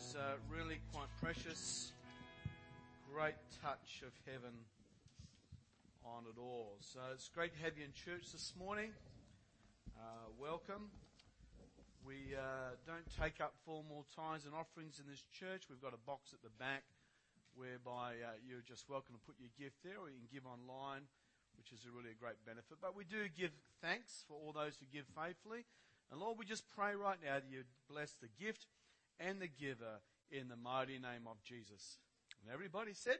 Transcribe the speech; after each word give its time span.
was 0.00 0.16
uh, 0.16 0.40
really 0.48 0.80
quite 0.96 1.12
precious. 1.20 1.92
Great 3.12 3.36
touch 3.60 4.00
of 4.00 4.16
heaven 4.24 4.56
on 6.08 6.24
it 6.24 6.40
all. 6.40 6.80
So 6.80 7.00
it's 7.12 7.28
great 7.28 7.52
to 7.52 7.60
have 7.60 7.76
you 7.76 7.84
in 7.84 7.92
church 7.92 8.32
this 8.32 8.56
morning. 8.56 8.96
Uh, 10.00 10.32
welcome. 10.40 10.88
We 12.00 12.32
uh, 12.32 12.80
don't 12.88 13.04
take 13.12 13.44
up 13.44 13.52
formal 13.68 14.08
tithes 14.16 14.48
and 14.48 14.56
offerings 14.56 14.96
in 14.96 15.04
this 15.04 15.20
church. 15.36 15.68
We've 15.68 15.84
got 15.84 15.92
a 15.92 16.00
box 16.08 16.32
at 16.32 16.40
the 16.40 16.54
back 16.56 16.88
whereby 17.52 18.24
uh, 18.24 18.40
you're 18.40 18.64
just 18.64 18.88
welcome 18.88 19.12
to 19.12 19.22
put 19.28 19.36
your 19.36 19.52
gift 19.60 19.84
there, 19.84 20.00
or 20.00 20.08
you 20.08 20.16
can 20.16 20.32
give 20.32 20.48
online, 20.48 21.04
which 21.60 21.76
is 21.76 21.84
a 21.84 21.92
really 21.92 22.16
a 22.16 22.18
great 22.18 22.40
benefit. 22.48 22.80
But 22.80 22.96
we 22.96 23.04
do 23.04 23.28
give 23.36 23.52
thanks 23.84 24.24
for 24.24 24.40
all 24.40 24.56
those 24.56 24.80
who 24.80 24.88
give 24.88 25.04
faithfully. 25.12 25.68
And 26.08 26.24
Lord, 26.24 26.40
we 26.40 26.48
just 26.48 26.64
pray 26.72 26.96
right 26.96 27.20
now 27.20 27.44
that 27.44 27.52
you 27.52 27.68
bless 27.84 28.16
the 28.16 28.32
gift 28.40 28.64
and 29.20 29.40
the 29.40 29.48
giver 29.48 30.00
in 30.30 30.48
the 30.48 30.56
mighty 30.56 30.98
name 30.98 31.26
of 31.26 31.42
Jesus. 31.44 31.98
And 32.42 32.52
everybody 32.52 32.92
said, 32.94 33.18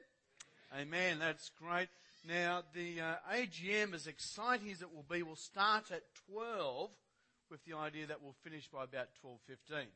Amen. 0.78 1.18
That's 1.18 1.50
great. 1.60 1.88
Now, 2.28 2.62
the 2.74 3.00
uh, 3.00 3.14
AGM, 3.34 3.95
as 3.95 4.06
exciting 4.06 4.70
as 4.70 4.82
it 4.82 4.95
will 4.95 5.04
be, 5.10 5.23
will 5.23 5.36
start 5.36 5.90
at 5.90 6.02
12 6.30 6.90
with 7.50 7.64
the 7.64 7.76
idea 7.76 8.06
that 8.06 8.23
we'll 8.23 8.36
finish 8.45 8.68
by 8.68 8.84
about 8.84 9.09
12.15. 9.24 9.86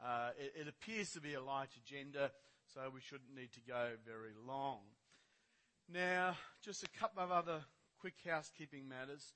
Uh, 0.00 0.30
it, 0.38 0.62
it 0.62 0.68
appears 0.68 1.10
to 1.12 1.20
be 1.20 1.34
a 1.34 1.42
light 1.42 1.70
agenda, 1.86 2.30
so 2.74 2.80
we 2.92 3.00
shouldn't 3.00 3.34
need 3.34 3.52
to 3.52 3.60
go 3.66 3.90
very 4.06 4.32
long. 4.46 4.80
Now, 5.92 6.36
just 6.62 6.82
a 6.82 6.98
couple 7.00 7.22
of 7.22 7.30
other 7.30 7.60
quick 7.98 8.16
housekeeping 8.28 8.88
matters. 8.88 9.32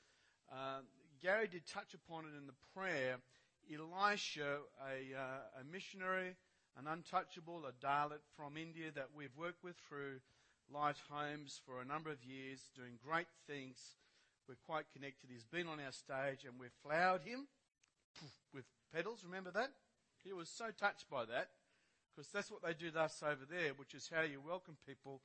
Uh, 0.53 0.81
Gary 1.23 1.49
did 1.51 1.67
touch 1.67 1.95
upon 1.95 2.25
it 2.25 2.37
in 2.39 2.47
the 2.47 2.53
prayer. 2.75 3.17
Elisha, 3.71 4.59
a, 4.81 5.19
uh, 5.19 5.61
a 5.61 5.65
missionary, 5.71 6.35
an 6.79 6.87
untouchable, 6.87 7.65
a 7.67 7.73
Dalit 7.85 8.25
from 8.37 8.57
India 8.57 8.91
that 8.95 9.09
we've 9.15 9.37
worked 9.37 9.63
with 9.63 9.77
through 9.89 10.21
Light 10.73 10.97
Homes 11.11 11.61
for 11.67 11.81
a 11.81 11.85
number 11.85 12.11
of 12.11 12.25
years, 12.25 12.61
doing 12.75 12.99
great 13.05 13.27
things. 13.47 13.77
We're 14.49 14.55
quite 14.67 14.87
connected. 14.93 15.31
He's 15.31 15.45
been 15.45 15.69
on 15.69 15.81
our 15.81 15.93
stage 15.93 16.45
and 16.45 16.59
we've 16.59 16.75
flowered 16.83 17.23
him 17.23 17.47
with 18.55 18.65
petals. 18.95 19.23
Remember 19.25 19.51
that? 19.51 19.71
He 20.25 20.33
was 20.33 20.49
so 20.49 20.67
touched 20.79 21.11
by 21.11 21.25
that 21.27 21.51
because 22.15 22.31
that's 22.31 22.51
what 22.51 22.63
they 22.63 22.75
do 22.75 22.91
to 22.91 23.01
us 23.01 23.23
over 23.23 23.45
there, 23.49 23.73
which 23.77 23.95
is 23.95 24.11
how 24.13 24.23
you 24.23 24.41
welcome 24.41 24.77
people. 24.87 25.21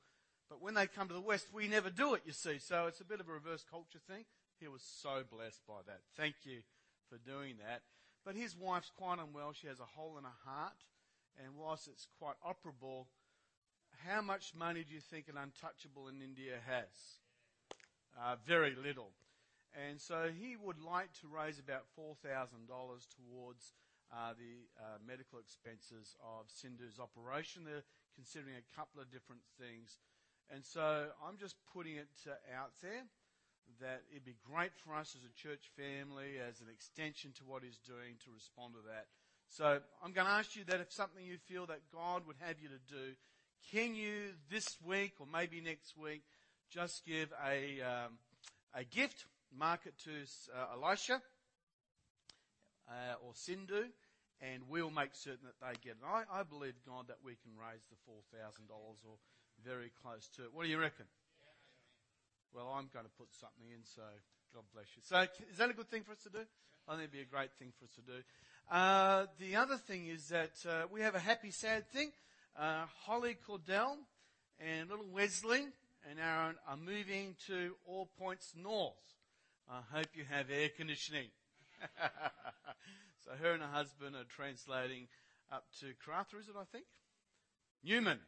But 0.48 0.62
when 0.62 0.74
they 0.74 0.86
come 0.86 1.08
to 1.08 1.14
the 1.14 1.20
West, 1.20 1.48
we 1.52 1.68
never 1.68 1.90
do 1.90 2.14
it, 2.14 2.22
you 2.24 2.32
see. 2.32 2.58
So 2.58 2.86
it's 2.86 3.00
a 3.00 3.04
bit 3.04 3.20
of 3.20 3.28
a 3.28 3.32
reverse 3.32 3.64
culture 3.70 4.00
thing. 4.08 4.24
He 4.60 4.68
was 4.68 4.82
so 4.82 5.22
blessed 5.30 5.60
by 5.66 5.80
that. 5.86 6.00
Thank 6.16 6.36
you 6.44 6.60
for 7.08 7.18
doing 7.18 7.56
that. 7.58 7.82
But 8.24 8.36
his 8.36 8.56
wife's 8.56 8.90
quite 8.90 9.18
unwell. 9.18 9.52
She 9.52 9.68
has 9.68 9.80
a 9.80 9.84
hole 9.96 10.18
in 10.18 10.24
her 10.24 10.40
heart. 10.44 10.84
And 11.38 11.56
whilst 11.56 11.86
it's 11.88 12.08
quite 12.18 12.34
operable, 12.42 13.06
how 14.06 14.20
much 14.22 14.54
money 14.54 14.84
do 14.84 14.94
you 14.94 15.00
think 15.00 15.28
an 15.28 15.36
untouchable 15.36 16.08
in 16.08 16.20
India 16.20 16.58
has? 16.66 17.20
Uh, 18.18 18.36
very 18.46 18.74
little. 18.74 19.12
And 19.86 20.00
so 20.00 20.30
he 20.34 20.56
would 20.56 20.80
like 20.80 21.12
to 21.20 21.28
raise 21.28 21.58
about 21.58 21.86
$4,000 21.94 22.18
towards 22.66 23.74
uh, 24.10 24.32
the 24.34 24.66
uh, 24.80 24.98
medical 25.06 25.38
expenses 25.38 26.16
of 26.18 26.48
Sindhu's 26.48 26.98
operation. 26.98 27.62
They're 27.64 27.86
considering 28.16 28.56
a 28.56 28.66
couple 28.74 29.00
of 29.00 29.12
different 29.12 29.42
things. 29.60 29.98
And 30.50 30.64
so 30.64 31.12
I'm 31.22 31.36
just 31.36 31.56
putting 31.72 31.96
it 31.96 32.10
uh, 32.26 32.34
out 32.56 32.72
there 32.82 33.04
that 33.80 34.02
it'd 34.10 34.24
be 34.24 34.36
great 34.44 34.72
for 34.84 34.94
us 34.94 35.14
as 35.16 35.22
a 35.24 35.34
church 35.36 35.70
family, 35.76 36.40
as 36.40 36.60
an 36.60 36.68
extension 36.72 37.32
to 37.38 37.44
what 37.44 37.62
he's 37.62 37.78
doing, 37.86 38.16
to 38.24 38.30
respond 38.34 38.74
to 38.74 38.80
that. 38.88 39.06
So 39.50 39.80
I'm 40.04 40.12
going 40.12 40.26
to 40.26 40.32
ask 40.32 40.56
you 40.56 40.64
that 40.68 40.80
if 40.80 40.92
something 40.92 41.24
you 41.24 41.38
feel 41.48 41.66
that 41.66 41.80
God 41.92 42.26
would 42.26 42.36
have 42.40 42.56
you 42.60 42.68
to 42.68 42.82
do, 42.88 43.14
can 43.72 43.94
you 43.94 44.32
this 44.50 44.66
week 44.84 45.14
or 45.20 45.26
maybe 45.26 45.60
next 45.60 45.96
week 45.96 46.22
just 46.70 47.04
give 47.06 47.32
a, 47.44 47.80
um, 47.80 48.18
a 48.74 48.84
gift, 48.84 49.24
mark 49.56 49.80
it 49.86 49.94
to 50.04 50.10
uh, 50.54 50.76
Elisha 50.76 51.20
uh, 52.88 53.14
or 53.24 53.32
Sindhu, 53.34 53.84
and 54.40 54.62
we'll 54.68 54.90
make 54.90 55.14
certain 55.14 55.46
that 55.46 55.60
they 55.60 55.74
get 55.82 55.96
it. 55.96 56.04
I, 56.06 56.40
I 56.40 56.42
believe, 56.42 56.74
God, 56.86 57.08
that 57.08 57.18
we 57.24 57.36
can 57.42 57.52
raise 57.56 57.84
the 57.90 57.96
$4,000 58.10 58.70
or 58.70 59.16
very 59.64 59.90
close 60.02 60.28
to 60.36 60.44
it. 60.44 60.50
What 60.52 60.64
do 60.64 60.70
you 60.70 60.78
reckon? 60.78 61.06
Well, 62.54 62.74
I'm 62.74 62.88
going 62.92 63.04
to 63.04 63.12
put 63.18 63.28
something 63.34 63.68
in, 63.70 63.84
so 63.84 64.02
God 64.54 64.64
bless 64.72 64.86
you. 64.96 65.02
So, 65.04 65.20
is 65.50 65.58
that 65.58 65.70
a 65.70 65.74
good 65.74 65.90
thing 65.90 66.02
for 66.02 66.12
us 66.12 66.22
to 66.22 66.30
do? 66.30 66.44
I 66.88 66.92
think 66.92 67.02
it'd 67.02 67.12
be 67.12 67.20
a 67.20 67.24
great 67.24 67.52
thing 67.58 67.72
for 67.78 67.84
us 67.84 67.90
to 67.96 68.00
do. 68.00 68.22
Uh, 68.70 69.26
the 69.38 69.56
other 69.56 69.76
thing 69.76 70.06
is 70.06 70.28
that 70.28 70.52
uh, 70.68 70.86
we 70.90 71.00
have 71.02 71.14
a 71.14 71.20
happy, 71.20 71.50
sad 71.50 71.88
thing. 71.90 72.12
Uh, 72.58 72.84
Holly 73.04 73.36
Cordell 73.46 73.96
and 74.58 74.88
little 74.88 75.06
Wesley 75.12 75.66
and 76.08 76.18
Aaron 76.18 76.56
are 76.66 76.76
moving 76.76 77.36
to 77.46 77.76
All 77.86 78.08
Points 78.18 78.54
North. 78.56 78.94
I 79.70 79.80
hope 79.92 80.06
you 80.14 80.24
have 80.30 80.50
air 80.50 80.70
conditioning. 80.74 81.28
so 83.24 83.30
her 83.42 83.52
and 83.52 83.62
her 83.62 83.68
husband 83.68 84.16
are 84.16 84.24
translating 84.24 85.08
up 85.52 85.64
to 85.80 85.86
Karratha, 85.86 86.40
is 86.40 86.48
it, 86.48 86.54
I 86.58 86.64
think? 86.72 86.86
Newman. 87.84 88.18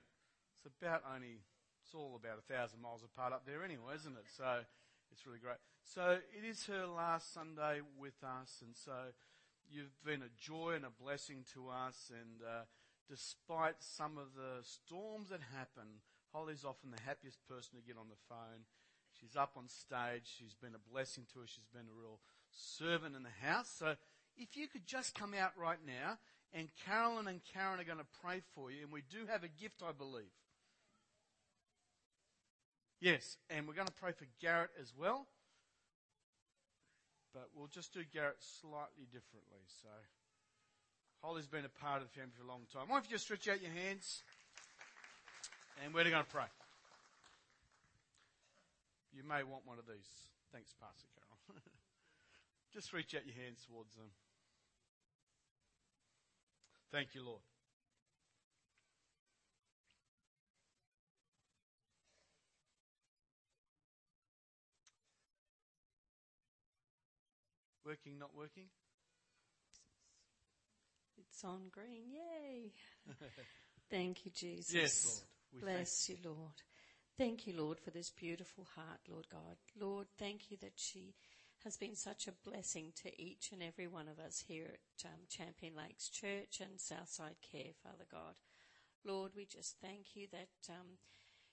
It's 0.54 0.74
about 0.80 1.02
only 1.14 1.40
it's 1.90 1.98
all 1.98 2.14
about 2.14 2.38
a 2.38 2.46
thousand 2.46 2.80
miles 2.80 3.02
apart 3.02 3.32
up 3.32 3.42
there 3.44 3.64
anyway, 3.64 3.98
isn't 3.98 4.14
it? 4.14 4.30
So 4.30 4.62
it's 5.10 5.26
really 5.26 5.42
great. 5.42 5.58
So 5.82 6.22
it 6.30 6.46
is 6.46 6.66
her 6.66 6.86
last 6.86 7.34
Sunday 7.34 7.82
with 7.98 8.22
us, 8.22 8.62
and 8.62 8.78
so 8.78 9.10
you've 9.66 9.98
been 10.06 10.22
a 10.22 10.30
joy 10.38 10.78
and 10.78 10.84
a 10.84 11.02
blessing 11.02 11.42
to 11.54 11.66
us. 11.66 12.14
And 12.14 12.46
uh, 12.46 12.70
despite 13.10 13.82
some 13.82 14.18
of 14.18 14.38
the 14.38 14.62
storms 14.62 15.30
that 15.30 15.42
happen, 15.50 16.06
Holly's 16.32 16.62
often 16.62 16.94
the 16.94 17.02
happiest 17.02 17.42
person 17.50 17.74
to 17.74 17.82
get 17.82 17.98
on 17.98 18.06
the 18.06 18.22
phone. 18.28 18.70
She's 19.10 19.34
up 19.34 19.58
on 19.58 19.66
stage. 19.66 20.30
She's 20.30 20.54
been 20.54 20.78
a 20.78 20.90
blessing 20.94 21.26
to 21.34 21.42
us. 21.42 21.50
She's 21.50 21.74
been 21.74 21.90
a 21.90 21.98
real 21.98 22.20
servant 22.54 23.16
in 23.18 23.26
the 23.26 23.34
house. 23.42 23.66
So 23.66 23.98
if 24.38 24.54
you 24.54 24.68
could 24.68 24.86
just 24.86 25.18
come 25.18 25.34
out 25.34 25.58
right 25.58 25.82
now, 25.84 26.22
and 26.54 26.70
Carolyn 26.86 27.26
and 27.26 27.40
Karen 27.42 27.80
are 27.80 27.84
going 27.84 27.98
to 27.98 28.18
pray 28.22 28.42
for 28.54 28.70
you, 28.70 28.86
and 28.86 28.92
we 28.92 29.02
do 29.10 29.26
have 29.26 29.42
a 29.42 29.50
gift, 29.50 29.82
I 29.82 29.90
believe. 29.90 30.30
Yes, 33.00 33.38
and 33.48 33.66
we're 33.66 33.74
going 33.74 33.88
to 33.88 34.00
pray 34.00 34.12
for 34.12 34.26
Garrett 34.40 34.70
as 34.80 34.92
well. 34.96 35.26
But 37.32 37.48
we'll 37.56 37.72
just 37.72 37.94
do 37.94 38.00
Garrett 38.12 38.36
slightly 38.60 39.08
differently. 39.08 39.64
So, 39.80 39.88
Holly's 41.22 41.46
been 41.46 41.64
a 41.64 41.72
part 41.80 42.02
of 42.02 42.08
the 42.08 42.12
family 42.12 42.32
for 42.36 42.44
a 42.44 42.48
long 42.48 42.68
time. 42.72 42.88
Why 42.88 42.96
don't 42.96 43.06
you 43.06 43.16
just 43.16 43.24
stretch 43.24 43.48
out 43.48 43.62
your 43.62 43.72
hands? 43.72 44.22
And 45.82 45.94
we're 45.94 46.04
going 46.04 46.24
to 46.24 46.30
pray. 46.30 46.50
You 49.16 49.22
may 49.24 49.42
want 49.44 49.64
one 49.64 49.78
of 49.78 49.86
these. 49.86 50.10
Thanks, 50.52 50.74
Pastor 50.76 51.08
Carol. 51.16 51.60
just 52.74 52.92
reach 52.92 53.14
out 53.14 53.24
your 53.24 53.36
hands 53.36 53.64
towards 53.64 53.94
them. 53.94 54.12
Thank 56.92 57.14
you, 57.14 57.24
Lord. 57.24 57.40
Working, 67.90 68.20
not 68.20 68.36
working? 68.36 68.66
It's 71.18 71.42
on 71.42 71.62
green. 71.72 72.04
Yay. 72.12 72.70
Thank 73.90 74.24
you, 74.24 74.30
Jesus. 74.30 74.72
Yes, 74.72 75.24
Lord. 75.52 75.64
Bless 75.64 76.08
you, 76.08 76.16
Lord. 76.24 76.62
Thank 77.18 77.48
you, 77.48 77.54
Lord, 77.60 77.80
for 77.80 77.90
this 77.90 78.10
beautiful 78.10 78.68
heart, 78.76 79.00
Lord 79.08 79.26
God. 79.28 79.56
Lord, 79.76 80.06
thank 80.16 80.52
you 80.52 80.56
that 80.60 80.74
she 80.76 81.16
has 81.64 81.76
been 81.76 81.96
such 81.96 82.28
a 82.28 82.48
blessing 82.48 82.92
to 83.02 83.20
each 83.20 83.50
and 83.50 83.60
every 83.60 83.88
one 83.88 84.06
of 84.06 84.20
us 84.20 84.44
here 84.46 84.66
at 84.68 85.06
um, 85.06 85.26
Champion 85.28 85.72
Lakes 85.76 86.08
Church 86.10 86.60
and 86.60 86.80
Southside 86.80 87.42
Care, 87.42 87.72
Father 87.82 88.06
God. 88.08 88.36
Lord, 89.04 89.32
we 89.34 89.46
just 89.46 89.74
thank 89.82 90.14
you 90.14 90.28
that 90.30 90.70
um, 90.72 90.98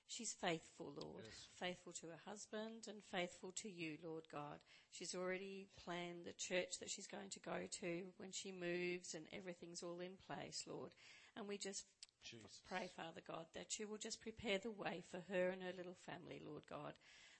She's 0.07 0.33
faithful, 0.33 0.93
Lord. 0.95 1.25
Yes. 1.25 1.47
Faithful 1.59 1.91
to 1.93 2.07
her 2.07 2.21
husband 2.25 2.87
and 2.87 3.03
faithful 3.11 3.51
to 3.57 3.69
you, 3.69 3.97
Lord 4.03 4.23
God. 4.31 4.59
She's 4.91 5.13
already 5.13 5.67
planned 5.83 6.25
the 6.25 6.33
church 6.33 6.79
that 6.79 6.89
she's 6.89 7.07
going 7.07 7.29
to 7.31 7.39
go 7.39 7.67
to 7.81 8.03
when 8.17 8.31
she 8.31 8.51
moves 8.51 9.13
and 9.13 9.25
everything's 9.33 9.83
all 9.83 9.99
in 9.99 10.15
place, 10.25 10.63
Lord. 10.67 10.91
And 11.35 11.47
we 11.47 11.57
just 11.57 11.85
Jesus. 12.23 12.61
pray, 12.67 12.89
Father 12.95 13.21
God, 13.27 13.47
that 13.53 13.79
you 13.79 13.87
will 13.87 13.97
just 13.97 14.21
prepare 14.21 14.57
the 14.57 14.71
way 14.71 15.03
for 15.11 15.21
her 15.31 15.49
and 15.49 15.61
her 15.61 15.73
little 15.75 15.97
family, 16.05 16.41
Lord 16.45 16.63
God. 16.69 16.93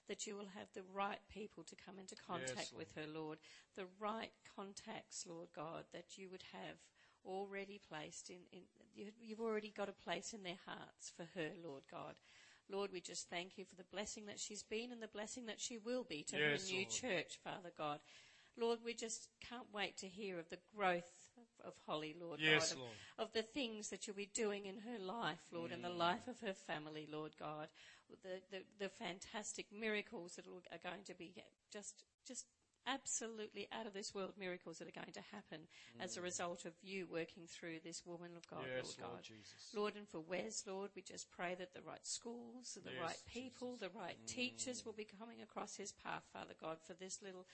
That 0.06 0.26
you 0.26 0.36
will 0.36 0.48
have 0.56 0.68
the 0.74 0.88
right 0.94 1.20
people 1.28 1.64
to 1.64 1.76
come 1.76 1.98
into 1.98 2.16
contact 2.16 2.72
yes, 2.72 2.74
with 2.76 2.94
her, 2.96 3.06
Lord. 3.06 3.38
The 3.76 3.86
right 4.00 4.32
contacts, 4.56 5.26
Lord 5.28 5.48
God, 5.54 5.84
that 5.92 6.16
you 6.16 6.28
would 6.30 6.44
have 6.52 6.76
already 7.24 7.80
placed 7.88 8.30
in, 8.30 8.36
in 8.52 8.62
you've 8.94 9.40
already 9.40 9.72
got 9.76 9.88
a 9.88 10.04
place 10.04 10.32
in 10.32 10.42
their 10.42 10.58
hearts 10.66 11.12
for 11.14 11.26
her, 11.34 11.50
Lord 11.62 11.82
God. 11.90 12.14
Lord, 12.70 12.90
we 12.92 13.00
just 13.00 13.30
thank 13.30 13.56
you 13.56 13.64
for 13.64 13.76
the 13.76 13.84
blessing 13.92 14.26
that 14.26 14.38
she's 14.38 14.62
been 14.62 14.92
and 14.92 15.02
the 15.02 15.08
blessing 15.08 15.46
that 15.46 15.60
she 15.60 15.78
will 15.78 16.04
be 16.04 16.22
to 16.24 16.36
yes, 16.36 16.68
her 16.68 16.72
new 16.72 16.80
Lord. 16.82 16.90
church, 16.90 17.38
Father 17.42 17.72
God. 17.76 18.00
Lord, 18.58 18.80
we 18.84 18.94
just 18.94 19.28
can't 19.48 19.72
wait 19.72 19.96
to 19.98 20.06
hear 20.06 20.38
of 20.38 20.48
the 20.48 20.58
growth 20.76 21.10
of 21.64 21.74
Holly, 21.86 22.14
Lord 22.20 22.40
Yes, 22.40 22.72
God, 22.72 22.72
of- 22.72 22.78
Lord. 22.78 22.92
of 23.18 23.32
the 23.32 23.42
things 23.42 23.88
that 23.90 24.06
you'll 24.06 24.16
be 24.16 24.30
doing 24.34 24.66
in 24.66 24.78
her 24.78 24.98
life, 24.98 25.46
Lord, 25.52 25.72
and 25.72 25.84
the 25.84 25.88
mm. 25.88 25.98
life 25.98 26.26
of 26.26 26.40
her 26.40 26.54
family, 26.54 27.08
Lord 27.10 27.32
God. 27.38 27.68
The, 28.22 28.40
the, 28.50 28.62
the 28.78 28.88
fantastic 28.88 29.66
miracles 29.70 30.36
that 30.36 30.46
are 30.46 30.78
going 30.82 31.04
to 31.04 31.14
be 31.14 31.34
just, 31.70 32.04
just 32.26 32.46
absolutely 32.88 33.68
out 33.72 33.86
of 33.86 33.92
this 33.92 34.14
world 34.14 34.32
miracles 34.38 34.78
that 34.78 34.88
are 34.88 35.00
going 35.00 35.12
to 35.12 35.34
happen 35.34 35.60
as 36.00 36.16
a 36.16 36.22
result 36.22 36.64
of 36.64 36.72
you 36.82 37.06
working 37.10 37.44
through 37.46 37.78
this 37.84 38.02
woman 38.06 38.30
of 38.36 38.46
God, 38.48 38.64
Yes, 38.74 38.96
Lord 38.98 39.10
Lord 39.10 39.14
God. 39.16 39.24
Jesus. 39.24 39.72
Lord, 39.74 39.96
and 39.96 40.08
for 40.08 40.20
Wes, 40.20 40.64
Lord, 40.66 40.90
we 40.96 41.02
just 41.02 41.30
pray 41.30 41.54
that 41.58 41.74
the 41.74 41.82
right 41.86 42.04
schools, 42.06 42.78
the 42.82 42.90
Yes, 42.90 43.00
right 43.00 43.20
people, 43.26 43.76
the 43.76 43.90
right 43.90 44.16
teachers 44.26 44.84
will 44.84 44.92
be 44.94 45.06
coming 45.18 45.42
across 45.42 45.76
his 45.76 45.92
path, 45.92 46.24
Father 46.32 46.54
God, 46.60 46.78
for 46.86 46.94
this 46.94 47.20
little 47.22 47.46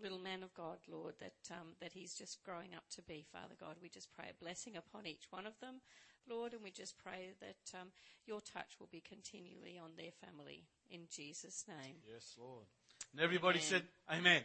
little 0.00 0.18
man 0.18 0.44
of 0.44 0.54
God, 0.54 0.78
Lord, 0.88 1.14
that 1.18 1.34
um, 1.50 1.74
that 1.80 1.92
he's 1.92 2.14
just 2.14 2.42
growing 2.44 2.74
up 2.74 2.84
to 2.94 3.02
be, 3.02 3.24
Father 3.32 3.54
God. 3.58 3.76
We 3.82 3.88
just 3.88 4.12
pray 4.14 4.26
a 4.30 4.42
blessing 4.44 4.76
upon 4.76 5.06
each 5.06 5.26
one 5.30 5.46
of 5.46 5.58
them, 5.60 5.80
Lord, 6.28 6.52
and 6.52 6.62
we 6.62 6.70
just 6.70 6.96
pray 6.98 7.34
that 7.40 7.78
um, 7.80 7.88
your 8.26 8.40
touch 8.40 8.78
will 8.78 8.88
be 8.90 9.02
continually 9.02 9.78
on 9.78 9.90
their 9.96 10.12
family 10.24 10.64
in 10.90 11.00
Jesus' 11.10 11.64
name. 11.68 11.96
Yes, 12.10 12.36
Lord. 12.38 12.64
And 13.12 13.20
everybody 13.20 13.58
Amen. 13.58 13.68
said, 13.68 13.82
Amen. 14.10 14.42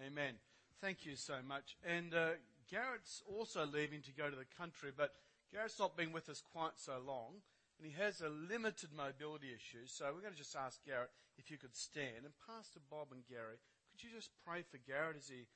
Amen. 0.00 0.34
Thank 0.80 1.06
you 1.06 1.16
so 1.16 1.34
much. 1.46 1.76
And 1.86 2.14
uh, 2.14 2.30
Garrett's 2.70 3.22
also 3.26 3.66
leaving 3.66 4.02
to 4.02 4.12
go 4.12 4.28
to 4.28 4.36
the 4.36 4.46
country, 4.58 4.90
but 4.94 5.12
Garrett's 5.52 5.78
not 5.78 5.96
been 5.96 6.12
with 6.12 6.28
us 6.28 6.42
quite 6.52 6.76
so 6.76 6.94
long, 7.06 7.42
and 7.78 7.90
he 7.90 8.02
has 8.02 8.20
a 8.20 8.28
limited 8.28 8.90
mobility 8.96 9.48
issue. 9.54 9.86
So 9.86 10.06
we're 10.06 10.20
going 10.20 10.32
to 10.32 10.38
just 10.38 10.56
ask 10.56 10.84
Garrett 10.84 11.10
if 11.38 11.50
you 11.50 11.58
could 11.58 11.76
stand. 11.76 12.24
And 12.24 12.34
Pastor 12.46 12.80
Bob 12.90 13.08
and 13.12 13.22
Gary, 13.28 13.56
could 13.92 14.04
you 14.04 14.10
just 14.14 14.30
pray 14.46 14.62
for 14.62 14.78
Garrett 14.78 15.16
as 15.16 15.28
he 15.28 15.46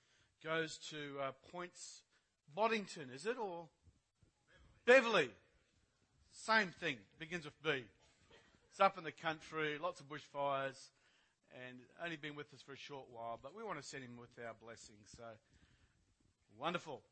goes 0.44 0.78
to 0.90 1.18
uh, 1.20 1.30
Points, 1.50 2.02
Boddington, 2.54 3.10
is 3.12 3.26
it, 3.26 3.38
or 3.38 3.66
Beverley? 4.86 5.30
Same 6.30 6.72
thing, 6.80 6.96
begins 7.18 7.44
with 7.44 7.60
B. 7.62 7.84
It's 8.70 8.80
up 8.80 8.96
in 8.96 9.04
the 9.04 9.12
country, 9.12 9.78
lots 9.82 10.00
of 10.00 10.06
bushfires, 10.08 10.78
and 11.52 11.78
only 12.02 12.16
been 12.16 12.36
with 12.36 12.52
us 12.52 12.62
for 12.62 12.72
a 12.72 12.76
short 12.76 13.06
while, 13.12 13.38
but 13.42 13.54
we 13.56 13.62
want 13.62 13.80
to 13.80 13.86
send 13.86 14.04
him 14.04 14.16
with 14.18 14.30
our 14.44 14.54
blessings. 14.62 15.14
So, 15.16 15.24
wonderful. 16.58 17.02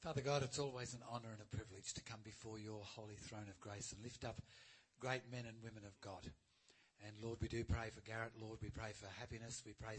Father 0.00 0.22
God, 0.22 0.42
it's 0.42 0.58
always 0.58 0.94
an 0.94 1.02
honour 1.12 1.28
and 1.30 1.42
a 1.42 1.56
privilege 1.56 1.92
to 1.92 2.02
come 2.02 2.20
before 2.24 2.58
your 2.58 2.80
holy 2.96 3.16
throne 3.16 3.48
of 3.48 3.60
grace 3.60 3.92
and 3.92 4.02
lift 4.02 4.24
up 4.24 4.40
great 4.98 5.22
men 5.30 5.44
and 5.46 5.62
women 5.62 5.84
of 5.86 6.00
God. 6.00 6.30
And 7.06 7.16
Lord, 7.22 7.38
we 7.40 7.48
do 7.48 7.64
pray 7.64 7.90
for 7.94 8.00
Garrett. 8.02 8.32
Lord, 8.40 8.58
we 8.62 8.70
pray 8.70 8.92
for 8.94 9.06
happiness. 9.18 9.62
We 9.64 9.72
pray, 9.72 9.96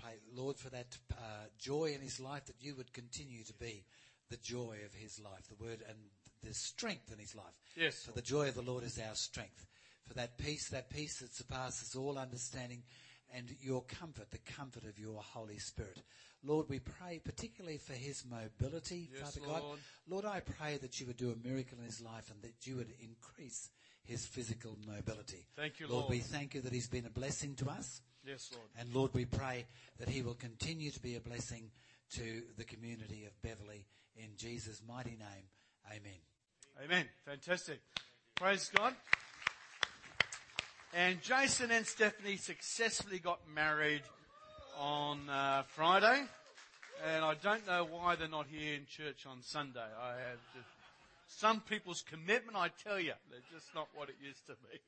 pray 0.00 0.14
Lord, 0.34 0.56
for 0.56 0.70
that 0.70 0.98
uh, 1.12 1.46
joy 1.58 1.92
in 1.94 2.00
his 2.00 2.20
life 2.20 2.46
that 2.46 2.60
you 2.60 2.74
would 2.76 2.92
continue 2.92 3.42
to 3.44 3.54
be 3.54 3.84
the 4.30 4.36
joy 4.36 4.78
of 4.84 4.94
his 4.94 5.20
life, 5.20 5.48
the 5.48 5.64
word 5.64 5.82
and 5.88 5.98
the 6.42 6.54
strength 6.54 7.12
in 7.12 7.18
his 7.18 7.34
life. 7.34 7.54
Yes. 7.76 8.04
For 8.04 8.12
the 8.12 8.22
joy 8.22 8.48
of 8.48 8.54
the 8.54 8.62
Lord 8.62 8.84
is 8.84 8.98
our 8.98 9.14
strength. 9.14 9.66
For 10.06 10.14
that 10.14 10.38
peace, 10.38 10.68
that 10.68 10.90
peace 10.90 11.18
that 11.18 11.34
surpasses 11.34 11.94
all 11.96 12.18
understanding 12.18 12.82
and 13.34 13.54
your 13.60 13.82
comfort, 13.82 14.30
the 14.30 14.38
comfort 14.38 14.84
of 14.84 14.98
your 14.98 15.20
Holy 15.20 15.58
Spirit. 15.58 16.00
Lord, 16.44 16.68
we 16.68 16.78
pray 16.78 17.20
particularly 17.24 17.78
for 17.78 17.94
his 17.94 18.24
mobility, 18.24 19.10
Yes, 19.12 19.34
Father 19.34 19.46
God. 19.46 19.62
Lord. 19.62 19.78
Lord, 20.08 20.24
I 20.24 20.40
pray 20.40 20.76
that 20.78 21.00
you 21.00 21.06
would 21.06 21.16
do 21.16 21.32
a 21.32 21.46
miracle 21.48 21.78
in 21.78 21.84
his 21.86 22.00
life 22.00 22.30
and 22.30 22.40
that 22.42 22.66
you 22.66 22.76
would 22.76 22.92
increase 23.00 23.70
his 24.04 24.24
physical 24.24 24.78
mobility. 24.86 25.44
Thank 25.56 25.80
you, 25.80 25.88
Lord, 25.88 26.02
Lord. 26.02 26.10
we 26.10 26.18
thank 26.20 26.54
you 26.54 26.60
that 26.60 26.72
he's 26.72 26.86
been 26.86 27.06
a 27.06 27.10
blessing 27.10 27.56
to 27.56 27.68
us. 27.68 28.00
Yes, 28.24 28.50
Lord. 28.54 28.68
And 28.78 28.94
Lord, 28.94 29.12
we 29.14 29.24
pray 29.24 29.66
that 29.98 30.08
he 30.08 30.22
will 30.22 30.34
continue 30.34 30.90
to 30.92 31.00
be 31.00 31.16
a 31.16 31.20
blessing 31.20 31.70
to 32.12 32.42
the 32.56 32.64
community 32.64 33.24
of 33.24 33.42
Beverley. 33.42 33.86
In 34.16 34.28
Jesus' 34.36 34.80
mighty 34.86 35.10
name, 35.10 35.48
amen. 35.90 36.20
Amen. 36.84 37.06
Fantastic. 37.24 37.80
Praise 38.36 38.70
God. 38.74 38.94
And 40.98 41.20
Jason 41.20 41.70
and 41.70 41.86
Stephanie 41.86 42.38
successfully 42.38 43.18
got 43.18 43.40
married 43.54 44.00
on 44.80 45.28
uh, 45.28 45.64
Friday. 45.66 46.22
And 47.06 47.22
I 47.22 47.34
don't 47.34 47.66
know 47.66 47.84
why 47.84 48.16
they're 48.16 48.28
not 48.28 48.46
here 48.50 48.72
in 48.72 48.86
church 48.86 49.26
on 49.26 49.42
Sunday. 49.42 49.78
I 49.78 50.12
have 50.12 50.38
just, 50.54 51.38
some 51.38 51.60
people's 51.60 52.02
commitment, 52.10 52.56
I 52.56 52.70
tell 52.82 52.98
you, 52.98 53.12
they're 53.30 53.40
just 53.52 53.66
not 53.74 53.88
what 53.94 54.08
it 54.08 54.14
used 54.26 54.46
to 54.46 54.54
be. 54.54 54.80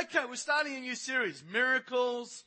okay, 0.04 0.26
we're 0.26 0.36
starting 0.36 0.74
a 0.76 0.80
new 0.80 0.94
series. 0.94 1.44
Miracles 1.52 2.44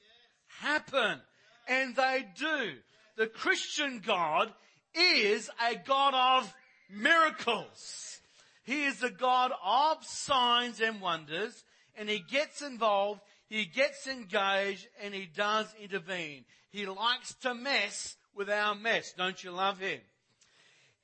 happen. 0.48 1.20
And 1.68 1.96
they 1.96 2.26
do. 2.40 2.72
The 3.18 3.28
Christian 3.28 4.02
God 4.04 4.52
is 4.96 5.52
a 5.62 5.76
God 5.76 6.16
of 6.16 6.52
miracles. 6.90 8.20
He 8.64 8.86
is 8.86 8.98
the 8.98 9.12
God 9.12 9.52
of 9.64 10.04
signs 10.04 10.82
and 10.82 11.00
wonders 11.00 11.64
and 11.98 12.10
he 12.10 12.20
gets 12.20 12.62
involved, 12.62 13.22
he 13.48 13.66
gets 13.66 14.08
engaged 14.08 14.88
and 15.04 15.14
he 15.14 15.26
does 15.26 15.68
intervene. 15.82 16.46
He 16.70 16.86
likes 16.86 17.34
to 17.42 17.54
mess 17.54 18.16
with 18.36 18.50
our 18.50 18.76
mess. 18.76 19.14
Don't 19.18 19.44
you 19.44 19.52
love 19.52 19.80
him? 19.80 20.00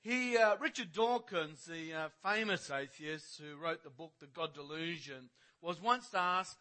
He, 0.01 0.35
uh, 0.35 0.55
Richard 0.59 0.93
Dawkins, 0.93 1.63
the 1.65 1.93
uh, 1.93 2.09
famous 2.23 2.71
atheist 2.71 3.39
who 3.39 3.55
wrote 3.55 3.83
the 3.83 3.91
book 3.91 4.13
The 4.19 4.25
God 4.25 4.53
Delusion, 4.55 5.29
was 5.61 5.79
once 5.79 6.09
asked, 6.15 6.57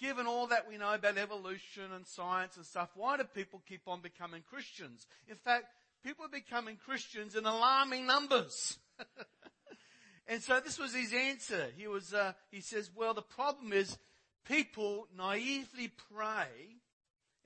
given 0.00 0.26
all 0.26 0.46
that 0.46 0.68
we 0.68 0.78
know 0.78 0.94
about 0.94 1.18
evolution 1.18 1.92
and 1.92 2.06
science 2.06 2.56
and 2.56 2.64
stuff, 2.64 2.90
why 2.94 3.16
do 3.16 3.24
people 3.24 3.62
keep 3.68 3.88
on 3.88 4.00
becoming 4.00 4.42
Christians? 4.48 5.06
In 5.28 5.36
fact, 5.36 5.64
people 6.04 6.24
are 6.24 6.28
becoming 6.28 6.76
Christians 6.76 7.34
in 7.34 7.46
alarming 7.46 8.06
numbers. 8.06 8.78
and 10.26 10.42
so 10.42 10.60
this 10.60 10.78
was 10.78 10.94
his 10.94 11.12
answer. 11.12 11.68
He 11.76 11.86
was, 11.86 12.14
uh, 12.14 12.32
he 12.50 12.60
says, 12.60 12.90
well, 12.94 13.14
the 13.14 13.22
problem 13.22 13.72
is 13.72 13.98
people 14.46 15.06
naively 15.16 15.92
pray, 16.14 16.80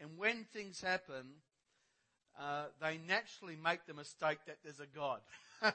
and 0.01 0.17
when 0.17 0.45
things 0.45 0.81
happen, 0.81 1.27
uh, 2.39 2.67
they 2.81 3.01
naturally 3.09 3.57
make 3.57 3.85
the 3.87 3.95
mistake 3.95 4.39
that 4.47 4.59
there's 4.63 4.81
a 4.81 4.87
God. 4.87 5.21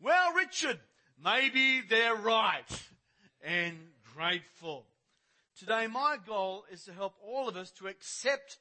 well, 0.00 0.32
Richard, 0.34 0.80
maybe 1.22 1.82
they're 1.88 2.16
right 2.16 2.82
and 3.42 3.76
grateful. 4.14 4.86
Today, 5.56 5.86
my 5.86 6.16
goal 6.26 6.64
is 6.72 6.84
to 6.84 6.92
help 6.92 7.14
all 7.22 7.48
of 7.48 7.56
us 7.56 7.70
to 7.72 7.86
accept 7.86 8.58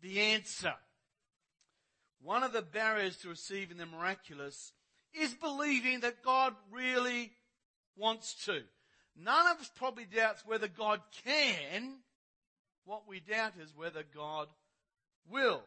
the 0.00 0.20
answer. 0.20 0.74
One 2.22 2.42
of 2.42 2.52
the 2.52 2.62
barriers 2.62 3.16
to 3.18 3.28
receiving 3.28 3.78
the 3.78 3.86
miraculous 3.86 4.72
is 5.20 5.34
believing 5.34 6.00
that 6.00 6.22
God 6.22 6.54
really 6.70 7.32
wants 7.96 8.34
to. 8.46 8.60
None 9.16 9.46
of 9.46 9.60
us 9.60 9.70
probably 9.74 10.04
doubts 10.04 10.44
whether 10.44 10.68
God 10.68 11.00
can. 11.24 12.00
What 12.84 13.08
we 13.08 13.20
doubt 13.20 13.54
is 13.60 13.74
whether 13.74 14.02
God 14.14 14.48
will. 15.28 15.62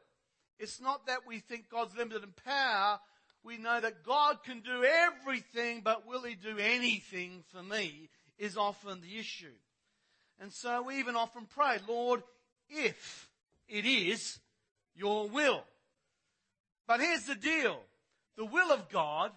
It's 0.59 0.79
not 0.79 1.07
that 1.07 1.25
we 1.27 1.39
think 1.39 1.69
God's 1.69 1.95
limited 1.95 2.23
in 2.23 2.33
power. 2.45 3.00
We 3.43 3.57
know 3.57 3.79
that 3.79 4.03
God 4.03 4.43
can 4.43 4.59
do 4.59 4.83
everything, 4.83 5.81
but 5.83 6.05
will 6.05 6.23
He 6.23 6.35
do 6.35 6.57
anything 6.57 7.43
for 7.51 7.63
me 7.63 8.09
is 8.38 8.57
often 8.57 9.01
the 9.01 9.17
issue. 9.17 9.53
And 10.39 10.51
so 10.53 10.83
we 10.83 11.00
even 11.00 11.15
often 11.15 11.45
pray, 11.45 11.77
Lord, 11.88 12.23
if 12.69 13.29
it 13.67 13.85
is 13.85 14.39
your 14.95 15.27
will. 15.27 15.63
But 16.88 17.01
here's 17.01 17.25
the 17.25 17.35
deal. 17.35 17.79
The 18.38 18.45
will 18.45 18.71
of 18.71 18.89
God 18.89 19.31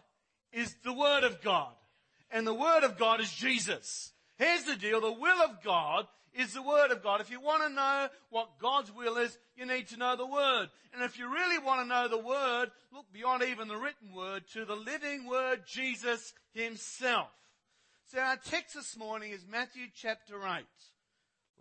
is 0.53 0.75
the 0.85 0.93
Word 0.93 1.25
of 1.25 1.41
God. 1.43 1.73
And 2.31 2.47
the 2.47 2.55
Word 2.55 2.85
of 2.85 2.99
God 2.99 3.21
is 3.21 3.31
Jesus. 3.31 4.13
Here's 4.39 4.65
the 4.65 4.77
deal. 4.77 5.01
The 5.01 5.13
will 5.13 5.43
of 5.43 5.63
God 5.63 6.07
is 6.35 6.55
the 6.55 6.63
Word 6.63 6.91
of 6.91 7.03
God. 7.03 7.21
If 7.21 7.31
you 7.31 7.41
want 7.41 7.63
to 7.63 7.75
know 7.75 8.09
what 8.31 8.59
God's 8.59 8.91
will 8.91 9.19
is, 9.19 9.37
you 9.57 9.67
need 9.67 9.89
to 9.89 9.99
know 9.99 10.17
the 10.17 10.27
Word. 10.27 10.69
And 10.95 11.03
if 11.03 11.19
you 11.19 11.31
really 11.31 11.59
want 11.59 11.83
to 11.83 11.87
know 11.87 12.09
the 12.09 12.19
Word, 12.19 12.71
look 12.93 13.07
beyond 13.13 13.43
even 13.43 13.69
the 13.69 13.77
written 13.77 14.15
Word 14.15 14.45
to 14.55 14.65
the 14.65 14.77
living 14.77 15.27
Word, 15.27 15.63
Jesus 15.67 16.33
Himself. 16.55 17.29
So 18.07 18.19
our 18.19 18.37
text 18.37 18.75
this 18.75 18.97
morning 18.97 19.33
is 19.33 19.47
Matthew 19.51 19.87
chapter 19.95 20.37
8. 20.37 20.65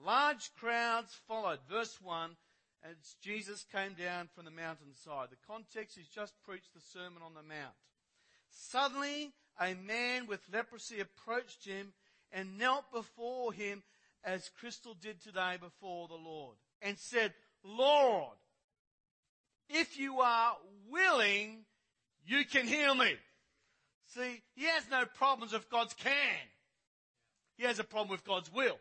Large 0.04 0.52
crowds 0.60 1.16
followed. 1.28 1.60
Verse 1.70 1.98
1, 2.02 2.32
as 2.84 3.16
Jesus 3.22 3.66
came 3.72 3.94
down 3.94 4.30
from 4.34 4.46
the 4.46 4.52
mountainside. 4.52 5.30
The 5.30 5.48
context 5.48 5.98
is 5.98 6.08
just 6.08 6.34
preached 6.44 6.74
the 6.74 6.82
Sermon 6.82 7.22
on 7.24 7.34
the 7.34 7.44
Mount. 7.44 7.76
Suddenly, 8.52 9.32
a 9.60 9.74
man 9.74 10.28
with 10.28 10.42
leprosy 10.52 11.00
approached 11.00 11.66
him 11.66 11.94
and 12.32 12.58
knelt 12.58 12.92
before 12.92 13.52
him 13.54 13.84
as 14.24 14.50
Crystal 14.60 14.94
did 14.94 15.22
today 15.22 15.58
before 15.60 16.08
the 16.08 16.16
Lord 16.16 16.56
and 16.82 16.98
said, 16.98 17.34
Lord, 17.64 18.38
if 19.70 19.98
you 19.98 20.20
are 20.20 20.58
willing, 20.90 21.60
you 22.26 22.46
can 22.46 22.68
heal 22.68 22.96
me. 22.96 23.16
See, 24.08 24.42
he 24.56 24.66
has 24.66 24.84
no 24.92 25.06
problems 25.06 25.54
with 25.54 25.70
God's 25.70 25.94
can. 25.94 26.14
He 27.58 27.64
has 27.64 27.80
a 27.80 27.84
problem 27.84 28.10
with 28.10 28.26
God's 28.26 28.52
will. 28.52 28.78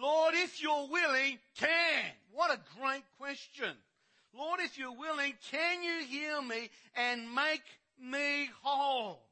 Lord, 0.00 0.34
if 0.36 0.62
you're 0.62 0.88
willing, 0.88 1.38
can. 1.56 2.12
What 2.32 2.50
a 2.50 2.58
great 2.80 3.04
question. 3.18 3.76
Lord, 4.36 4.60
if 4.60 4.78
you're 4.78 4.96
willing, 4.96 5.34
can 5.50 5.82
you 5.82 6.04
heal 6.06 6.42
me 6.42 6.70
and 6.96 7.32
make 7.32 7.62
me 7.98 8.48
whole? 8.62 9.22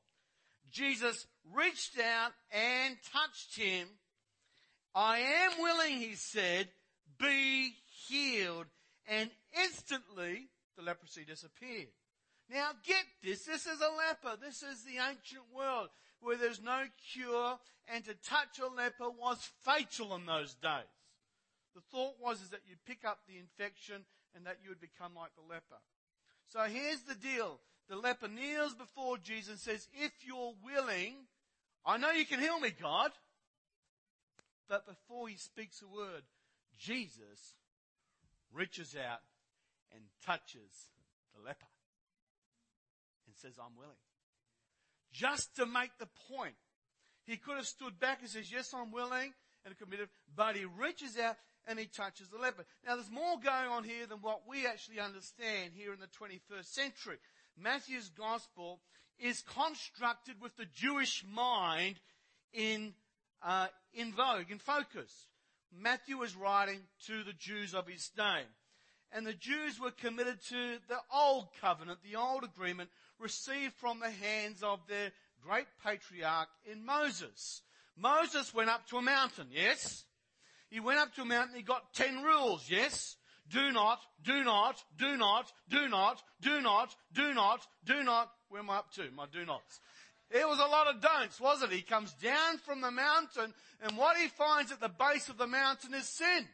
Jesus 0.71 1.26
reached 1.54 1.99
out 1.99 2.33
and 2.50 2.97
touched 3.12 3.57
him. 3.57 3.88
I 4.95 5.19
am 5.19 5.52
willing, 5.61 5.99
he 5.99 6.14
said, 6.14 6.69
be 7.19 7.75
healed. 8.09 8.66
And 9.07 9.31
instantly 9.62 10.49
the 10.76 10.83
leprosy 10.83 11.25
disappeared. 11.25 11.88
Now 12.50 12.71
get 12.87 13.04
this, 13.23 13.45
this 13.45 13.66
is 13.66 13.81
a 13.81 13.97
leper. 13.97 14.38
This 14.40 14.62
is 14.62 14.85
the 14.85 15.02
ancient 15.09 15.45
world 15.54 15.88
where 16.21 16.37
there's 16.37 16.62
no 16.62 16.85
cure 17.12 17.59
and 17.92 18.04
to 18.04 18.14
touch 18.14 18.59
a 18.61 18.69
leper 18.75 19.11
was 19.11 19.38
fatal 19.64 20.14
in 20.14 20.26
those 20.26 20.54
days. 20.54 20.88
The 21.75 21.81
thought 21.90 22.14
was 22.21 22.42
is 22.42 22.50
that 22.50 22.61
you'd 22.66 22.85
pick 22.85 23.04
up 23.04 23.21
the 23.26 23.38
infection 23.38 24.04
and 24.35 24.47
that 24.47 24.59
you 24.62 24.69
would 24.69 24.81
become 24.81 25.12
like 25.16 25.35
the 25.35 25.49
leper. 25.49 25.81
So 26.49 26.61
here's 26.61 27.02
the 27.02 27.14
deal. 27.14 27.59
The 27.88 27.96
leper 27.96 28.28
kneels 28.28 28.74
before 28.74 29.18
Jesus 29.18 29.50
and 29.50 29.58
says, 29.58 29.88
if 29.92 30.12
you're 30.24 30.54
willing, 30.64 31.14
I 31.84 31.98
know 31.98 32.10
you 32.10 32.24
can 32.24 32.40
heal 32.40 32.58
me, 32.58 32.70
God. 32.70 33.10
But 34.68 34.86
before 34.86 35.28
he 35.28 35.36
speaks 35.36 35.82
a 35.82 35.94
word, 35.94 36.22
Jesus 36.78 37.56
reaches 38.52 38.96
out 38.96 39.20
and 39.94 40.02
touches 40.24 40.90
the 41.34 41.42
leper 41.44 41.66
and 43.26 43.36
says, 43.36 43.58
I'm 43.58 43.76
willing. 43.76 43.92
Just 45.12 45.56
to 45.56 45.66
make 45.66 45.90
the 45.98 46.08
point. 46.30 46.54
He 47.24 47.36
could 47.36 47.56
have 47.56 47.66
stood 47.66 48.00
back 48.00 48.20
and 48.20 48.30
says, 48.30 48.50
yes, 48.50 48.72
I'm 48.74 48.90
willing 48.90 49.32
and 49.64 49.78
committed, 49.78 50.08
but 50.34 50.56
he 50.56 50.64
reaches 50.64 51.18
out 51.18 51.36
and 51.66 51.78
he 51.78 51.86
touches 51.86 52.28
the 52.28 52.38
leper. 52.38 52.64
Now 52.84 52.96
there's 52.96 53.10
more 53.10 53.38
going 53.38 53.68
on 53.68 53.84
here 53.84 54.06
than 54.06 54.18
what 54.18 54.42
we 54.48 54.66
actually 54.66 54.98
understand 54.98 55.72
here 55.74 55.92
in 55.92 56.00
the 56.00 56.06
21st 56.06 56.66
century. 56.66 57.18
Matthew's 57.56 58.09
gospel 58.11 58.80
is 59.18 59.42
constructed 59.42 60.37
with 60.40 60.56
the 60.56 60.66
Jewish 60.75 61.25
mind 61.28 61.97
in, 62.52 62.94
uh, 63.42 63.68
in 63.94 64.12
vogue, 64.12 64.50
in 64.50 64.59
focus. 64.59 65.26
Matthew 65.75 66.18
was 66.18 66.37
writing 66.37 66.80
to 67.06 67.23
the 67.23 67.32
Jews 67.32 67.75
of 67.75 67.87
his 67.87 68.09
day. 68.09 68.42
And 69.12 69.26
the 69.26 69.35
Jews 69.35 69.78
were 69.78 69.90
committed 69.90 70.42
to 70.49 70.78
the 70.88 70.99
old 71.14 71.49
covenant, 71.61 72.00
the 72.02 72.18
old 72.18 72.44
agreement 72.44 72.90
received 73.18 73.75
from 73.75 74.00
the 74.00 74.11
hands 74.11 74.62
of 74.62 74.80
their 74.88 75.12
great 75.47 75.66
patriarch 75.85 76.49
in 76.64 76.85
Moses. 76.85 77.62
Moses 77.97 78.54
went 78.54 78.71
up 78.71 78.88
to 78.88 78.97
a 78.97 79.02
mountain, 79.02 79.49
yes? 79.50 80.04
He 80.71 80.80
went 80.80 80.99
up 80.99 81.14
to 81.14 81.23
a 81.23 81.26
mountain, 81.26 81.56
he 81.56 81.62
got 81.62 81.92
ten 81.92 82.23
rules, 82.23 82.71
yes? 82.71 83.16
Do 83.52 83.71
not, 83.71 83.99
do 84.25 84.44
not, 84.44 84.82
do 84.99 85.16
not, 85.16 85.52
do 85.68 85.88
not, 85.88 86.23
do 86.40 86.61
not, 86.62 86.97
do 87.12 87.35
not, 87.35 87.61
do 87.85 88.02
not. 88.02 88.30
Where 88.49 88.62
am 88.62 88.71
I 88.71 88.78
up 88.78 88.92
to? 88.94 89.11
My 89.14 89.26
do 89.30 89.44
nots. 89.44 89.80
It 90.30 90.49
was 90.49 90.59
a 90.59 90.71
lot 90.71 90.87
of 90.87 91.02
don'ts, 91.02 91.38
wasn't 91.38 91.73
it? 91.73 91.76
He 91.76 91.82
comes 91.82 92.14
down 92.14 92.56
from 92.59 92.80
the 92.80 92.90
mountain 92.90 93.52
and 93.82 93.99
what 93.99 94.16
he 94.16 94.28
finds 94.28 94.73
at 94.73 94.80
the 94.80 94.88
base 94.88 95.28
of 95.28 95.37
the 95.37 95.47
mountain 95.47 95.92
is 95.92 96.09
sin. 96.09 96.49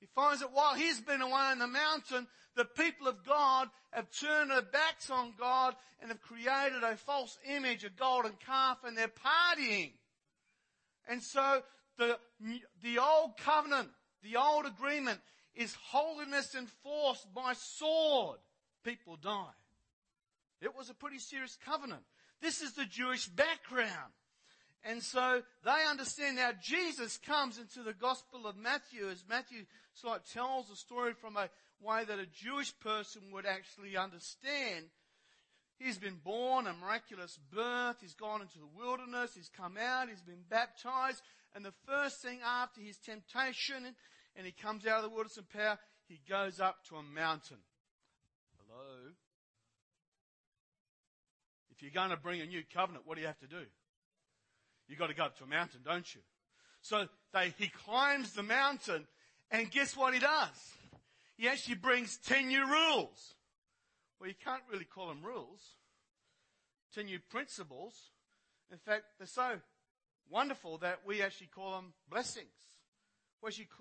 He 0.00 0.06
finds 0.14 0.40
that 0.40 0.52
while 0.52 0.74
he's 0.74 1.00
been 1.00 1.22
away 1.22 1.50
in 1.52 1.60
the 1.60 1.68
mountain, 1.68 2.26
the 2.56 2.64
people 2.64 3.06
of 3.06 3.24
God 3.24 3.68
have 3.92 4.08
turned 4.10 4.50
their 4.50 4.62
backs 4.62 5.10
on 5.10 5.34
God 5.38 5.74
and 6.00 6.10
have 6.10 6.20
created 6.20 6.82
a 6.82 6.96
false 6.96 7.38
image, 7.48 7.84
a 7.84 7.90
golden 7.90 8.32
calf, 8.44 8.78
and 8.84 8.96
they're 8.96 9.08
partying. 9.08 9.92
And 11.08 11.22
so 11.22 11.62
the, 11.98 12.18
the 12.82 12.98
old 12.98 13.36
covenant, 13.38 13.90
the 14.22 14.36
old 14.36 14.66
agreement 14.66 15.20
is 15.58 15.76
holiness 15.90 16.54
enforced 16.54 17.26
by 17.34 17.52
sword. 17.52 18.38
People 18.84 19.16
die. 19.16 19.56
It 20.62 20.74
was 20.76 20.88
a 20.88 20.94
pretty 20.94 21.18
serious 21.18 21.58
covenant. 21.66 22.02
This 22.40 22.62
is 22.62 22.72
the 22.72 22.84
Jewish 22.84 23.26
background. 23.26 24.12
And 24.84 25.02
so 25.02 25.42
they 25.64 25.84
understand 25.90 26.36
now 26.36 26.50
Jesus 26.62 27.18
comes 27.18 27.58
into 27.58 27.82
the 27.82 27.92
Gospel 27.92 28.46
of 28.46 28.56
Matthew 28.56 29.08
as 29.10 29.24
Matthew 29.28 29.64
sort 29.94 30.20
of 30.20 30.30
tells 30.32 30.68
the 30.68 30.76
story 30.76 31.12
from 31.12 31.36
a 31.36 31.50
way 31.80 32.04
that 32.04 32.20
a 32.20 32.26
Jewish 32.26 32.72
person 32.78 33.22
would 33.32 33.44
actually 33.44 33.96
understand. 33.96 34.86
He's 35.78 35.98
been 35.98 36.20
born 36.24 36.68
a 36.68 36.72
miraculous 36.72 37.38
birth. 37.52 37.96
He's 38.00 38.14
gone 38.14 38.42
into 38.42 38.58
the 38.58 38.78
wilderness. 38.78 39.34
He's 39.34 39.50
come 39.56 39.76
out. 39.76 40.08
He's 40.08 40.22
been 40.22 40.44
baptized. 40.48 41.22
And 41.54 41.64
the 41.64 41.74
first 41.86 42.22
thing 42.22 42.38
after 42.44 42.80
his 42.80 42.98
temptation 42.98 43.94
and 44.38 44.46
he 44.46 44.52
comes 44.52 44.86
out 44.86 44.98
of 44.98 45.02
the 45.02 45.08
wilderness 45.08 45.36
in 45.36 45.44
power, 45.44 45.76
he 46.06 46.20
goes 46.28 46.60
up 46.60 46.76
to 46.88 46.94
a 46.94 47.02
mountain. 47.02 47.58
Hello? 48.56 49.10
If 51.72 51.82
you're 51.82 51.90
going 51.90 52.10
to 52.10 52.16
bring 52.16 52.40
a 52.40 52.46
new 52.46 52.62
covenant, 52.72 53.04
what 53.04 53.16
do 53.16 53.20
you 53.20 53.26
have 53.26 53.40
to 53.40 53.48
do? 53.48 53.66
You've 54.86 54.98
got 54.98 55.08
to 55.08 55.14
go 55.14 55.24
up 55.24 55.36
to 55.38 55.44
a 55.44 55.48
mountain, 55.48 55.80
don't 55.84 56.14
you? 56.14 56.20
So 56.80 57.08
they, 57.34 57.52
he 57.58 57.68
climbs 57.68 58.32
the 58.32 58.44
mountain 58.44 59.08
and 59.50 59.70
guess 59.72 59.96
what 59.96 60.14
he 60.14 60.20
does? 60.20 60.76
He 61.36 61.48
actually 61.48 61.74
brings 61.74 62.16
10 62.18 62.46
new 62.46 62.64
rules. 62.64 63.34
Well, 64.20 64.28
you 64.28 64.36
can't 64.44 64.62
really 64.70 64.84
call 64.84 65.08
them 65.08 65.22
rules. 65.22 65.60
10 66.94 67.06
new 67.06 67.18
principles. 67.28 67.94
In 68.70 68.78
fact, 68.78 69.02
they're 69.18 69.26
so 69.26 69.58
wonderful 70.30 70.78
that 70.78 71.00
we 71.04 71.22
actually 71.22 71.48
call 71.48 71.72
them 71.72 71.92
blessings. 72.08 72.46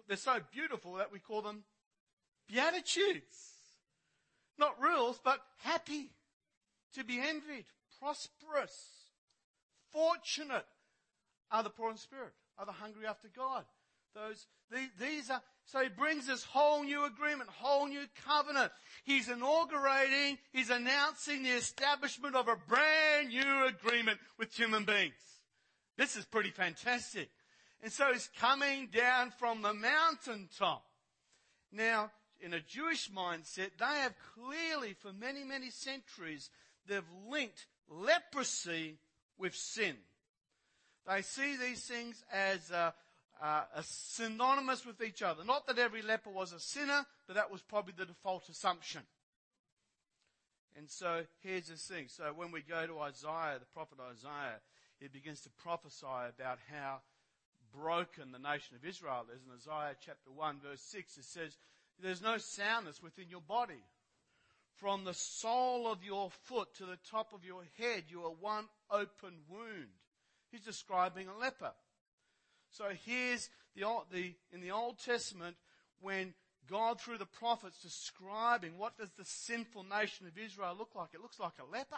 They're 0.07 0.17
so 0.17 0.39
beautiful 0.51 0.93
that 0.95 1.11
we 1.11 1.19
call 1.19 1.41
them 1.41 1.63
beatitudes. 2.47 3.53
Not 4.57 4.81
rules, 4.81 5.19
but 5.23 5.39
happy, 5.63 6.09
to 6.95 7.03
be 7.03 7.19
envied, 7.19 7.65
prosperous, 7.99 8.75
fortunate 9.91 10.65
are 11.51 11.63
the 11.63 11.69
poor 11.69 11.91
in 11.91 11.97
spirit, 11.97 12.33
are 12.57 12.65
the 12.65 12.71
hungry 12.71 13.05
after 13.05 13.27
God. 13.35 13.65
Those, 14.15 14.47
these, 14.71 14.89
these 14.99 15.29
are, 15.29 15.41
so 15.65 15.83
he 15.83 15.89
brings 15.89 16.25
this 16.25 16.43
whole 16.43 16.83
new 16.83 17.05
agreement, 17.05 17.49
whole 17.49 17.87
new 17.87 18.05
covenant. 18.25 18.71
He's 19.03 19.29
inaugurating, 19.29 20.39
he's 20.51 20.71
announcing 20.71 21.43
the 21.43 21.51
establishment 21.51 22.35
of 22.35 22.47
a 22.47 22.55
brand 22.67 23.29
new 23.29 23.65
agreement 23.65 24.19
with 24.39 24.53
human 24.53 24.85
beings. 24.85 25.13
This 25.97 26.15
is 26.15 26.25
pretty 26.25 26.49
fantastic. 26.49 27.29
And 27.83 27.91
so 27.91 28.11
he's 28.11 28.29
coming 28.39 28.87
down 28.87 29.31
from 29.37 29.61
the 29.61 29.73
mountaintop. 29.73 30.83
Now, 31.71 32.11
in 32.39 32.53
a 32.53 32.59
Jewish 32.59 33.09
mindset, 33.11 33.71
they 33.79 33.85
have 33.85 34.13
clearly, 34.35 34.95
for 34.99 35.13
many, 35.13 35.43
many 35.43 35.69
centuries, 35.69 36.49
they've 36.87 37.03
linked 37.29 37.65
leprosy 37.89 38.97
with 39.37 39.55
sin. 39.55 39.95
They 41.07 41.21
see 41.21 41.55
these 41.55 41.85
things 41.85 42.23
as 42.31 42.71
uh, 42.71 42.91
uh, 43.41 43.63
synonymous 43.81 44.85
with 44.85 45.01
each 45.01 45.21
other. 45.21 45.43
Not 45.43 45.67
that 45.67 45.77
every 45.77 46.01
leper 46.01 46.29
was 46.29 46.53
a 46.53 46.59
sinner, 46.59 47.05
but 47.27 47.35
that 47.35 47.51
was 47.51 47.61
probably 47.61 47.93
the 47.97 48.05
default 48.05 48.49
assumption. 48.49 49.01
And 50.75 50.89
so 50.89 51.23
here's 51.41 51.67
the 51.67 51.75
thing. 51.75 52.07
So 52.07 52.33
when 52.35 52.51
we 52.51 52.61
go 52.61 52.85
to 52.85 52.99
Isaiah, 52.99 53.57
the 53.59 53.65
prophet 53.73 53.97
Isaiah, 54.11 54.59
he 54.99 55.07
begins 55.07 55.41
to 55.41 55.49
prophesy 55.49 56.05
about 56.05 56.59
how 56.71 57.01
broken 57.73 58.31
the 58.31 58.39
nation 58.39 58.75
of 58.75 58.85
Israel 58.85 59.25
is. 59.33 59.41
In 59.43 59.53
Isaiah 59.53 59.95
chapter 60.03 60.31
1 60.33 60.59
verse 60.63 60.81
6 60.81 61.17
it 61.17 61.23
says, 61.23 61.57
there's 62.01 62.21
no 62.21 62.37
soundness 62.37 63.01
within 63.01 63.29
your 63.29 63.41
body. 63.41 63.83
From 64.75 65.03
the 65.03 65.13
sole 65.13 65.91
of 65.91 66.03
your 66.03 66.29
foot 66.29 66.75
to 66.75 66.85
the 66.85 66.99
top 67.09 67.33
of 67.33 67.43
your 67.43 67.63
head, 67.79 68.03
you 68.09 68.21
are 68.21 68.33
one 68.39 68.65
open 68.91 69.33
wound. 69.49 69.89
He's 70.51 70.61
describing 70.61 71.27
a 71.27 71.37
leper. 71.37 71.71
So 72.69 72.85
here's 73.05 73.49
the, 73.75 73.85
the, 74.11 74.35
in 74.51 74.61
the 74.61 74.71
Old 74.71 74.99
Testament, 74.99 75.55
when 75.99 76.35
God 76.69 77.01
through 77.01 77.17
the 77.17 77.25
prophets 77.25 77.81
describing 77.81 78.77
what 78.77 78.97
does 78.97 79.09
the 79.17 79.25
sinful 79.25 79.83
nation 79.83 80.27
of 80.27 80.37
Israel 80.37 80.75
look 80.77 80.93
like? 80.95 81.09
It 81.13 81.21
looks 81.21 81.39
like 81.39 81.53
a 81.59 81.71
leper. 81.71 81.97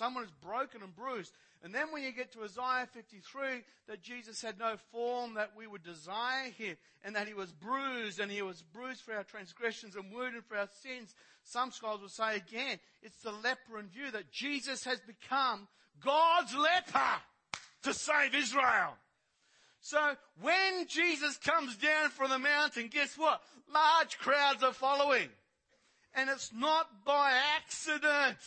Someone 0.00 0.24
is 0.24 0.30
broken 0.42 0.82
and 0.82 0.96
bruised. 0.96 1.30
And 1.62 1.74
then 1.74 1.88
when 1.92 2.02
you 2.02 2.10
get 2.10 2.32
to 2.32 2.42
Isaiah 2.42 2.88
53, 2.90 3.62
that 3.86 4.00
Jesus 4.02 4.40
had 4.40 4.58
no 4.58 4.76
form 4.90 5.34
that 5.34 5.50
we 5.54 5.66
would 5.66 5.82
desire 5.82 6.48
him, 6.56 6.78
and 7.04 7.14
that 7.14 7.28
he 7.28 7.34
was 7.34 7.52
bruised, 7.52 8.18
and 8.18 8.32
he 8.32 8.40
was 8.40 8.62
bruised 8.62 9.02
for 9.02 9.12
our 9.12 9.24
transgressions 9.24 9.96
and 9.96 10.10
wounded 10.10 10.44
for 10.46 10.56
our 10.56 10.70
sins. 10.82 11.14
Some 11.44 11.70
scholars 11.70 12.00
will 12.00 12.08
say 12.08 12.36
again, 12.36 12.78
it's 13.02 13.20
the 13.20 13.30
leper 13.30 13.78
in 13.78 13.88
view 13.88 14.10
that 14.12 14.32
Jesus 14.32 14.84
has 14.84 15.00
become 15.00 15.68
God's 16.02 16.56
leper 16.56 17.20
to 17.82 17.92
save 17.92 18.34
Israel. 18.34 18.96
So 19.82 20.16
when 20.40 20.86
Jesus 20.88 21.36
comes 21.36 21.76
down 21.76 22.08
from 22.08 22.30
the 22.30 22.38
mountain, 22.38 22.88
guess 22.90 23.18
what? 23.18 23.42
Large 23.70 24.16
crowds 24.16 24.62
are 24.62 24.72
following. 24.72 25.28
And 26.14 26.30
it's 26.30 26.52
not 26.54 27.04
by 27.04 27.38
accident 27.58 28.38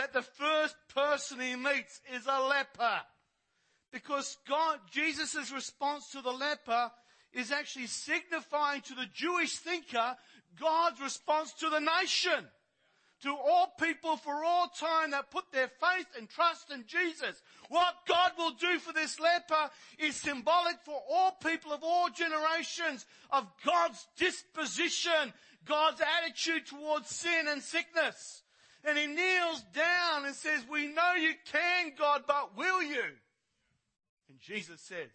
that 0.00 0.14
the 0.14 0.22
first 0.22 0.76
person 0.94 1.38
he 1.40 1.54
meets 1.56 2.00
is 2.16 2.26
a 2.26 2.40
leper. 2.40 3.00
Because 3.92 4.38
God, 4.48 4.78
Jesus' 4.90 5.52
response 5.52 6.10
to 6.12 6.22
the 6.22 6.30
leper 6.30 6.90
is 7.34 7.52
actually 7.52 7.86
signifying 7.86 8.80
to 8.82 8.94
the 8.94 9.04
Jewish 9.12 9.58
thinker, 9.58 10.16
God's 10.58 11.02
response 11.02 11.52
to 11.60 11.68
the 11.68 11.80
nation. 11.80 12.46
To 13.24 13.28
all 13.28 13.74
people 13.78 14.16
for 14.16 14.42
all 14.42 14.68
time 14.68 15.10
that 15.10 15.30
put 15.30 15.44
their 15.52 15.68
faith 15.68 16.06
and 16.16 16.30
trust 16.30 16.72
in 16.72 16.84
Jesus. 16.86 17.42
What 17.68 17.94
God 18.08 18.32
will 18.38 18.52
do 18.52 18.78
for 18.78 18.94
this 18.94 19.20
leper 19.20 19.70
is 19.98 20.16
symbolic 20.16 20.76
for 20.86 20.98
all 21.12 21.32
people 21.44 21.74
of 21.74 21.80
all 21.82 22.08
generations 22.08 23.04
of 23.30 23.46
God's 23.66 24.06
disposition, 24.16 25.34
God's 25.66 26.00
attitude 26.22 26.66
towards 26.68 27.10
sin 27.10 27.48
and 27.48 27.60
sickness. 27.60 28.44
And 28.84 28.96
he 28.96 29.06
kneels 29.06 29.62
down 29.74 30.24
and 30.24 30.34
says, 30.34 30.64
we 30.70 30.86
know 30.86 31.12
you 31.14 31.34
can, 31.52 31.92
God, 31.98 32.22
but 32.26 32.56
will 32.56 32.82
you? 32.82 33.04
And 34.28 34.40
Jesus 34.40 34.80
says, 34.80 35.10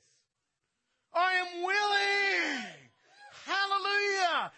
I 1.13 1.35
am 1.35 1.63
willing. 1.63 2.65
Hallelujah. 3.45 4.51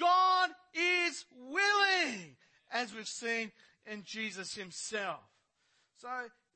God 0.00 0.50
is 0.74 1.24
willing, 1.36 2.36
as 2.72 2.94
we've 2.94 3.06
seen 3.06 3.52
in 3.86 4.02
Jesus 4.04 4.54
himself. 4.54 5.20
So 6.00 6.08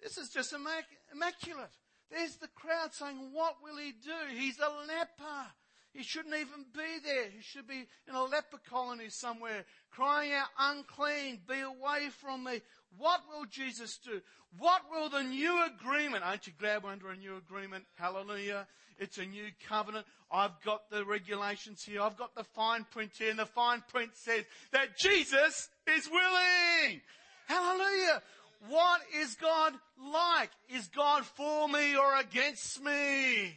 this 0.02 0.16
is 0.16 0.30
just 0.30 0.54
immaculate. 0.54 1.70
There's 2.10 2.36
the 2.36 2.48
crowd 2.54 2.94
saying, 2.94 3.32
what 3.32 3.56
will 3.62 3.76
he 3.76 3.92
do? 3.92 4.34
He's 4.34 4.58
a 4.58 4.70
leper. 4.86 5.52
He 5.98 6.04
shouldn't 6.04 6.36
even 6.36 6.64
be 6.72 7.00
there. 7.04 7.24
He 7.24 7.42
should 7.42 7.66
be 7.66 7.84
in 8.08 8.14
a 8.14 8.22
leper 8.22 8.60
colony 8.70 9.08
somewhere, 9.08 9.64
crying 9.90 10.32
out, 10.32 10.46
unclean, 10.56 11.40
be 11.48 11.58
away 11.58 12.10
from 12.20 12.44
me. 12.44 12.60
What 12.96 13.22
will 13.28 13.46
Jesus 13.46 13.98
do? 13.98 14.20
What 14.58 14.82
will 14.92 15.08
the 15.08 15.24
new 15.24 15.60
agreement? 15.66 16.22
Aren't 16.22 16.46
you 16.46 16.52
glad 16.56 16.84
we're 16.84 16.92
under 16.92 17.10
a 17.10 17.16
new 17.16 17.36
agreement? 17.36 17.84
Hallelujah. 17.96 18.68
It's 19.00 19.18
a 19.18 19.26
new 19.26 19.48
covenant. 19.68 20.06
I've 20.30 20.62
got 20.64 20.88
the 20.88 21.04
regulations 21.04 21.82
here. 21.82 22.00
I've 22.00 22.16
got 22.16 22.32
the 22.36 22.44
fine 22.44 22.86
print 22.92 23.10
here 23.18 23.30
and 23.30 23.38
the 23.40 23.46
fine 23.46 23.82
print 23.88 24.12
says 24.14 24.44
that 24.70 24.96
Jesus 24.98 25.68
is 25.96 26.08
willing. 26.08 27.00
Hallelujah. 27.48 28.22
What 28.68 29.00
is 29.16 29.34
God 29.34 29.72
like? 30.12 30.50
Is 30.72 30.86
God 30.86 31.24
for 31.24 31.66
me 31.68 31.96
or 31.96 32.20
against 32.20 32.80
me? 32.84 33.56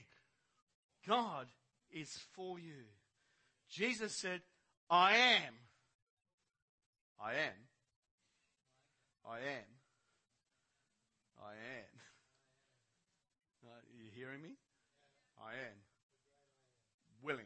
God 1.08 1.46
is 1.92 2.20
for 2.34 2.60
you. 2.60 2.86
Jesus 3.70 4.14
said, 4.14 4.42
I 4.90 5.16
am. 5.16 5.54
I 7.20 7.32
am. 7.32 7.70
I 9.26 9.38
am. 9.38 9.72
I 11.42 11.52
am. 11.52 12.02
Are 13.66 13.82
you 13.96 14.10
hearing 14.14 14.42
me? 14.42 14.58
I 15.40 15.54
am. 15.54 15.78
Willing. 17.24 17.46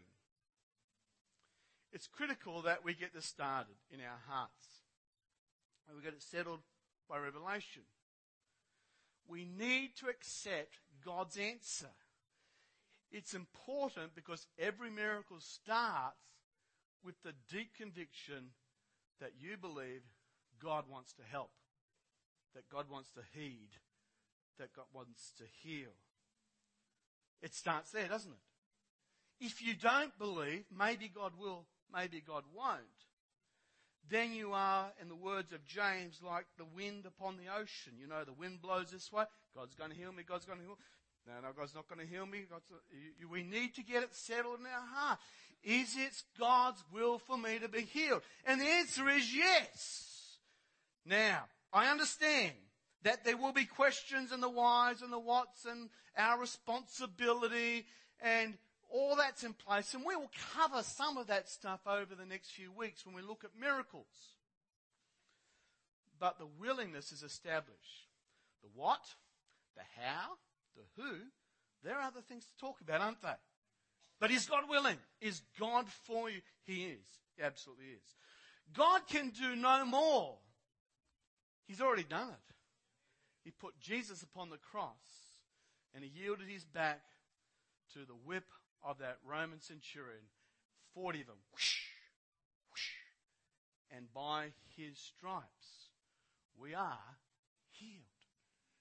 It's 1.92 2.08
critical 2.08 2.62
that 2.64 2.84
we 2.84 2.94
get 2.94 3.14
this 3.14 3.26
started 3.26 3.76
in 3.90 4.00
our 4.00 4.20
hearts. 4.28 4.84
And 5.88 5.96
we 5.96 6.04
get 6.04 6.14
it 6.14 6.24
settled 6.24 6.62
by 7.08 7.20
revelation. 7.20 7.84
We 9.28 9.46
need 9.46 9.96
to 9.98 10.08
accept 10.08 10.80
God's 11.04 11.38
answer. 11.38 11.92
It's 13.16 13.34
important 13.34 14.14
because 14.14 14.46
every 14.60 14.92
miracle 14.92 15.38
starts 15.40 16.20
with 17.02 17.16
the 17.24 17.32
deep 17.50 17.70
conviction 17.78 18.52
that 19.22 19.32
you 19.40 19.56
believe 19.56 20.02
God 20.62 20.84
wants 20.92 21.14
to 21.14 21.22
help, 21.32 21.52
that 22.56 22.68
God 22.68 22.88
wants 22.92 23.12
to 23.12 23.22
heed, 23.34 23.70
that 24.60 24.76
God 24.76 24.88
wants 24.94 25.32
to 25.38 25.46
heal. 25.64 25.96
It 27.42 27.56
starts 27.56 27.92
there, 27.92 28.10
doesn't 28.10 28.34
it? 28.34 29.46
If 29.46 29.62
you 29.66 29.76
don't 29.76 30.18
believe, 30.20 30.66
maybe 30.78 31.08
God 31.08 31.32
will, 31.40 31.68
maybe 31.94 32.22
God 32.26 32.44
won't, 32.54 32.82
then 34.10 34.34
you 34.34 34.52
are, 34.52 34.92
in 35.02 35.08
the 35.08 35.16
words 35.16 35.54
of 35.54 35.66
James, 35.66 36.20
like 36.22 36.48
the 36.58 36.66
wind 36.66 37.06
upon 37.06 37.38
the 37.38 37.48
ocean. 37.58 37.94
You 37.98 38.08
know, 38.08 38.26
the 38.26 38.34
wind 38.34 38.62
blows 38.62 38.92
this 38.92 39.10
way, 39.10 39.24
God's 39.56 39.74
going 39.74 39.92
to 39.92 39.96
heal 39.96 40.12
me, 40.12 40.24
God's 40.28 40.46
going 40.46 40.60
to 40.60 40.66
heal. 40.66 40.78
No, 41.28 41.34
no, 41.42 41.54
God's 41.58 41.74
not 41.74 41.88
going 41.88 42.06
to 42.06 42.12
heal 42.12 42.26
me. 42.26 42.42
To, 42.50 43.28
we 43.28 43.44
need 43.44 43.76
to 43.76 43.84
get 43.84 44.04
it 44.04 44.14
settled 44.14 44.60
in 44.60 44.66
our 44.66 44.88
heart. 44.94 45.20
Is 45.64 45.96
it 45.98 46.14
God's 46.40 46.84
will 46.94 47.18
for 47.18 47.38
me 47.38 47.58
to 47.60 47.68
be 47.68 47.82
healed? 47.82 48.22
And 48.46 48.62
the 48.62 48.66
answer 48.66 49.10
is 49.10 49.36
yes. 49.36 50.38
Now, 51.06 51.46
I 51.74 51.90
understand 51.90 52.54
that 53.04 53.24
there 53.24 53.38
will 53.38 53.54
be 53.54 53.66
questions 53.66 54.32
and 54.32 54.42
the 54.42 54.50
whys 54.50 55.02
and 55.02 55.12
the 55.12 55.20
whats 55.20 55.66
and 55.66 55.90
our 56.18 56.40
responsibility 56.40 57.86
and 58.22 58.56
all 58.90 59.16
that's 59.16 59.44
in 59.44 59.54
place. 59.54 59.94
And 59.96 60.04
we 60.06 60.16
will 60.16 60.32
cover 60.54 60.84
some 60.84 61.18
of 61.18 61.28
that 61.28 61.50
stuff 61.50 61.82
over 61.88 62.14
the 62.16 62.26
next 62.26 62.52
few 62.52 62.72
weeks 62.72 63.06
when 63.06 63.16
we 63.16 63.22
look 63.22 63.44
at 63.44 63.60
miracles. 63.60 64.06
But 66.20 66.38
the 66.38 66.48
willingness 66.60 67.12
is 67.12 67.24
established. 67.24 68.08
The 68.62 68.70
what, 68.74 69.02
the 69.76 69.84
how, 70.00 70.38
the 70.76 71.02
who, 71.02 71.12
there 71.84 71.96
are 71.96 72.08
other 72.08 72.22
things 72.22 72.46
to 72.46 72.58
talk 72.60 72.82
about, 72.82 73.02
aren't 73.02 73.22
they? 73.22 73.30
But 74.20 74.32
is 74.32 74.46
God 74.46 74.64
willing? 74.70 74.98
Is 75.22 75.42
God 75.60 75.88
for 75.90 76.30
you? 76.30 76.42
He 76.64 76.86
is. 76.86 77.06
He 77.36 77.44
absolutely 77.44 77.86
is. 77.86 78.16
God 78.74 79.02
can 79.08 79.30
do 79.30 79.56
no 79.56 79.86
more. 79.86 80.38
He's 81.68 81.82
already 81.82 82.04
done 82.04 82.30
it. 82.30 82.54
He 83.44 83.52
put 83.52 83.80
Jesus 83.80 84.24
upon 84.24 84.50
the 84.50 84.58
cross 84.58 84.96
and 85.94 86.04
he 86.04 86.12
yielded 86.22 86.48
his 86.48 86.66
back 86.66 87.02
to 87.94 88.00
the 88.00 88.14
whip 88.26 88.46
of 88.84 89.00
that 89.00 89.18
Roman 89.26 89.62
centurion. 89.62 90.24
40 90.94 91.22
of 91.22 91.28
them. 91.28 91.36
Whoosh, 91.52 91.82
whoosh, 92.72 92.92
and 93.96 94.12
by 94.14 94.48
his 94.78 94.98
stripes, 94.98 95.90
we 96.58 96.74
are 96.74 97.18
healed. 97.70 98.02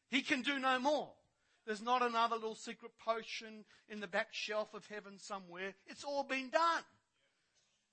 He 0.09 0.23
can 0.23 0.43
do 0.43 0.59
no 0.59 0.79
more. 0.79 1.13
There's 1.67 1.83
not 1.83 2.03
another 2.03 2.37
little 2.37 2.55
secret 2.55 2.93
potion 3.05 3.65
in 3.89 4.01
the 4.01 4.07
back 4.07 4.29
shelf 4.33 4.75
of 4.75 4.87
heaven 4.87 5.19
somewhere. 5.19 5.75
It's 5.87 6.05
all 6.05 6.25
been 6.25 6.51
done. 6.51 6.83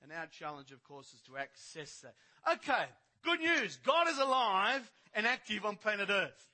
And 0.03 0.11
our 0.11 0.27
challenge, 0.27 0.71
of 0.71 0.83
course, 0.83 1.13
is 1.13 1.21
to 1.21 1.37
access 1.37 2.01
that. 2.01 2.15
Okay, 2.53 2.85
good 3.23 3.39
news. 3.39 3.77
God 3.85 4.09
is 4.09 4.17
alive 4.17 4.89
and 5.13 5.27
active 5.27 5.65
on 5.65 5.75
planet 5.75 6.09
Earth. 6.09 6.47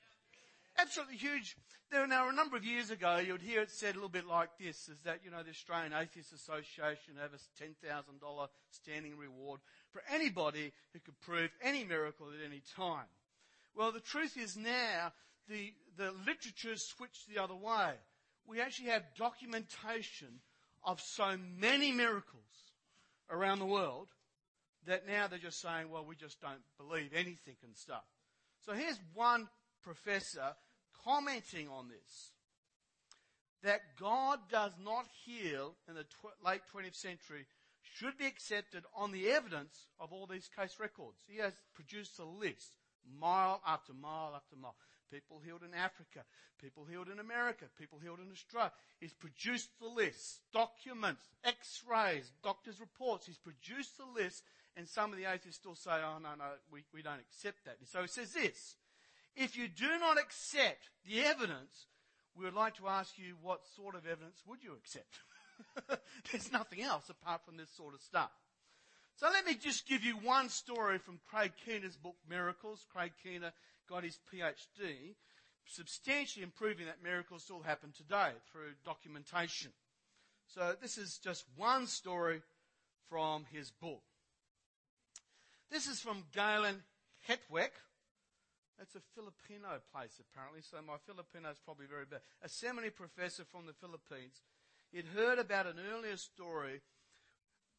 Absolutely 0.78 1.16
huge. 1.16 1.56
There 1.90 2.06
now 2.06 2.28
a 2.28 2.32
number 2.32 2.56
of 2.56 2.64
years 2.64 2.90
ago, 2.90 3.16
you 3.16 3.32
would 3.32 3.42
hear 3.42 3.62
it 3.62 3.70
said 3.70 3.94
a 3.94 3.98
little 3.98 4.10
bit 4.10 4.26
like 4.26 4.50
this, 4.60 4.88
is 4.88 5.00
that, 5.04 5.20
you 5.24 5.30
know, 5.30 5.42
the 5.42 5.50
Australian 5.50 5.94
Atheist 5.94 6.32
Association 6.34 7.14
have 7.20 7.32
a 7.32 7.64
$10,000 7.64 8.48
standing 8.70 9.16
reward 9.16 9.60
for 9.90 10.02
anybody 10.12 10.72
who 10.92 11.00
could 11.00 11.18
prove 11.20 11.50
any 11.62 11.84
miracle 11.84 12.26
at 12.28 12.46
any 12.46 12.62
time. 12.76 13.06
Well, 13.74 13.90
the 13.90 14.00
truth 14.00 14.36
is 14.36 14.56
now 14.56 15.12
the, 15.48 15.72
the 15.96 16.12
literature 16.26 16.76
switched 16.76 17.28
the 17.28 17.42
other 17.42 17.54
way. 17.54 17.92
We 18.46 18.60
actually 18.60 18.90
have 18.90 19.02
documentation 19.16 20.40
of 20.84 21.00
so 21.00 21.36
many 21.58 21.92
miracles 21.92 22.42
around 23.30 23.58
the 23.58 23.66
world 23.66 24.08
that 24.86 25.06
now 25.06 25.26
they're 25.26 25.38
just 25.38 25.60
saying, 25.60 25.90
well, 25.90 26.04
we 26.04 26.16
just 26.16 26.40
don't 26.40 26.62
believe 26.78 27.10
anything 27.14 27.56
and 27.62 27.76
stuff. 27.76 28.04
So 28.64 28.72
here's 28.72 28.98
one 29.14 29.48
professor 29.82 30.54
commenting 31.04 31.68
on 31.68 31.88
this. 31.88 32.32
That 33.64 33.80
God 33.98 34.38
does 34.50 34.72
not 34.84 35.06
heal 35.24 35.74
in 35.88 35.94
the 35.94 36.04
tw- 36.04 36.46
late 36.46 36.60
20th 36.74 36.94
century 36.94 37.44
should 37.96 38.16
be 38.16 38.26
accepted 38.26 38.84
on 38.94 39.10
the 39.10 39.28
evidence 39.30 39.86
of 39.98 40.12
all 40.12 40.26
these 40.26 40.48
case 40.56 40.76
records. 40.78 41.18
He 41.26 41.38
has 41.38 41.54
produced 41.74 42.18
a 42.18 42.24
list, 42.24 42.72
mile 43.20 43.60
after 43.66 43.92
mile 43.92 44.32
after 44.36 44.54
mile. 44.56 44.76
People 45.10 45.40
healed 45.44 45.62
in 45.62 45.74
Africa, 45.74 46.20
people 46.60 46.84
healed 46.84 47.08
in 47.08 47.18
America, 47.18 47.66
people 47.78 47.98
healed 47.98 48.20
in 48.20 48.30
Australia. 48.30 48.72
He's 49.00 49.14
produced 49.14 49.70
the 49.80 49.88
list, 49.88 50.40
documents, 50.52 51.22
x-rays, 51.44 52.30
doctor's 52.42 52.80
reports. 52.80 53.26
He's 53.26 53.38
produced 53.38 53.96
the 53.96 54.20
list 54.20 54.42
and 54.76 54.88
some 54.88 55.12
of 55.12 55.18
the 55.18 55.24
atheists 55.24 55.60
still 55.60 55.74
say, 55.74 55.90
oh 55.90 56.18
no, 56.22 56.30
no, 56.38 56.44
we, 56.70 56.84
we 56.94 57.02
don't 57.02 57.20
accept 57.20 57.64
that. 57.64 57.76
So 57.84 58.02
he 58.02 58.06
says 58.06 58.32
this, 58.32 58.76
if 59.34 59.56
you 59.56 59.66
do 59.66 59.98
not 59.98 60.18
accept 60.18 60.90
the 61.04 61.20
evidence, 61.24 61.86
we 62.36 62.44
would 62.44 62.54
like 62.54 62.76
to 62.76 62.86
ask 62.86 63.18
you 63.18 63.34
what 63.42 63.66
sort 63.74 63.96
of 63.96 64.06
evidence 64.06 64.42
would 64.46 64.62
you 64.62 64.74
accept? 64.74 65.18
There's 66.30 66.52
nothing 66.52 66.82
else 66.82 67.10
apart 67.10 67.40
from 67.44 67.56
this 67.56 67.70
sort 67.76 67.94
of 67.94 68.00
stuff. 68.00 68.30
So 69.18 69.26
let 69.32 69.44
me 69.44 69.56
just 69.56 69.88
give 69.88 70.04
you 70.04 70.14
one 70.22 70.48
story 70.48 70.98
from 70.98 71.18
Craig 71.28 71.50
Keener's 71.66 71.96
book 71.96 72.14
Miracles. 72.30 72.86
Craig 72.94 73.10
Keener 73.20 73.50
got 73.90 74.04
his 74.04 74.16
PhD, 74.32 75.16
substantially 75.66 76.44
improving 76.44 76.86
that 76.86 77.02
miracles 77.02 77.42
still 77.42 77.60
happen 77.60 77.90
today 77.90 78.30
through 78.52 78.74
documentation. 78.84 79.72
So 80.46 80.76
this 80.80 80.98
is 80.98 81.18
just 81.18 81.44
one 81.56 81.88
story 81.88 82.42
from 83.10 83.44
his 83.50 83.72
book. 83.72 84.02
This 85.68 85.88
is 85.88 85.98
from 85.98 86.22
Galen 86.32 86.84
Hetwek. 87.28 87.74
That's 88.78 88.94
a 88.94 89.02
Filipino 89.16 89.80
place 89.92 90.20
apparently, 90.20 90.62
so 90.62 90.76
my 90.86 90.94
Filipino 91.04 91.50
is 91.50 91.58
probably 91.64 91.86
very 91.86 92.04
bad. 92.04 92.20
A 92.44 92.48
seminary 92.48 92.92
professor 92.92 93.42
from 93.44 93.66
the 93.66 93.72
Philippines. 93.72 94.42
He'd 94.92 95.06
heard 95.06 95.40
about 95.40 95.66
an 95.66 95.80
earlier 95.92 96.16
story 96.16 96.82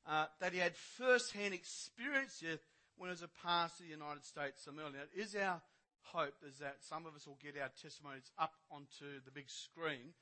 uh, 0.07 0.25
that 0.39 0.53
he 0.53 0.59
had 0.59 0.75
first-hand 0.75 1.53
experience 1.53 2.41
with 2.41 2.59
when 2.97 3.09
he 3.09 3.11
was 3.11 3.23
a 3.23 3.29
pastor 3.45 3.83
in 3.83 3.89
the 3.89 3.95
United 3.95 4.25
States 4.25 4.63
some 4.63 4.79
earlier. 4.79 5.03
It 5.15 5.19
is 5.19 5.35
our 5.35 5.61
hope 6.01 6.35
is 6.47 6.59
that 6.59 6.77
some 6.81 7.05
of 7.05 7.15
us 7.15 7.27
will 7.27 7.37
get 7.41 7.59
our 7.59 7.71
testimonies 7.81 8.31
up 8.37 8.53
onto 8.71 9.21
the 9.25 9.31
big 9.31 9.49
screen 9.49 10.13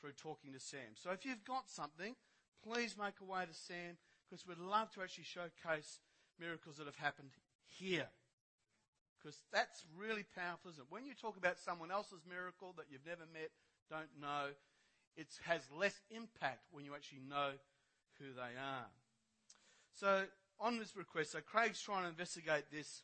through 0.00 0.12
talking 0.12 0.52
to 0.52 0.60
Sam. 0.60 0.94
So 0.94 1.10
if 1.10 1.24
you've 1.24 1.44
got 1.44 1.68
something, 1.68 2.14
please 2.62 2.96
make 2.98 3.20
a 3.20 3.24
way 3.24 3.44
to 3.44 3.54
Sam 3.54 3.96
because 4.24 4.46
we'd 4.46 4.58
love 4.58 4.90
to 4.94 5.02
actually 5.02 5.24
showcase 5.24 6.00
miracles 6.38 6.76
that 6.76 6.86
have 6.86 6.96
happened 6.96 7.30
here. 7.66 8.08
Because 9.18 9.40
that's 9.52 9.84
really 9.96 10.24
powerful, 10.36 10.70
isn't 10.70 10.84
it? 10.84 10.92
When 10.92 11.06
you 11.06 11.14
talk 11.14 11.36
about 11.36 11.58
someone 11.58 11.90
else's 11.90 12.20
miracle 12.28 12.74
that 12.76 12.86
you've 12.90 13.06
never 13.06 13.24
met, 13.32 13.50
don't 13.88 14.12
know, 14.20 14.52
it 15.16 15.28
has 15.44 15.60
less 15.72 15.98
impact 16.10 16.68
when 16.70 16.84
you 16.84 16.94
actually 16.94 17.22
know 17.28 17.52
who 18.18 18.34
they 18.34 18.58
are. 18.60 18.88
So 19.94 20.24
on 20.60 20.78
this 20.78 20.96
request, 20.96 21.32
so 21.32 21.40
Craig's 21.40 21.80
trying 21.80 22.02
to 22.02 22.08
investigate 22.08 22.64
this. 22.72 23.02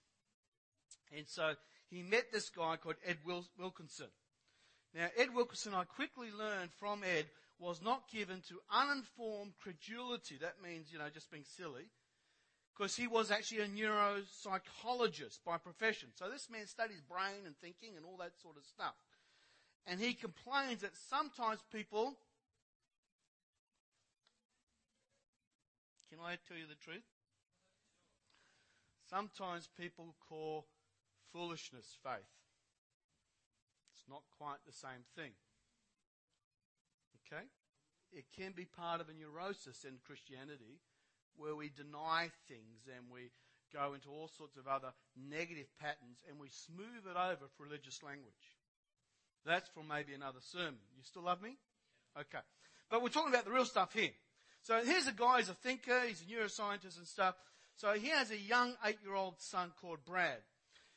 And 1.17 1.27
so 1.27 1.55
he 1.91 2.03
met 2.03 2.33
this 2.33 2.51
guy 2.51 2.77
called 2.77 2.97
Ed 3.07 3.19
Wilkinson. 3.59 4.09
Now, 4.95 5.07
Ed 5.17 5.35
Wilkinson, 5.35 5.75
I 5.75 5.85
quickly 5.85 6.29
learned 6.37 6.71
from 6.79 7.03
Ed, 7.05 7.27
was 7.59 7.83
not 7.83 8.11
given 8.11 8.41
to 8.49 8.61
uninformed 8.73 9.53
credulity. 9.63 10.39
That 10.41 10.63
means, 10.63 10.93
you 10.93 10.99
know, 10.99 11.09
just 11.13 11.31
being 11.31 11.45
silly. 11.45 11.85
Because 12.77 12.97
he 12.97 13.07
was 13.07 13.31
actually 13.31 13.61
a 13.61 13.69
neuropsychologist 13.69 15.41
by 15.45 15.59
profession. 15.59 16.09
So 16.15 16.31
this 16.31 16.49
man 16.51 16.67
studies 16.67 17.03
brain 17.03 17.45
and 17.45 17.55
thinking 17.61 17.97
and 17.97 18.07
all 18.07 18.17
that 18.19 18.33
sort 18.41 18.57
of 18.57 18.65
stuff. 18.65 18.95
And 19.87 20.01
he 20.01 20.15
complains 20.15 20.81
that 20.81 20.97
sometimes 21.09 21.61
people, 21.73 22.17
can 26.21 26.29
I 26.29 26.37
tell 26.47 26.61
you 26.61 26.69
the 26.69 26.85
truth? 26.85 27.07
Sometimes 29.09 29.69
people 29.81 30.15
call 30.29 30.67
foolishness 31.33 31.97
faith. 32.05 32.29
It's 33.97 34.05
not 34.09 34.23
quite 34.37 34.61
the 34.67 34.77
same 34.77 35.09
thing. 35.17 35.33
Okay? 37.25 37.45
It 38.13 38.25
can 38.37 38.53
be 38.53 38.67
part 38.67 39.01
of 39.01 39.09
a 39.09 39.17
neurosis 39.17 39.85
in 39.85 39.97
Christianity 40.05 40.85
where 41.37 41.57
we 41.57 41.71
deny 41.73 42.29
things 42.49 42.85
and 42.85 43.09
we 43.11 43.33
go 43.73 43.95
into 43.95 44.11
all 44.11 44.29
sorts 44.29 44.59
of 44.59 44.69
other 44.69 44.93
negative 45.17 45.73
patterns 45.81 46.21
and 46.29 46.39
we 46.39 46.51
smooth 46.51 47.07
it 47.09 47.17
over 47.17 47.49
for 47.57 47.65
religious 47.65 48.03
language. 48.03 48.45
That's 49.47 49.71
for 49.71 49.83
maybe 49.83 50.13
another 50.13 50.43
sermon. 50.53 50.85
You 50.99 51.03
still 51.03 51.25
love 51.25 51.41
me? 51.41 51.57
Okay. 52.19 52.45
But 52.91 53.01
we're 53.01 53.09
talking 53.09 53.33
about 53.33 53.47
the 53.47 53.55
real 53.55 53.65
stuff 53.65 53.95
here. 53.95 54.13
So 54.63 54.83
here's 54.85 55.07
a 55.07 55.13
guy, 55.13 55.39
he's 55.39 55.49
a 55.49 55.55
thinker, 55.55 56.01
he's 56.07 56.23
a 56.23 56.25
neuroscientist 56.25 56.99
and 56.99 57.07
stuff. 57.07 57.35
So 57.77 57.93
he 57.95 58.09
has 58.09 58.31
a 58.31 58.39
young 58.39 58.75
eight-year-old 58.85 59.41
son 59.41 59.73
called 59.81 60.05
Brad 60.07 60.39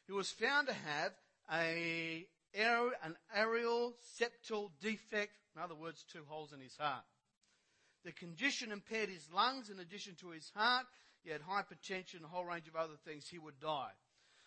who 0.07 0.15
was 0.15 0.29
found 0.29 0.67
to 0.67 0.73
have 0.73 1.11
a, 1.51 2.25
an 2.53 3.15
atrial 3.35 3.93
septal 4.19 4.71
defect, 4.81 5.31
in 5.55 5.61
other 5.61 5.75
words, 5.75 6.03
two 6.11 6.23
holes 6.27 6.53
in 6.53 6.59
his 6.59 6.75
heart. 6.77 7.03
The 8.03 8.11
condition 8.11 8.71
impaired 8.71 9.09
his 9.09 9.29
lungs 9.33 9.69
in 9.69 9.79
addition 9.79 10.15
to 10.19 10.31
his 10.31 10.51
heart. 10.53 10.85
He 11.23 11.31
had 11.31 11.41
hypertension, 11.41 12.23
a 12.23 12.27
whole 12.27 12.43
range 12.43 12.67
of 12.67 12.75
other 12.75 12.97
things. 13.05 13.27
He 13.29 13.39
would 13.39 13.59
die. 13.61 13.91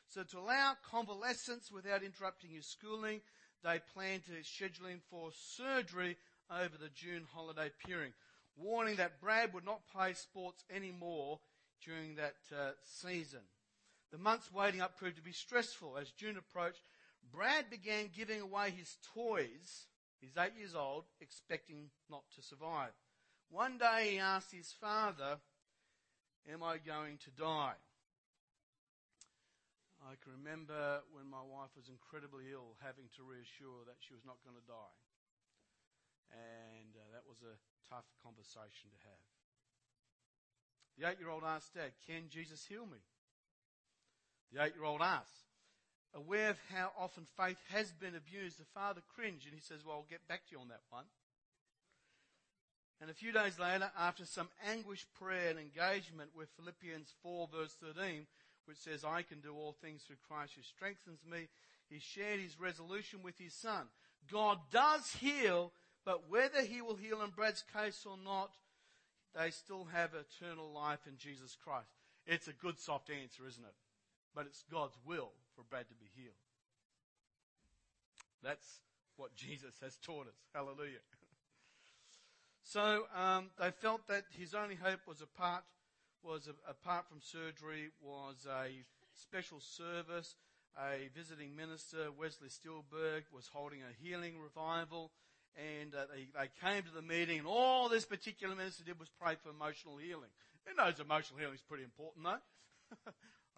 So 0.09 0.23
to 0.23 0.39
allow 0.39 0.75
convalescence 0.91 1.71
without 1.73 2.03
interrupting 2.03 2.51
his 2.51 2.67
schooling, 2.67 3.23
they 3.65 3.81
planned 3.95 4.27
to 4.27 4.45
schedule 4.45 4.87
him 4.87 5.01
for 5.11 5.31
surgery 5.57 6.19
over 6.51 6.77
the 6.79 6.91
June 6.95 7.25
holiday 7.35 7.71
period, 7.87 8.13
warning 8.57 8.97
that 8.97 9.21
Brad 9.21 9.53
would 9.55 9.64
not 9.64 9.87
play 9.92 10.14
sports 10.14 10.64
anymore 10.75 11.40
during 11.85 12.16
that 12.16 12.37
uh, 12.53 12.71
season. 12.85 13.40
The 14.12 14.19
months 14.19 14.53
waiting 14.53 14.81
up 14.81 14.97
proved 14.97 15.16
to 15.16 15.23
be 15.23 15.33
stressful. 15.33 15.99
As 15.99 16.11
June 16.11 16.37
approached, 16.37 16.83
Brad 17.33 17.71
began 17.71 18.11
giving 18.16 18.40
away 18.40 18.71
his 18.71 18.97
toys. 19.14 19.87
He's 20.21 20.37
eight 20.38 20.57
years 20.59 20.75
old, 20.75 21.05
expecting 21.21 21.90
not 22.11 22.23
to 22.35 22.42
survive. 22.42 22.92
One 23.51 23.79
day 23.79 24.12
he 24.12 24.19
asked 24.19 24.53
his 24.53 24.73
father, 24.73 25.38
Am 26.51 26.62
I 26.62 26.79
going 26.79 27.19
to 27.27 27.31
die? 27.31 27.75
I 30.07 30.14
can 30.23 30.38
remember 30.38 31.03
when 31.11 31.27
my 31.27 31.42
wife 31.42 31.75
was 31.75 31.90
incredibly 31.90 32.55
ill, 32.55 32.79
having 32.79 33.11
to 33.19 33.27
reassure 33.27 33.83
that 33.90 33.99
she 33.99 34.14
was 34.14 34.23
not 34.23 34.38
going 34.47 34.55
to 34.55 34.71
die. 34.71 34.95
And 36.33 36.95
uh, 36.95 37.05
that 37.12 37.25
was 37.29 37.39
a 37.43 37.57
tough 37.89 38.07
conversation 38.23 38.91
to 38.91 38.99
have. 39.07 39.23
The 40.99 41.09
eight 41.11 41.21
year 41.21 41.31
old 41.31 41.45
asked 41.45 41.75
Dad, 41.75 41.93
Can 42.07 42.29
Jesus 42.31 42.65
heal 42.65 42.87
me? 42.87 42.99
The 44.53 44.65
eight 44.65 44.75
year 44.75 44.85
old 44.85 45.03
asks. 45.03 45.45
Aware 46.15 46.51
of 46.51 46.59
how 46.73 46.93
often 46.99 47.27
faith 47.37 47.59
has 47.69 47.93
been 47.93 48.15
abused, 48.15 48.59
the 48.59 48.65
father 48.73 49.03
cringed 49.15 49.45
and 49.45 49.55
he 49.55 49.61
says, 49.61 49.85
Well, 49.85 49.97
I'll 49.97 50.07
get 50.09 50.27
back 50.29 50.47
to 50.47 50.53
you 50.53 50.61
on 50.61 50.69
that 50.69 50.87
one. 50.89 51.05
And 53.01 53.11
a 53.11 53.15
few 53.15 53.33
days 53.33 53.59
later, 53.59 53.91
after 53.99 54.25
some 54.25 54.49
anguished 54.67 55.12
prayer 55.21 55.51
and 55.51 55.59
engagement 55.59 56.31
with 56.35 56.49
Philippians 56.57 57.12
4 57.23 57.49
verse 57.53 57.77
13, 57.83 58.27
which 58.65 58.79
says, 58.79 59.05
I 59.05 59.23
can 59.23 59.41
do 59.41 59.55
all 59.55 59.77
things 59.81 60.03
through 60.03 60.17
Christ 60.27 60.53
who 60.57 60.62
strengthens 60.62 61.21
me, 61.31 61.49
he 61.91 61.99
shared 62.01 62.41
his 62.41 62.59
resolution 62.59 63.21
with 63.23 63.39
his 63.39 63.53
son. 63.53 63.87
God 64.33 64.59
does 64.73 65.12
heal, 65.21 65.73
but 66.07 66.31
whether 66.31 66.62
he 66.62 66.81
will 66.81 66.97
heal 66.97 67.21
in 67.21 67.31
Brad's 67.31 67.62
case 67.75 68.07
or 68.09 68.16
not, 68.25 68.53
they 69.35 69.51
still 69.51 69.88
have 69.92 70.12
eternal 70.14 70.73
life 70.73 71.01
in 71.07 71.19
Jesus 71.19 71.55
Christ. 71.62 71.90
It's 72.27 72.49
a 72.49 72.53
good 72.55 72.79
soft 72.79 73.11
answer, 73.11 73.47
isn't 73.47 73.62
it? 73.62 73.75
but 74.37 74.45
it's 74.45 74.62
God's 74.71 74.97
will 75.07 75.33
for 75.57 75.64
Brad 75.69 75.88
to 75.88 75.95
be 75.95 76.11
healed. 76.14 76.37
That's 78.45 78.81
what 79.16 79.35
Jesus 79.35 79.73
has 79.83 79.97
taught 79.97 80.29
us. 80.29 80.37
Hallelujah. 80.55 81.01
so 82.62 83.05
um, 83.16 83.49
they 83.59 83.71
felt 83.71 84.07
that 84.09 84.25
his 84.38 84.55
only 84.55 84.77
hope 84.77 85.01
was 85.09 85.23
apart 85.23 85.64
was 86.23 86.49
a, 86.49 86.71
apart 86.71 87.07
from 87.09 87.21
surgery 87.23 87.88
was 88.01 88.47
a 88.47 88.69
special 89.14 89.59
service. 89.59 90.37
A 90.79 91.09
visiting 91.16 91.57
minister, 91.57 92.12
Wesley 92.21 92.51
Stillberg, 92.51 93.23
was 93.33 93.49
holding 93.51 93.81
a 93.81 94.05
healing 94.07 94.35
revival, 94.38 95.11
and 95.57 95.95
uh, 95.95 96.05
they, 96.12 96.29
they 96.37 96.49
came 96.61 96.83
to 96.83 96.95
the 96.95 97.03
meeting, 97.03 97.38
and 97.38 97.47
all 97.47 97.88
this 97.88 98.05
particular 98.05 98.55
minister 98.55 98.85
did 98.85 99.01
was 99.01 99.09
pray 99.21 99.35
for 99.42 99.51
emotional 99.51 99.97
healing. 99.97 100.31
Who 100.64 100.75
knows 100.77 101.01
emotional 101.01 101.38
healing 101.38 101.55
is 101.55 101.64
pretty 101.64 101.85
important, 101.85 102.25
though? 102.25 102.42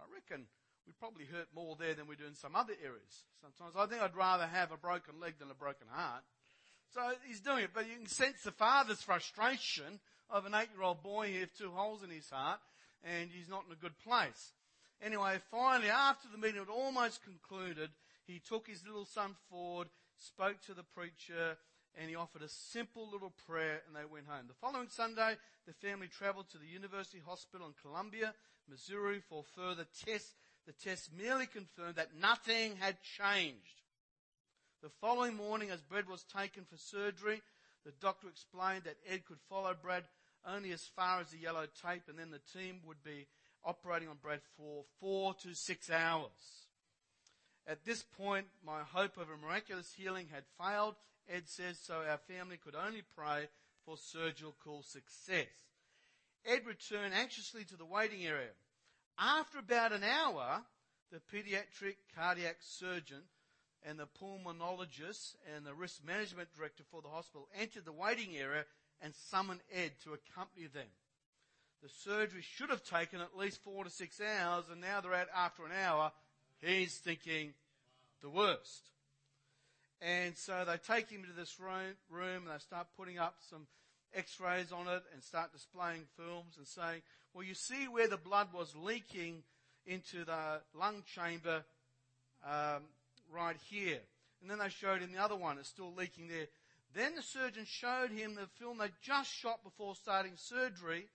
I 0.00 0.04
reckon 0.14 0.46
we 0.86 0.92
probably 0.98 1.24
hurt 1.24 1.48
more 1.54 1.76
there 1.78 1.94
than 1.94 2.06
we 2.06 2.16
do 2.16 2.26
in 2.26 2.34
some 2.34 2.54
other 2.54 2.74
areas. 2.82 3.24
Sometimes 3.42 3.74
I 3.76 3.86
think 3.86 4.02
I'd 4.02 4.16
rather 4.16 4.46
have 4.46 4.72
a 4.72 4.76
broken 4.76 5.20
leg 5.20 5.34
than 5.38 5.50
a 5.50 5.54
broken 5.54 5.86
heart. 5.90 6.22
So 6.94 7.00
he's 7.26 7.40
doing 7.40 7.64
it, 7.64 7.70
but 7.74 7.86
you 7.86 7.96
can 7.96 8.06
sense 8.06 8.42
the 8.42 8.52
father's 8.52 9.02
frustration 9.02 10.00
of 10.30 10.46
an 10.46 10.54
eight-year-old 10.54 11.02
boy 11.02 11.32
who 11.32 11.40
has 11.40 11.50
two 11.58 11.70
holes 11.70 12.02
in 12.02 12.10
his 12.10 12.28
heart, 12.30 12.60
and 13.04 13.28
he's 13.30 13.48
not 13.48 13.64
in 13.66 13.72
a 13.72 13.80
good 13.80 13.98
place. 13.98 14.52
Anyway, 15.02 15.38
finally, 15.50 15.90
after 15.90 16.28
the 16.32 16.38
meeting 16.38 16.60
had 16.60 16.72
almost 16.72 17.22
concluded, 17.22 17.90
he 18.26 18.40
took 18.40 18.66
his 18.66 18.84
little 18.86 19.04
son 19.04 19.36
forward, 19.50 19.88
spoke 20.16 20.60
to 20.66 20.74
the 20.74 20.82
preacher, 20.82 21.56
and 21.96 22.08
he 22.08 22.16
offered 22.16 22.42
a 22.42 22.48
simple 22.48 23.08
little 23.10 23.32
prayer, 23.46 23.82
and 23.86 23.96
they 23.96 24.04
went 24.04 24.26
home. 24.26 24.46
The 24.48 24.54
following 24.54 24.88
Sunday, 24.88 25.36
the 25.66 25.72
family 25.74 26.08
traveled 26.08 26.48
to 26.50 26.58
the 26.58 26.66
University 26.66 27.22
Hospital 27.26 27.66
in 27.66 27.74
Columbia, 27.80 28.34
Missouri, 28.68 29.20
for 29.28 29.44
further 29.54 29.86
tests 30.04 30.34
the 30.66 30.72
test 30.72 31.10
merely 31.16 31.46
confirmed 31.46 31.96
that 31.96 32.14
nothing 32.20 32.76
had 32.76 32.98
changed. 33.02 33.82
The 34.82 34.90
following 35.00 35.34
morning, 35.34 35.70
as 35.70 35.80
Brad 35.80 36.08
was 36.08 36.24
taken 36.24 36.64
for 36.64 36.76
surgery, 36.76 37.40
the 37.84 37.92
doctor 38.00 38.28
explained 38.28 38.84
that 38.84 38.98
Ed 39.08 39.24
could 39.24 39.40
follow 39.48 39.74
Brad 39.74 40.04
only 40.46 40.72
as 40.72 40.84
far 40.94 41.20
as 41.20 41.30
the 41.30 41.38
yellow 41.38 41.66
tape, 41.82 42.02
and 42.08 42.18
then 42.18 42.30
the 42.30 42.58
team 42.58 42.80
would 42.86 43.02
be 43.02 43.26
operating 43.64 44.08
on 44.08 44.18
Brad 44.22 44.40
for 44.56 44.84
four 45.00 45.34
to 45.42 45.54
six 45.54 45.90
hours. 45.90 46.66
At 47.66 47.84
this 47.84 48.02
point, 48.02 48.46
my 48.64 48.82
hope 48.82 49.16
of 49.16 49.28
a 49.28 49.36
miraculous 49.36 49.92
healing 49.96 50.28
had 50.32 50.44
failed, 50.58 50.94
Ed 51.28 51.48
says, 51.48 51.78
so 51.78 52.02
our 52.08 52.18
family 52.18 52.56
could 52.56 52.74
only 52.74 53.02
pray 53.16 53.48
for 53.84 53.96
surgical 53.96 54.82
success. 54.82 55.46
Ed 56.46 56.66
returned 56.66 57.14
anxiously 57.14 57.64
to 57.64 57.76
the 57.76 57.84
waiting 57.84 58.24
area. 58.24 58.50
After 59.18 59.58
about 59.58 59.92
an 59.92 60.04
hour, 60.04 60.62
the 61.10 61.20
pediatric 61.32 61.96
cardiac 62.14 62.56
surgeon 62.60 63.22
and 63.84 63.98
the 63.98 64.08
pulmonologist 64.20 65.34
and 65.54 65.64
the 65.64 65.74
risk 65.74 66.04
management 66.04 66.48
director 66.56 66.84
for 66.90 67.02
the 67.02 67.08
hospital 67.08 67.48
entered 67.58 67.84
the 67.84 67.92
waiting 67.92 68.36
area 68.36 68.64
and 69.00 69.14
summoned 69.14 69.60
Ed 69.72 69.92
to 70.04 70.14
accompany 70.14 70.66
them. 70.66 70.88
The 71.82 71.88
surgery 71.88 72.42
should 72.42 72.70
have 72.70 72.82
taken 72.84 73.20
at 73.20 73.36
least 73.36 73.62
four 73.62 73.84
to 73.84 73.90
six 73.90 74.20
hours, 74.20 74.64
and 74.70 74.80
now 74.80 75.00
they're 75.00 75.14
out 75.14 75.28
after 75.34 75.64
an 75.64 75.72
hour. 75.72 76.10
He's 76.60 76.96
thinking 76.96 77.54
the 78.20 78.30
worst. 78.30 78.90
And 80.00 80.36
so 80.36 80.64
they 80.64 80.76
take 80.76 81.10
him 81.10 81.24
to 81.24 81.32
this 81.32 81.58
room, 81.58 81.94
and 82.12 82.46
they 82.46 82.58
start 82.58 82.86
putting 82.96 83.18
up 83.18 83.36
some 83.50 83.66
x-rays 84.14 84.72
on 84.72 84.86
it 84.86 85.02
and 85.12 85.22
start 85.22 85.52
displaying 85.52 86.04
films 86.16 86.56
and 86.56 86.66
saying, 86.66 87.02
well, 87.34 87.44
you 87.44 87.54
see 87.54 87.88
where 87.88 88.08
the 88.08 88.16
blood 88.16 88.48
was 88.54 88.74
leaking 88.76 89.42
into 89.86 90.24
the 90.24 90.60
lung 90.74 91.02
chamber 91.14 91.64
um, 92.44 92.82
right 93.32 93.56
here. 93.68 93.98
And 94.40 94.50
then 94.50 94.58
they 94.58 94.68
showed 94.68 95.00
him 95.00 95.12
the 95.12 95.22
other 95.22 95.36
one, 95.36 95.58
it's 95.58 95.68
still 95.68 95.92
leaking 95.96 96.28
there. 96.28 96.46
Then 96.94 97.16
the 97.16 97.22
surgeon 97.22 97.64
showed 97.66 98.10
him 98.10 98.34
the 98.34 98.46
film 98.58 98.78
they 98.78 98.90
just 99.02 99.32
shot 99.32 99.62
before 99.62 99.94
starting 99.94 100.32
surgery, 100.36 101.06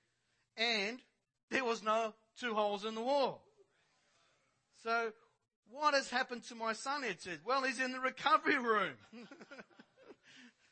and 0.57 0.99
there 1.49 1.63
was 1.63 1.81
no 1.81 2.13
two 2.39 2.53
holes 2.53 2.85
in 2.85 2.95
the 2.95 3.01
wall. 3.01 3.41
So, 4.83 5.11
what 5.73 5.95
has 5.95 6.09
happened 6.09 6.43
to 6.43 6.55
my 6.55 6.73
son? 6.73 7.03
It 7.03 7.21
says, 7.21 7.39
well, 7.43 7.63
he's 7.63 7.79
in 7.79 7.91
the 7.91 7.99
recovery 7.99 8.57
room. 8.57 8.93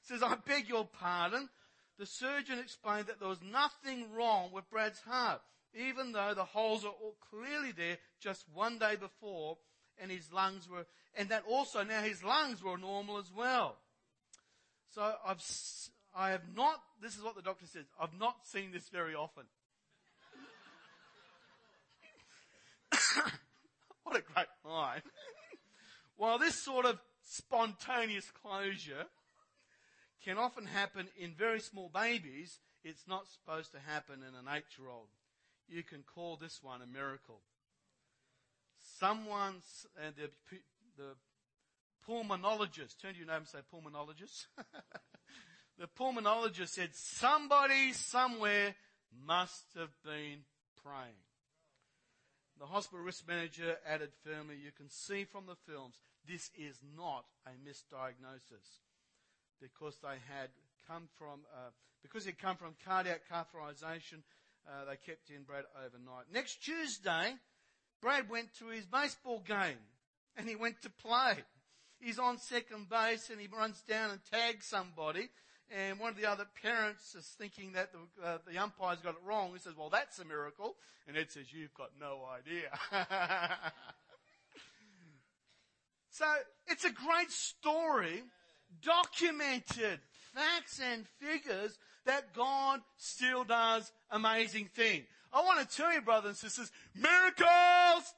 says, 0.03 0.21
I 0.23 0.35
beg 0.47 0.69
your 0.69 0.85
pardon. 0.85 1.49
The 1.97 2.05
surgeon 2.05 2.59
explained 2.59 3.07
that 3.07 3.19
there 3.19 3.29
was 3.29 3.41
nothing 3.41 4.13
wrong 4.13 4.51
with 4.53 4.69
Brad's 4.69 4.99
heart, 5.01 5.41
even 5.73 6.11
though 6.11 6.33
the 6.35 6.45
holes 6.45 6.85
are 6.85 6.93
clearly 7.29 7.71
there 7.71 7.97
just 8.19 8.45
one 8.53 8.77
day 8.77 8.95
before, 8.95 9.57
and 9.99 10.11
his 10.11 10.31
lungs 10.31 10.69
were, 10.69 10.85
and 11.15 11.29
that 11.29 11.43
also 11.49 11.83
now 11.83 12.01
his 12.01 12.23
lungs 12.23 12.63
were 12.63 12.77
normal 12.77 13.17
as 13.17 13.31
well. 13.35 13.77
So 14.93 15.13
I've, 15.25 15.43
I 16.15 16.31
have 16.31 16.55
not, 16.55 16.81
this 17.01 17.15
is 17.15 17.23
what 17.23 17.35
the 17.35 17.41
doctor 17.41 17.65
says, 17.65 17.85
I've 17.99 18.19
not 18.19 18.35
seen 18.45 18.71
this 18.71 18.89
very 18.89 19.15
often. 19.15 19.43
What 24.11 24.19
a 24.19 24.33
great 24.33 24.47
line. 24.65 25.01
While 26.17 26.37
this 26.37 26.61
sort 26.61 26.85
of 26.85 26.99
spontaneous 27.23 28.29
closure 28.29 29.05
can 30.23 30.37
often 30.37 30.65
happen 30.65 31.07
in 31.17 31.33
very 31.33 31.59
small 31.61 31.89
babies, 31.93 32.59
it's 32.83 33.07
not 33.07 33.27
supposed 33.27 33.71
to 33.71 33.79
happen 33.79 34.19
in 34.19 34.35
an 34.35 34.53
eight 34.53 34.65
year 34.77 34.89
old. 34.89 35.07
You 35.69 35.83
can 35.83 36.03
call 36.03 36.35
this 36.35 36.59
one 36.61 36.81
a 36.81 36.87
miracle. 36.87 37.39
Someone, 38.99 39.61
and 40.03 40.13
the, 40.15 40.29
the 40.97 41.15
pulmonologist, 42.07 42.99
turn 43.01 43.13
to 43.13 43.19
your 43.19 43.27
neighbor 43.27 43.37
and 43.37 43.47
say 43.47 43.59
pulmonologist. 43.73 44.47
the 45.79 45.87
pulmonologist 45.97 46.69
said 46.69 46.89
somebody 46.93 47.93
somewhere 47.93 48.75
must 49.25 49.63
have 49.77 49.91
been 50.03 50.39
praying. 50.83 51.15
The 52.61 52.67
hospital 52.67 53.03
risk 53.03 53.27
manager 53.27 53.77
added 53.87 54.11
firmly, 54.23 54.53
you 54.63 54.69
can 54.71 54.87
see 54.87 55.23
from 55.23 55.47
the 55.47 55.55
films, 55.65 55.95
this 56.29 56.51
is 56.55 56.77
not 56.95 57.25
a 57.47 57.57
misdiagnosis 57.67 58.85
because 59.59 59.97
they 60.03 60.21
had 60.29 60.49
come 60.87 61.09
from, 61.17 61.39
uh, 61.51 61.71
because 62.03 62.23
he'd 62.23 62.37
come 62.37 62.57
from 62.57 62.75
cardiac 62.85 63.21
catheterization, 63.27 64.21
uh, 64.69 64.85
they 64.85 64.95
kept 64.95 65.31
in 65.31 65.41
Brad 65.41 65.63
overnight. 65.75 66.25
Next 66.31 66.63
Tuesday, 66.63 67.33
Brad 67.99 68.29
went 68.29 68.53
to 68.59 68.67
his 68.67 68.85
baseball 68.85 69.39
game 69.39 69.81
and 70.37 70.47
he 70.47 70.55
went 70.55 70.83
to 70.83 70.91
play. 70.91 71.37
He's 71.99 72.19
on 72.19 72.37
second 72.37 72.89
base 72.89 73.31
and 73.31 73.41
he 73.41 73.47
runs 73.47 73.81
down 73.89 74.11
and 74.11 74.19
tags 74.31 74.67
somebody. 74.67 75.29
And 75.73 75.99
one 75.99 76.09
of 76.09 76.17
the 76.17 76.25
other 76.25 76.45
parents 76.61 77.15
is 77.15 77.25
thinking 77.37 77.71
that 77.73 77.91
the, 77.93 77.99
uh, 78.25 78.37
the 78.45 78.57
umpire's 78.57 78.99
got 78.99 79.11
it 79.11 79.21
wrong. 79.25 79.51
He 79.53 79.59
says, 79.59 79.73
well, 79.77 79.89
that's 79.89 80.19
a 80.19 80.25
miracle. 80.25 80.75
And 81.07 81.15
Ed 81.17 81.31
says, 81.31 81.45
you've 81.53 81.73
got 81.73 81.91
no 81.99 82.27
idea. 82.29 82.69
so 86.09 86.25
it's 86.67 86.83
a 86.83 86.91
great 86.91 87.31
story 87.31 88.23
documented 88.83 89.99
facts 90.33 90.81
and 90.81 91.05
figures 91.19 91.77
that 92.05 92.33
God 92.33 92.81
still 92.97 93.43
does 93.43 93.91
amazing 94.09 94.69
things. 94.75 95.05
I 95.33 95.41
want 95.43 95.67
to 95.67 95.75
tell 95.77 95.93
you, 95.93 96.01
brothers 96.01 96.43
and 96.43 96.51
sisters, 96.51 96.71
miracles! 96.93 98.13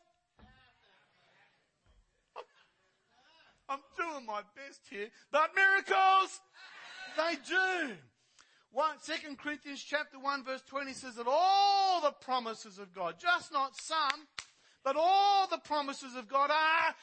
I'm 3.69 3.79
doing 3.97 4.25
my 4.25 4.41
best 4.55 4.81
here, 4.89 5.09
but 5.31 5.51
miracles, 5.55 6.39
they 7.15 7.35
do. 7.47 7.93
One, 8.71 8.95
2 9.05 9.35
Corinthians 9.35 9.83
chapter 9.83 10.17
1 10.19 10.43
verse 10.43 10.61
20 10.67 10.93
says 10.93 11.15
that 11.15 11.27
all 11.27 12.01
the 12.01 12.13
promises 12.21 12.79
of 12.79 12.93
God, 12.93 13.15
just 13.19 13.53
not 13.53 13.75
some, 13.75 14.27
but 14.83 14.95
all 14.97 15.47
the 15.47 15.59
promises 15.59 16.15
of 16.15 16.27
God 16.27 16.49
are 16.49 16.95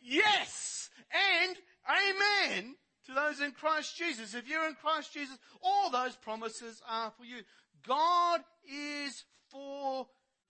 yes 0.00 0.88
and 1.12 1.56
Amen 1.88 2.74
to 3.06 3.14
those 3.14 3.40
in 3.40 3.52
Christ 3.52 3.96
Jesus. 3.96 4.34
If 4.34 4.48
you're 4.48 4.68
in 4.68 4.74
Christ 4.74 5.12
Jesus, 5.12 5.38
all 5.62 5.90
those 5.90 6.16
promises 6.16 6.82
are 6.88 7.10
for 7.10 7.24
you. 7.24 7.42
God 7.86 8.40
is 8.70 9.24
for 9.48 10.06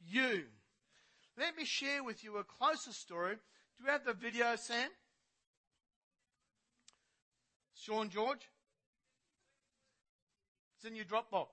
you. 0.06 0.44
Let 1.38 1.56
me 1.56 1.64
share 1.64 2.02
with 2.02 2.24
you 2.24 2.36
a 2.38 2.44
closer 2.44 2.92
story. 2.92 3.34
Do 3.34 3.84
we 3.84 3.90
have 3.90 4.04
the 4.04 4.12
video, 4.12 4.56
Sam? 4.56 4.88
Sean 7.80 8.10
George? 8.10 8.50
It's 10.76 10.84
in 10.84 10.96
your 10.96 11.04
Dropbox. 11.04 11.46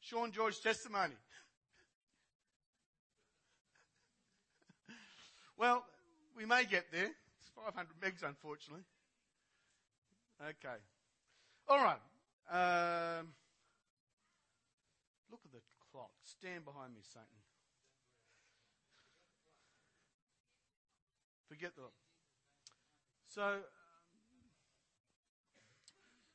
Sean 0.00 0.32
George's 0.32 0.60
testimony. 0.60 1.14
well, 5.58 5.84
we 6.36 6.44
may 6.44 6.64
get 6.64 6.92
there. 6.92 7.06
It's 7.06 7.50
500 7.56 7.88
megs, 8.00 8.22
unfortunately. 8.26 8.84
Okay. 10.42 10.76
All 11.68 11.82
right. 11.82 12.00
Um, 12.50 13.28
look 15.30 15.40
at 15.44 15.52
the 15.52 15.60
clock. 15.90 16.10
Stand 16.22 16.66
behind 16.66 16.94
me, 16.94 17.00
Satan. 17.02 17.26
Forget 21.48 21.74
the. 21.76 22.03
So, 23.34 23.42
um, 23.42 23.58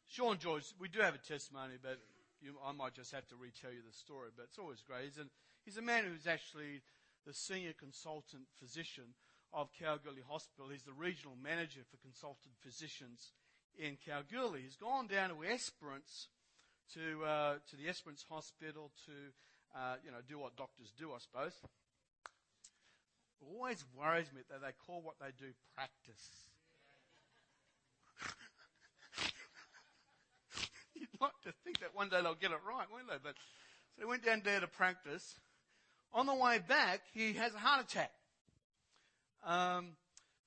Sean 0.09 0.37
George, 0.37 0.65
we 0.81 0.89
do 0.89 0.99
have 0.99 1.15
a 1.15 1.17
testimony, 1.17 1.75
but 1.81 1.97
you, 2.41 2.55
I 2.59 2.73
might 2.73 2.93
just 2.93 3.13
have 3.13 3.25
to 3.29 3.37
retell 3.39 3.71
you 3.71 3.79
the 3.87 3.95
story. 3.95 4.31
But 4.35 4.47
it's 4.49 4.59
always 4.59 4.81
great. 4.81 5.05
He's, 5.05 5.19
he's 5.63 5.77
a 5.77 5.81
man 5.81 6.03
who's 6.03 6.27
actually 6.27 6.81
the 7.25 7.33
senior 7.33 7.71
consultant 7.71 8.43
physician 8.59 9.15
of 9.53 9.69
Kalgoorlie 9.79 10.27
Hospital. 10.27 10.67
He's 10.67 10.83
the 10.83 10.91
regional 10.91 11.37
manager 11.41 11.79
for 11.89 11.95
consultant 12.03 12.51
physicians 12.59 13.31
in 13.77 13.95
Kalgoorlie. 14.03 14.63
He's 14.63 14.75
gone 14.75 15.07
down 15.07 15.29
to 15.29 15.39
Esperance, 15.47 16.27
to 16.95 17.23
uh, 17.23 17.53
to 17.69 17.77
the 17.77 17.87
Esperance 17.87 18.25
Hospital 18.29 18.91
to 19.05 19.15
uh, 19.71 19.95
you 20.03 20.11
know 20.11 20.19
do 20.27 20.37
what 20.37 20.57
doctors 20.57 20.91
do, 20.99 21.13
I 21.13 21.19
suppose. 21.19 21.55
Always 23.39 23.85
worries 23.95 24.27
me 24.35 24.41
that 24.49 24.59
they 24.59 24.75
call 24.85 25.01
what 25.01 25.15
they 25.21 25.31
do 25.39 25.53
practice. 25.73 26.49
You'd 30.93 31.08
like 31.21 31.31
to 31.43 31.53
think 31.63 31.79
that 31.79 31.95
one 31.95 32.09
day 32.09 32.21
they'll 32.21 32.35
get 32.35 32.51
it 32.51 32.59
right, 32.67 32.87
won't 32.91 33.07
they? 33.07 33.17
But 33.21 33.35
so 33.95 34.01
he 34.01 34.05
went 34.05 34.25
down 34.25 34.41
there 34.43 34.59
to 34.59 34.67
practice. 34.67 35.35
On 36.13 36.25
the 36.25 36.33
way 36.33 36.59
back, 36.59 37.01
he 37.13 37.33
has 37.33 37.53
a 37.53 37.59
heart 37.59 37.85
attack. 37.85 38.11
Um, 39.45 39.89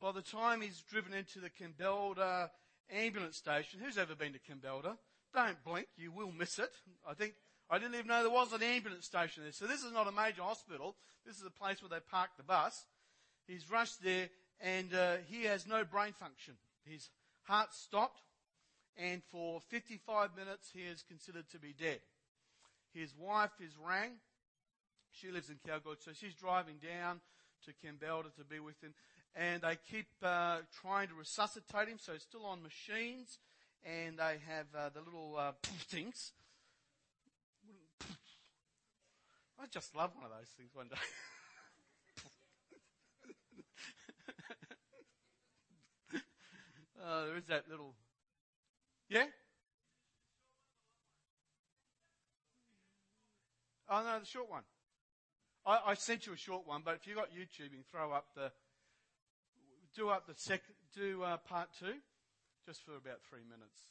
by 0.00 0.12
the 0.12 0.22
time 0.22 0.60
he's 0.60 0.82
driven 0.90 1.14
into 1.14 1.38
the 1.38 1.50
Kambalda 1.50 2.50
ambulance 2.90 3.36
station, 3.36 3.80
who's 3.82 3.98
ever 3.98 4.14
been 4.14 4.32
to 4.32 4.38
Kambalda? 4.38 4.96
Don't 5.34 5.64
blink, 5.64 5.86
you 5.96 6.10
will 6.10 6.32
miss 6.32 6.58
it. 6.58 6.70
I 7.08 7.14
think 7.14 7.34
I 7.70 7.78
didn't 7.78 7.94
even 7.94 8.08
know 8.08 8.22
there 8.22 8.30
was 8.30 8.52
an 8.52 8.62
ambulance 8.62 9.06
station 9.06 9.44
there. 9.44 9.52
So 9.52 9.66
this 9.66 9.82
is 9.82 9.92
not 9.92 10.08
a 10.08 10.12
major 10.12 10.42
hospital. 10.42 10.96
This 11.24 11.36
is 11.36 11.46
a 11.46 11.50
place 11.50 11.80
where 11.80 11.88
they 11.88 12.04
park 12.10 12.30
the 12.36 12.42
bus. 12.42 12.84
He's 13.46 13.70
rushed 13.70 14.02
there 14.02 14.28
and 14.60 14.92
uh, 14.94 15.16
he 15.28 15.44
has 15.44 15.66
no 15.66 15.84
brain 15.84 16.12
function. 16.12 16.54
His 16.84 17.08
heart 17.44 17.72
stopped 17.72 18.20
and 18.96 19.22
for 19.30 19.60
55 19.68 20.30
minutes 20.36 20.70
he 20.74 20.82
is 20.82 21.02
considered 21.02 21.48
to 21.50 21.58
be 21.58 21.74
dead. 21.78 22.00
His 22.94 23.14
wife 23.18 23.50
is 23.60 23.72
rang. 23.86 24.12
She 25.12 25.30
lives 25.30 25.50
in 25.50 25.56
Kalgoorlie, 25.66 25.98
so 26.00 26.12
she's 26.12 26.34
driving 26.34 26.76
down 26.76 27.20
to 27.64 27.72
Kambalda 27.72 28.34
to 28.36 28.44
be 28.44 28.60
with 28.60 28.80
him. 28.82 28.94
And 29.34 29.62
they 29.62 29.78
keep 29.90 30.08
uh, 30.22 30.58
trying 30.82 31.08
to 31.08 31.14
resuscitate 31.14 31.88
him, 31.88 31.98
so 31.98 32.12
he's 32.12 32.20
still 32.22 32.44
on 32.44 32.62
machines. 32.62 33.38
And 33.84 34.18
they 34.18 34.36
have 34.46 34.66
uh, 34.76 34.90
the 34.90 35.00
little 35.00 35.36
uh, 35.38 35.52
things. 35.62 36.32
I 39.60 39.66
just 39.70 39.94
love 39.94 40.10
one 40.14 40.24
of 40.24 40.30
those 40.30 40.48
things 40.56 40.70
one 40.74 40.88
day. 40.88 40.96
uh, 47.02 47.26
there 47.26 47.36
is 47.36 47.44
that 47.44 47.68
little. 47.70 47.94
Yeah? 49.12 49.24
Oh 53.90 54.02
no, 54.02 54.18
the 54.18 54.24
short 54.24 54.50
one. 54.50 54.62
I, 55.66 55.80
I 55.88 55.94
sent 55.94 56.26
you 56.26 56.32
a 56.32 56.36
short 56.36 56.66
one, 56.66 56.80
but 56.82 56.94
if 56.94 57.06
you've 57.06 57.18
got 57.18 57.28
YouTubing, 57.28 57.84
throw 57.90 58.10
up 58.10 58.28
the, 58.34 58.50
do 59.94 60.08
up 60.08 60.26
the 60.26 60.32
second, 60.34 60.74
do 60.96 61.22
uh, 61.22 61.36
part 61.36 61.68
two, 61.78 61.92
just 62.66 62.82
for 62.86 62.92
about 62.92 63.20
three 63.28 63.44
minutes. 63.44 63.82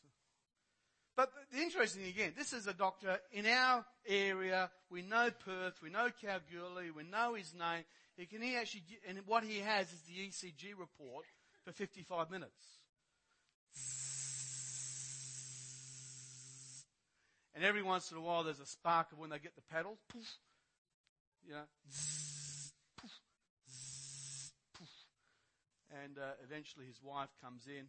But 1.16 1.30
the 1.54 1.62
interesting 1.62 2.02
thing 2.02 2.12
again, 2.12 2.34
this 2.36 2.52
is 2.52 2.66
a 2.66 2.74
doctor 2.74 3.20
in 3.32 3.46
our 3.46 3.86
area. 4.08 4.72
We 4.90 5.04
know 5.04 5.30
Perth, 5.46 5.84
we 5.84 5.92
know 5.92 6.08
Kalgoorlie, 6.20 6.90
we 6.90 7.04
know 7.04 7.36
his 7.36 7.54
name. 7.54 7.84
He 8.18 8.26
can 8.26 8.42
he 8.42 8.56
actually, 8.56 8.86
and 9.08 9.20
what 9.28 9.44
he 9.44 9.60
has 9.60 9.86
is 9.94 10.02
the 10.02 10.16
ECG 10.16 10.72
report 10.76 11.26
for 11.64 11.72
55 11.74 12.32
minutes. 12.32 12.81
And 17.54 17.64
every 17.64 17.84
once 17.84 18.12
in 18.12 18.18
a 18.18 18.22
while 18.22 18.44
there's 18.44 18.60
a 18.60 18.66
spark 18.66 19.12
of 19.12 19.20
when 19.20 19.30
they 19.30 19.40
get 19.40 19.56
the 19.56 19.62
paddle, 19.62 19.98
poof, 20.08 20.38
you 21.46 21.54
know, 21.54 21.68
poof, 23.02 23.12
poof. 24.78 24.90
And 26.04 26.18
uh, 26.18 26.40
eventually 26.44 26.86
his 26.86 27.02
wife 27.04 27.30
comes 27.42 27.68
in 27.68 27.88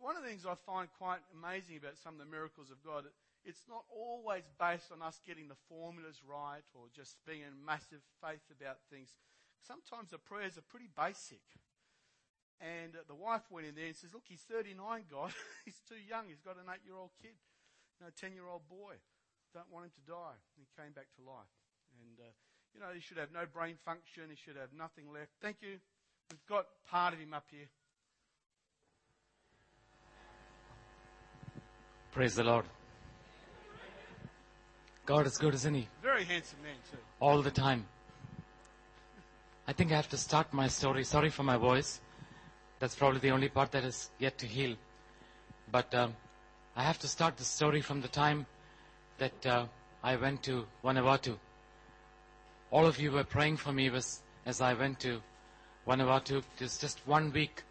one 0.00 0.16
of 0.16 0.22
the 0.22 0.28
things 0.28 0.44
I 0.44 0.56
find 0.66 0.88
quite 0.98 1.20
amazing 1.32 1.76
about 1.76 1.96
some 2.00 2.14
of 2.14 2.20
the 2.20 2.28
miracles 2.28 2.70
of 2.70 2.82
God, 2.84 3.04
it's 3.44 3.64
not 3.68 3.84
always 3.88 4.44
based 4.60 4.92
on 4.92 5.00
us 5.00 5.20
getting 5.24 5.48
the 5.48 5.60
formulas 5.68 6.20
right 6.24 6.64
or 6.76 6.92
just 6.92 7.16
being 7.24 7.40
in 7.40 7.64
massive 7.64 8.04
faith 8.20 8.44
about 8.52 8.84
things. 8.92 9.08
Sometimes 9.64 10.10
the 10.10 10.20
prayers 10.20 10.56
are 10.56 10.66
pretty 10.68 10.88
basic. 10.92 11.44
And 12.60 12.92
the 13.08 13.16
wife 13.16 13.48
went 13.48 13.66
in 13.66 13.74
there 13.74 13.88
and 13.88 13.96
says, 13.96 14.12
Look, 14.12 14.28
he's 14.28 14.44
39, 14.44 14.76
God. 15.08 15.32
he's 15.64 15.80
too 15.88 15.96
young. 15.96 16.28
He's 16.28 16.44
got 16.44 16.60
an 16.60 16.68
eight 16.68 16.84
year 16.84 16.96
old 16.96 17.16
kid, 17.16 17.32
you 18.00 18.06
know, 18.06 18.12
10 18.18 18.32
year 18.32 18.48
old 18.48 18.66
boy. 18.68 18.96
Don't 19.52 19.70
want 19.70 19.84
him 19.86 19.92
to 19.94 20.04
die. 20.10 20.38
He 20.56 20.64
came 20.80 20.92
back 20.92 21.06
to 21.16 21.22
life. 21.28 21.52
And, 22.00 22.16
uh, 22.18 22.32
you 22.72 22.80
know, 22.80 22.94
he 22.94 23.00
should 23.00 23.18
have 23.18 23.32
no 23.32 23.44
brain 23.44 23.76
function. 23.84 24.24
He 24.30 24.36
should 24.36 24.56
have 24.56 24.72
nothing 24.72 25.12
left. 25.12 25.30
Thank 25.42 25.56
you. 25.60 25.78
We've 26.30 26.46
got 26.48 26.66
part 26.88 27.12
of 27.14 27.20
him 27.20 27.34
up 27.34 27.44
here. 27.50 27.68
Praise 32.12 32.34
the 32.34 32.44
Lord. 32.44 32.64
God 35.06 35.26
is 35.26 35.38
good, 35.38 35.54
isn't 35.54 35.74
He? 35.74 35.88
Very 36.02 36.24
handsome 36.24 36.62
man, 36.62 36.74
too. 36.90 36.98
All 37.20 37.42
the 37.42 37.50
time. 37.50 37.86
I 39.66 39.72
think 39.72 39.92
I 39.92 39.96
have 39.96 40.08
to 40.10 40.16
start 40.16 40.52
my 40.52 40.66
story. 40.68 41.04
Sorry 41.04 41.30
for 41.30 41.42
my 41.42 41.56
voice. 41.56 42.00
That's 42.80 42.94
probably 42.94 43.20
the 43.20 43.30
only 43.30 43.48
part 43.48 43.72
that 43.72 43.84
is 43.84 44.10
yet 44.18 44.38
to 44.38 44.46
heal. 44.46 44.76
But 45.70 45.94
um, 45.94 46.14
I 46.76 46.82
have 46.82 46.98
to 47.00 47.08
start 47.08 47.36
the 47.36 47.44
story 47.44 47.80
from 47.80 48.00
the 48.00 48.08
time 48.08 48.46
that 49.18 49.46
uh, 49.46 49.66
I 50.02 50.16
went 50.16 50.42
to 50.44 50.66
Vanuatu. 50.84 51.36
All 52.70 52.86
of 52.86 52.98
you 52.98 53.10
were 53.10 53.24
praying 53.24 53.56
for 53.56 53.72
me 53.72 53.90
as 54.46 54.60
I 54.60 54.74
went 54.74 55.00
to 55.00 55.20
Vanuatu. 55.86 56.38
It 56.38 56.60
was 56.60 56.78
just 56.78 57.00
one 57.06 57.32
week 57.32 57.62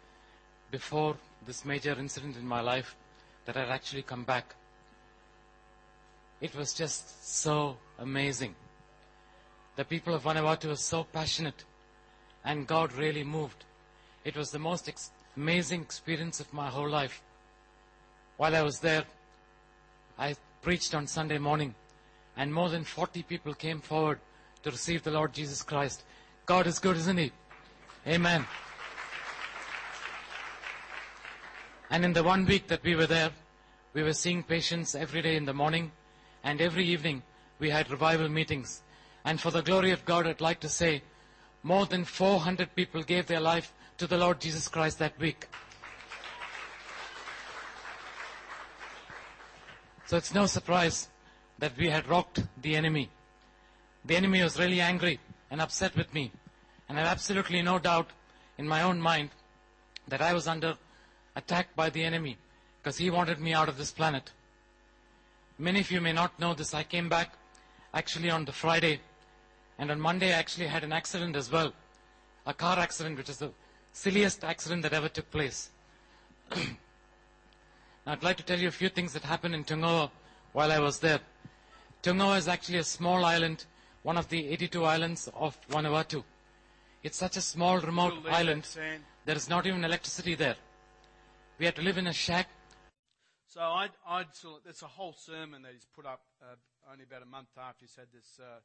before 0.70 1.16
this 1.46 1.64
major 1.64 1.92
incident 1.98 2.36
in 2.36 2.46
my 2.46 2.60
life 2.60 2.94
that 3.46 3.56
I'd 3.56 3.70
actually 3.70 4.02
come 4.02 4.24
back. 4.24 4.54
It 6.40 6.54
was 6.54 6.72
just 6.72 7.38
so 7.40 7.78
amazing. 7.98 8.54
The 9.76 9.84
people 9.84 10.14
of 10.14 10.24
Vanuatu 10.24 10.68
were 10.68 10.76
so 10.76 11.04
passionate 11.04 11.64
and 12.44 12.66
God 12.66 12.92
really 12.92 13.24
moved. 13.24 13.64
It 14.24 14.36
was 14.36 14.50
the 14.50 14.58
most 14.58 14.88
ex- 14.88 15.10
amazing 15.36 15.80
experience 15.80 16.40
of 16.40 16.52
my 16.52 16.68
whole 16.68 16.88
life. 16.88 17.22
While 18.40 18.56
I 18.56 18.62
was 18.62 18.80
there, 18.80 19.04
I 20.18 20.34
preached 20.62 20.94
on 20.94 21.06
Sunday 21.06 21.36
morning 21.36 21.74
and 22.38 22.54
more 22.54 22.70
than 22.70 22.84
40 22.84 23.22
people 23.24 23.52
came 23.52 23.82
forward 23.82 24.18
to 24.62 24.70
receive 24.70 25.02
the 25.02 25.10
Lord 25.10 25.34
Jesus 25.34 25.60
Christ. 25.60 26.04
God 26.46 26.66
is 26.66 26.78
good, 26.78 26.96
isn't 26.96 27.18
He? 27.18 27.32
Amen. 28.06 28.46
And 31.90 32.02
in 32.02 32.14
the 32.14 32.22
one 32.22 32.46
week 32.46 32.68
that 32.68 32.82
we 32.82 32.96
were 32.96 33.06
there, 33.06 33.30
we 33.92 34.02
were 34.02 34.14
seeing 34.14 34.42
patients 34.42 34.94
every 34.94 35.20
day 35.20 35.36
in 35.36 35.44
the 35.44 35.52
morning 35.52 35.92
and 36.42 36.62
every 36.62 36.86
evening 36.86 37.22
we 37.58 37.68
had 37.68 37.90
revival 37.90 38.30
meetings. 38.30 38.80
And 39.22 39.38
for 39.38 39.50
the 39.50 39.60
glory 39.60 39.90
of 39.90 40.06
God, 40.06 40.26
I'd 40.26 40.40
like 40.40 40.60
to 40.60 40.68
say 40.70 41.02
more 41.62 41.84
than 41.84 42.06
400 42.06 42.74
people 42.74 43.02
gave 43.02 43.26
their 43.26 43.38
life 43.38 43.74
to 43.98 44.06
the 44.06 44.16
Lord 44.16 44.40
Jesus 44.40 44.66
Christ 44.66 44.98
that 44.98 45.18
week. 45.20 45.46
So 50.10 50.16
it's 50.16 50.34
no 50.34 50.46
surprise 50.46 51.06
that 51.60 51.76
we 51.76 51.88
had 51.88 52.08
rocked 52.08 52.42
the 52.60 52.74
enemy. 52.74 53.10
The 54.04 54.16
enemy 54.16 54.42
was 54.42 54.58
really 54.58 54.80
angry 54.80 55.20
and 55.52 55.60
upset 55.60 55.94
with 55.94 56.12
me. 56.12 56.32
And 56.88 56.98
I 56.98 57.02
have 57.02 57.10
absolutely 57.12 57.62
no 57.62 57.78
doubt 57.78 58.10
in 58.58 58.66
my 58.66 58.82
own 58.82 59.00
mind 59.00 59.30
that 60.08 60.20
I 60.20 60.32
was 60.32 60.48
under 60.48 60.76
attack 61.36 61.76
by 61.76 61.90
the 61.90 62.02
enemy 62.02 62.38
because 62.82 62.98
he 62.98 63.08
wanted 63.08 63.38
me 63.38 63.54
out 63.54 63.68
of 63.68 63.78
this 63.78 63.92
planet. 63.92 64.32
Many 65.60 65.78
of 65.78 65.92
you 65.92 66.00
may 66.00 66.12
not 66.12 66.40
know 66.40 66.54
this. 66.54 66.74
I 66.74 66.82
came 66.82 67.08
back 67.08 67.34
actually 67.94 68.30
on 68.30 68.46
the 68.46 68.52
Friday, 68.52 68.98
and 69.78 69.92
on 69.92 70.00
Monday 70.00 70.34
I 70.34 70.38
actually 70.38 70.66
had 70.66 70.82
an 70.82 70.92
accident 70.92 71.36
as 71.36 71.52
well. 71.52 71.72
A 72.46 72.52
car 72.52 72.80
accident, 72.80 73.16
which 73.16 73.28
is 73.28 73.38
the 73.38 73.52
silliest 73.92 74.42
accident 74.42 74.82
that 74.82 74.92
ever 74.92 75.08
took 75.08 75.30
place. 75.30 75.70
I'd 78.06 78.22
like 78.22 78.38
to 78.38 78.42
tell 78.42 78.58
you 78.58 78.68
a 78.68 78.72
few 78.72 78.88
things 78.88 79.12
that 79.12 79.22
happened 79.22 79.54
in 79.54 79.64
Tongoa 79.64 80.10
while 80.52 80.72
I 80.72 80.78
was 80.78 81.00
there. 81.00 81.20
Tongoa 82.02 82.38
is 82.38 82.48
actually 82.48 82.78
a 82.78 82.84
small 82.84 83.24
island, 83.24 83.66
one 84.02 84.16
of 84.16 84.28
the 84.30 84.48
82 84.48 84.84
islands 84.84 85.28
of 85.34 85.58
Vanuatu. 85.68 86.24
It's 87.02 87.18
such 87.18 87.36
a 87.36 87.42
small, 87.42 87.78
remote 87.78 88.14
island. 88.28 88.66
There 89.26 89.36
is 89.36 89.50
not 89.50 89.66
even 89.66 89.84
electricity 89.84 90.34
there. 90.34 90.56
We 91.58 91.66
had 91.66 91.76
to 91.76 91.82
live 91.82 91.98
in 91.98 92.06
a 92.06 92.12
shack. 92.12 92.48
So 93.46 93.60
I'd, 93.60 93.90
I'd 94.06 94.32
there's 94.64 94.82
a 94.82 94.86
whole 94.86 95.12
sermon 95.12 95.62
that 95.62 95.72
he's 95.72 95.86
put 95.94 96.06
up 96.06 96.22
uh, 96.40 96.56
only 96.90 97.04
about 97.04 97.22
a 97.22 97.26
month 97.26 97.48
after 97.58 97.84
he's 97.84 97.96
had 97.96 98.06
this 98.14 98.40
uh, 98.40 98.60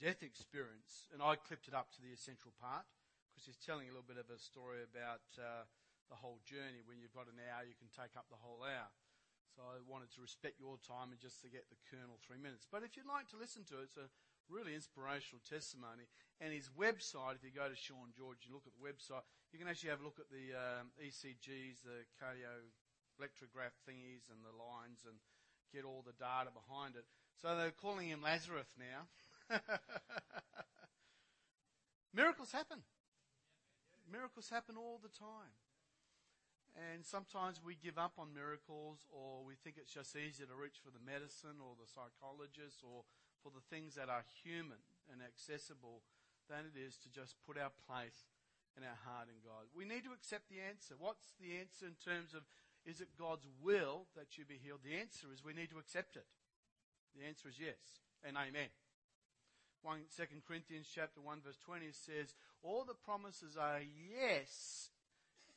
death 0.00 0.22
experience, 0.22 1.08
and 1.12 1.20
I 1.20 1.36
clipped 1.36 1.68
it 1.68 1.74
up 1.74 1.92
to 1.92 2.00
the 2.00 2.08
essential 2.14 2.52
part 2.60 2.86
because 3.34 3.44
he's 3.46 3.60
telling 3.60 3.88
a 3.88 3.92
little 3.92 4.06
bit 4.06 4.16
of 4.16 4.30
a 4.32 4.38
story 4.38 4.78
about 4.80 5.20
uh, 5.36 5.64
the 6.12 6.20
whole 6.20 6.44
journey. 6.44 6.84
When 6.84 7.00
you've 7.00 7.16
got 7.16 7.32
an 7.32 7.40
hour, 7.40 7.64
you 7.64 7.72
can 7.72 7.88
take 7.88 8.12
up 8.20 8.28
the 8.28 8.36
whole 8.36 8.60
hour. 8.60 8.92
So 9.56 9.64
I 9.64 9.80
wanted 9.88 10.12
to 10.16 10.20
respect 10.20 10.60
your 10.60 10.76
time 10.84 11.12
and 11.12 11.20
just 11.20 11.40
to 11.40 11.48
get 11.48 11.72
the 11.72 11.80
kernel 11.88 12.20
three 12.20 12.40
minutes. 12.40 12.68
But 12.68 12.84
if 12.84 12.96
you'd 12.96 13.08
like 13.08 13.32
to 13.32 13.40
listen 13.40 13.64
to 13.72 13.80
it, 13.80 13.88
it's 13.88 14.00
a 14.00 14.12
really 14.52 14.76
inspirational 14.76 15.40
testimony. 15.44 16.08
And 16.40 16.52
his 16.52 16.68
website, 16.72 17.40
if 17.40 17.44
you 17.44 17.52
go 17.52 17.68
to 17.68 17.76
Sean 17.76 18.12
George 18.12 18.44
and 18.44 18.52
look 18.52 18.68
at 18.68 18.76
the 18.76 18.84
website, 18.84 19.24
you 19.52 19.60
can 19.60 19.68
actually 19.68 19.92
have 19.92 20.04
a 20.04 20.08
look 20.08 20.20
at 20.20 20.32
the 20.32 20.52
um, 20.52 20.92
ECGs, 21.00 21.84
the 21.84 22.04
cardio 22.20 22.52
electrograph 23.20 23.76
thingies 23.84 24.28
and 24.32 24.40
the 24.40 24.56
lines 24.56 25.04
and 25.04 25.20
get 25.72 25.84
all 25.84 26.04
the 26.04 26.16
data 26.16 26.48
behind 26.52 26.96
it. 26.96 27.04
So 27.40 27.56
they're 27.56 27.76
calling 27.76 28.08
him 28.08 28.24
Lazarus 28.24 28.72
now. 28.80 29.08
Miracles 32.14 32.52
happen. 32.52 32.80
Miracles 34.10 34.48
happen 34.48 34.76
all 34.76 35.00
the 35.02 35.12
time. 35.12 35.52
And 36.72 37.04
sometimes 37.04 37.60
we 37.60 37.76
give 37.76 38.00
up 38.00 38.16
on 38.16 38.32
miracles 38.32 39.04
or 39.12 39.44
we 39.44 39.60
think 39.60 39.76
it's 39.76 39.92
just 39.92 40.16
easier 40.16 40.48
to 40.48 40.56
reach 40.56 40.80
for 40.80 40.88
the 40.88 41.04
medicine 41.04 41.60
or 41.60 41.76
the 41.76 41.84
psychologist 41.84 42.80
or 42.80 43.04
for 43.44 43.52
the 43.52 43.64
things 43.68 43.92
that 44.00 44.08
are 44.08 44.24
human 44.40 44.80
and 45.12 45.20
accessible 45.20 46.00
than 46.48 46.64
it 46.64 46.76
is 46.80 46.96
to 47.04 47.12
just 47.12 47.36
put 47.44 47.60
our 47.60 47.74
place 47.84 48.32
and 48.72 48.88
our 48.88 48.96
heart 49.04 49.28
in 49.28 49.36
God. 49.44 49.68
We 49.76 49.84
need 49.84 50.08
to 50.08 50.16
accept 50.16 50.48
the 50.48 50.64
answer. 50.64 50.96
What's 50.96 51.36
the 51.36 51.60
answer 51.60 51.84
in 51.84 52.00
terms 52.00 52.32
of 52.32 52.48
is 52.88 53.04
it 53.04 53.20
God's 53.20 53.44
will 53.60 54.08
that 54.16 54.40
you 54.40 54.48
be 54.48 54.56
healed? 54.56 54.80
The 54.80 54.96
answer 54.96 55.28
is 55.28 55.44
we 55.44 55.52
need 55.52 55.70
to 55.70 55.82
accept 55.82 56.16
it. 56.16 56.26
The 57.12 57.28
answer 57.28 57.52
is 57.52 57.60
yes 57.60 58.00
and 58.24 58.40
amen. 58.40 58.72
1, 59.84 60.08
2 60.16 60.40
Corinthians 60.48 60.88
chapter 60.88 61.20
1 61.20 61.44
verse 61.44 61.60
20 61.60 61.92
says, 61.92 62.32
all 62.62 62.84
the 62.88 62.96
promises 62.96 63.60
are 63.60 63.84
yes. 63.84 64.88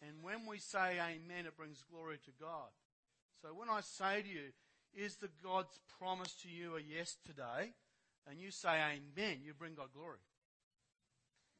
And 0.07 0.23
when 0.23 0.45
we 0.47 0.59
say 0.59 0.99
amen, 0.99 1.45
it 1.45 1.57
brings 1.57 1.83
glory 1.89 2.17
to 2.25 2.31
God. 2.39 2.69
So 3.41 3.49
when 3.49 3.69
I 3.69 3.81
say 3.81 4.21
to 4.21 4.27
you, 4.27 4.53
is 4.95 5.15
the 5.15 5.29
God's 5.43 5.79
promise 5.99 6.33
to 6.43 6.49
you 6.49 6.75
a 6.75 6.79
yes 6.79 7.17
today? 7.25 7.73
And 8.29 8.39
you 8.39 8.51
say 8.51 8.69
amen, 8.69 9.39
you 9.43 9.53
bring 9.53 9.75
God 9.75 9.89
glory. 9.93 10.19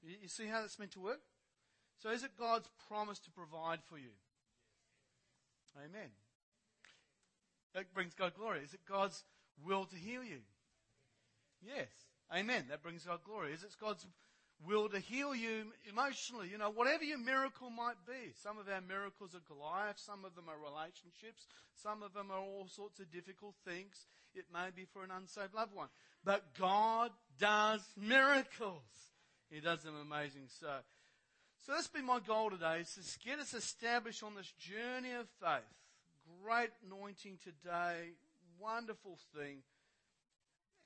You 0.04 0.28
see 0.28 0.48
how 0.48 0.62
that's 0.62 0.80
meant 0.80 0.92
to 0.92 1.00
work? 1.00 1.22
So 2.02 2.10
is 2.10 2.24
it 2.24 2.32
God's 2.38 2.70
promise 2.88 3.20
to 3.20 3.32
provide 3.32 3.80
for 3.90 3.98
you? 3.98 4.14
Amen. 5.78 6.10
That 7.74 7.94
brings 7.94 8.14
God 8.14 8.34
glory. 8.36 8.60
Is 8.64 8.74
it 8.74 8.82
God's 8.88 9.24
will 9.66 9.86
to 9.86 9.96
heal 9.96 10.24
you? 10.24 10.40
Yes. 11.66 11.88
Amen. 12.34 12.66
That 12.70 12.84
brings 12.84 13.04
God 13.04 13.20
glory. 13.26 13.54
Is 13.54 13.64
it 13.64 13.76
God's 13.80 14.06
will 14.64 14.90
to 14.90 15.00
heal 15.00 15.36
you 15.36 15.74
emotionally? 15.90 16.50
You 16.50 16.58
know, 16.58 16.72
whatever 16.72 17.04
your 17.04 17.18
miracle 17.18 17.70
might 17.70 18.00
be. 18.08 18.34
Some 18.42 18.58
of 18.58 18.68
our 18.70 18.82
miracles 18.82 19.36
are 19.36 19.44
Goliath. 19.48 20.00
Some 20.00 20.24
of 20.26 20.36
them 20.36 20.46
are 20.48 20.58
relationships. 20.58 21.48
Some 21.76 22.04
of 22.04 22.14
them 22.14 22.32
are 22.32 22.40
all 22.40 22.68
sorts 22.68 23.00
of 23.00 23.12
difficult 23.12 23.56
things. 23.66 24.08
It 24.34 24.46
may 24.54 24.70
be 24.76 24.86
for 24.86 25.04
an 25.04 25.12
unsaved 25.12 25.54
loved 25.54 25.76
one. 25.76 25.90
But 26.24 26.56
God 26.58 27.12
does 27.40 27.82
miracles. 27.98 28.84
He 29.50 29.60
does 29.60 29.84
them 29.84 29.96
amazing. 30.02 30.48
So, 30.60 30.68
so 31.66 31.74
that's 31.74 31.88
been 31.88 32.06
my 32.06 32.20
goal 32.20 32.50
today 32.50 32.80
is 32.82 32.94
to 32.94 33.28
get 33.28 33.40
us 33.40 33.54
established 33.54 34.24
on 34.24 34.36
this 34.36 34.52
journey 34.60 35.14
of 35.14 35.28
faith. 35.40 35.64
Great 36.44 36.72
anointing 36.86 37.38
today. 37.44 38.14
wonderful 38.60 39.18
thing. 39.36 39.60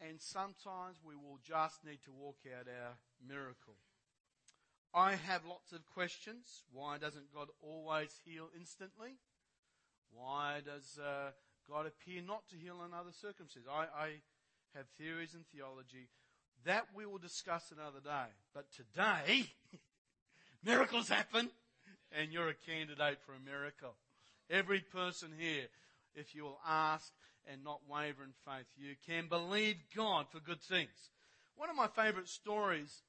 And 0.01 0.19
sometimes 0.19 0.97
we 1.03 1.15
will 1.15 1.39
just 1.45 1.83
need 1.85 1.99
to 2.05 2.11
walk 2.11 2.37
out 2.47 2.67
our 2.67 2.95
miracle. 3.27 3.75
I 4.93 5.15
have 5.15 5.45
lots 5.45 5.71
of 5.71 5.85
questions. 5.93 6.63
Why 6.71 6.97
doesn't 6.97 7.33
God 7.33 7.47
always 7.61 8.09
heal 8.25 8.49
instantly? 8.57 9.17
Why 10.11 10.61
does 10.65 10.97
uh, 10.97 11.31
God 11.69 11.85
appear 11.85 12.21
not 12.21 12.47
to 12.49 12.55
heal 12.57 12.81
in 12.85 12.93
other 12.93 13.11
circumstances? 13.11 13.69
I, 13.71 13.85
I 13.95 14.09
have 14.75 14.85
theories 14.97 15.35
in 15.35 15.41
theology. 15.53 16.09
That 16.65 16.87
we 16.95 17.05
will 17.05 17.19
discuss 17.19 17.71
another 17.71 17.99
day. 18.03 18.33
But 18.53 18.65
today, 18.75 19.45
miracles 20.63 21.07
happen, 21.07 21.49
and 22.11 22.33
you're 22.33 22.49
a 22.49 22.53
candidate 22.53 23.19
for 23.25 23.33
a 23.33 23.39
miracle. 23.39 23.95
Every 24.49 24.81
person 24.81 25.29
here, 25.37 25.67
if 26.15 26.33
you 26.33 26.43
will 26.43 26.59
ask 26.67 27.13
and 27.49 27.63
not 27.63 27.81
waver 27.87 28.23
in 28.23 28.33
faith, 28.43 28.65
you 28.75 28.95
can 29.05 29.27
believe 29.27 29.77
God 29.95 30.25
for 30.31 30.39
good 30.39 30.61
things. 30.61 31.11
One 31.55 31.69
of 31.69 31.75
my 31.75 31.87
favorite 31.87 32.27
stories 32.27 33.03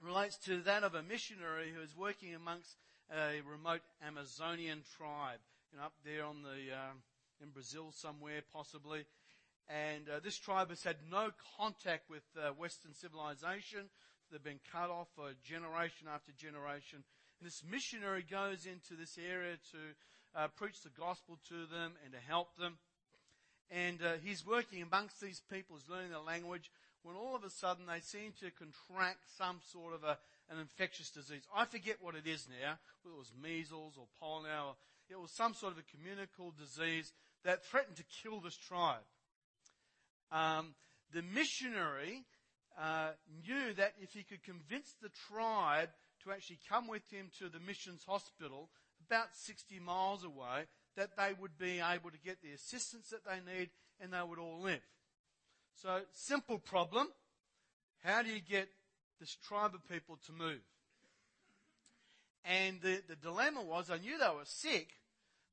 relates 0.00 0.36
to 0.38 0.60
that 0.62 0.84
of 0.84 0.94
a 0.94 1.02
missionary 1.02 1.72
who 1.74 1.82
is 1.82 1.96
working 1.96 2.34
amongst 2.34 2.76
a 3.10 3.40
remote 3.48 3.82
Amazonian 4.06 4.82
tribe, 4.96 5.40
you 5.72 5.78
know, 5.78 5.84
up 5.84 5.94
there 6.04 6.24
on 6.24 6.42
the, 6.42 6.74
uh, 6.74 6.92
in 7.42 7.50
Brazil 7.50 7.92
somewhere 7.92 8.42
possibly. 8.52 9.04
And 9.68 10.08
uh, 10.08 10.20
this 10.22 10.38
tribe 10.38 10.70
has 10.70 10.82
had 10.82 10.96
no 11.10 11.30
contact 11.58 12.08
with 12.08 12.22
uh, 12.36 12.50
Western 12.50 12.94
civilization. 12.94 13.88
They've 14.30 14.42
been 14.42 14.60
cut 14.72 14.90
off 14.90 15.08
for 15.14 15.30
generation 15.44 16.06
after 16.12 16.32
generation. 16.32 17.02
And 17.40 17.46
this 17.46 17.62
missionary 17.68 18.24
goes 18.28 18.66
into 18.66 18.94
this 18.98 19.18
area 19.18 19.56
to 19.72 20.40
uh, 20.40 20.48
preach 20.48 20.82
the 20.82 20.90
gospel 20.90 21.38
to 21.48 21.66
them 21.66 21.92
and 22.04 22.12
to 22.12 22.20
help 22.26 22.56
them. 22.56 22.78
And 23.70 24.00
uh, 24.02 24.14
he's 24.22 24.46
working 24.46 24.82
amongst 24.82 25.20
these 25.20 25.42
people, 25.50 25.76
he's 25.76 25.90
learning 25.90 26.12
the 26.12 26.20
language, 26.20 26.70
when 27.06 27.14
all 27.14 27.36
of 27.36 27.44
a 27.44 27.50
sudden 27.50 27.86
they 27.86 28.00
seem 28.00 28.32
to 28.40 28.50
contract 28.50 29.22
some 29.38 29.60
sort 29.70 29.94
of 29.94 30.02
a, 30.02 30.18
an 30.50 30.58
infectious 30.58 31.08
disease. 31.10 31.46
I 31.54 31.64
forget 31.64 31.98
what 32.00 32.16
it 32.16 32.26
is 32.26 32.48
now, 32.50 32.74
whether 33.02 33.14
it 33.14 33.18
was 33.18 33.32
measles 33.40 33.94
or 33.96 34.10
polio, 34.20 34.70
or 34.70 34.74
it 35.08 35.20
was 35.20 35.30
some 35.30 35.54
sort 35.54 35.72
of 35.72 35.78
a 35.78 35.96
communicable 35.96 36.52
disease 36.58 37.12
that 37.44 37.64
threatened 37.64 37.96
to 37.98 38.04
kill 38.22 38.40
this 38.40 38.56
tribe. 38.56 39.06
Um, 40.32 40.74
the 41.14 41.22
missionary 41.22 42.24
uh, 42.76 43.10
knew 43.46 43.72
that 43.74 43.94
if 44.00 44.10
he 44.10 44.24
could 44.24 44.42
convince 44.42 44.92
the 45.00 45.10
tribe 45.30 45.90
to 46.24 46.32
actually 46.32 46.58
come 46.68 46.88
with 46.88 47.08
him 47.08 47.30
to 47.38 47.48
the 47.48 47.60
missions 47.60 48.02
hospital, 48.04 48.68
about 49.06 49.28
60 49.32 49.78
miles 49.78 50.24
away, 50.24 50.66
that 50.96 51.16
they 51.16 51.30
would 51.40 51.56
be 51.56 51.78
able 51.78 52.10
to 52.10 52.18
get 52.24 52.42
the 52.42 52.50
assistance 52.50 53.10
that 53.10 53.24
they 53.24 53.38
need 53.46 53.70
and 54.00 54.12
they 54.12 54.22
would 54.28 54.40
all 54.40 54.60
live. 54.60 54.82
So, 55.82 56.00
simple 56.12 56.58
problem. 56.58 57.08
How 58.02 58.22
do 58.22 58.30
you 58.30 58.40
get 58.40 58.68
this 59.20 59.36
tribe 59.46 59.74
of 59.74 59.86
people 59.88 60.18
to 60.26 60.32
move? 60.32 60.62
And 62.44 62.80
the, 62.80 63.02
the 63.08 63.16
dilemma 63.16 63.62
was, 63.62 63.90
I 63.90 63.98
knew 63.98 64.18
they 64.18 64.34
were 64.34 64.44
sick, 64.44 64.88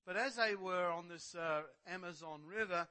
but 0.06 0.16
as 0.16 0.36
they 0.36 0.56
were 0.56 0.90
on 0.90 1.10
this 1.10 1.36
uh, 1.36 1.62
Amazon 1.88 2.42
River, 2.48 2.88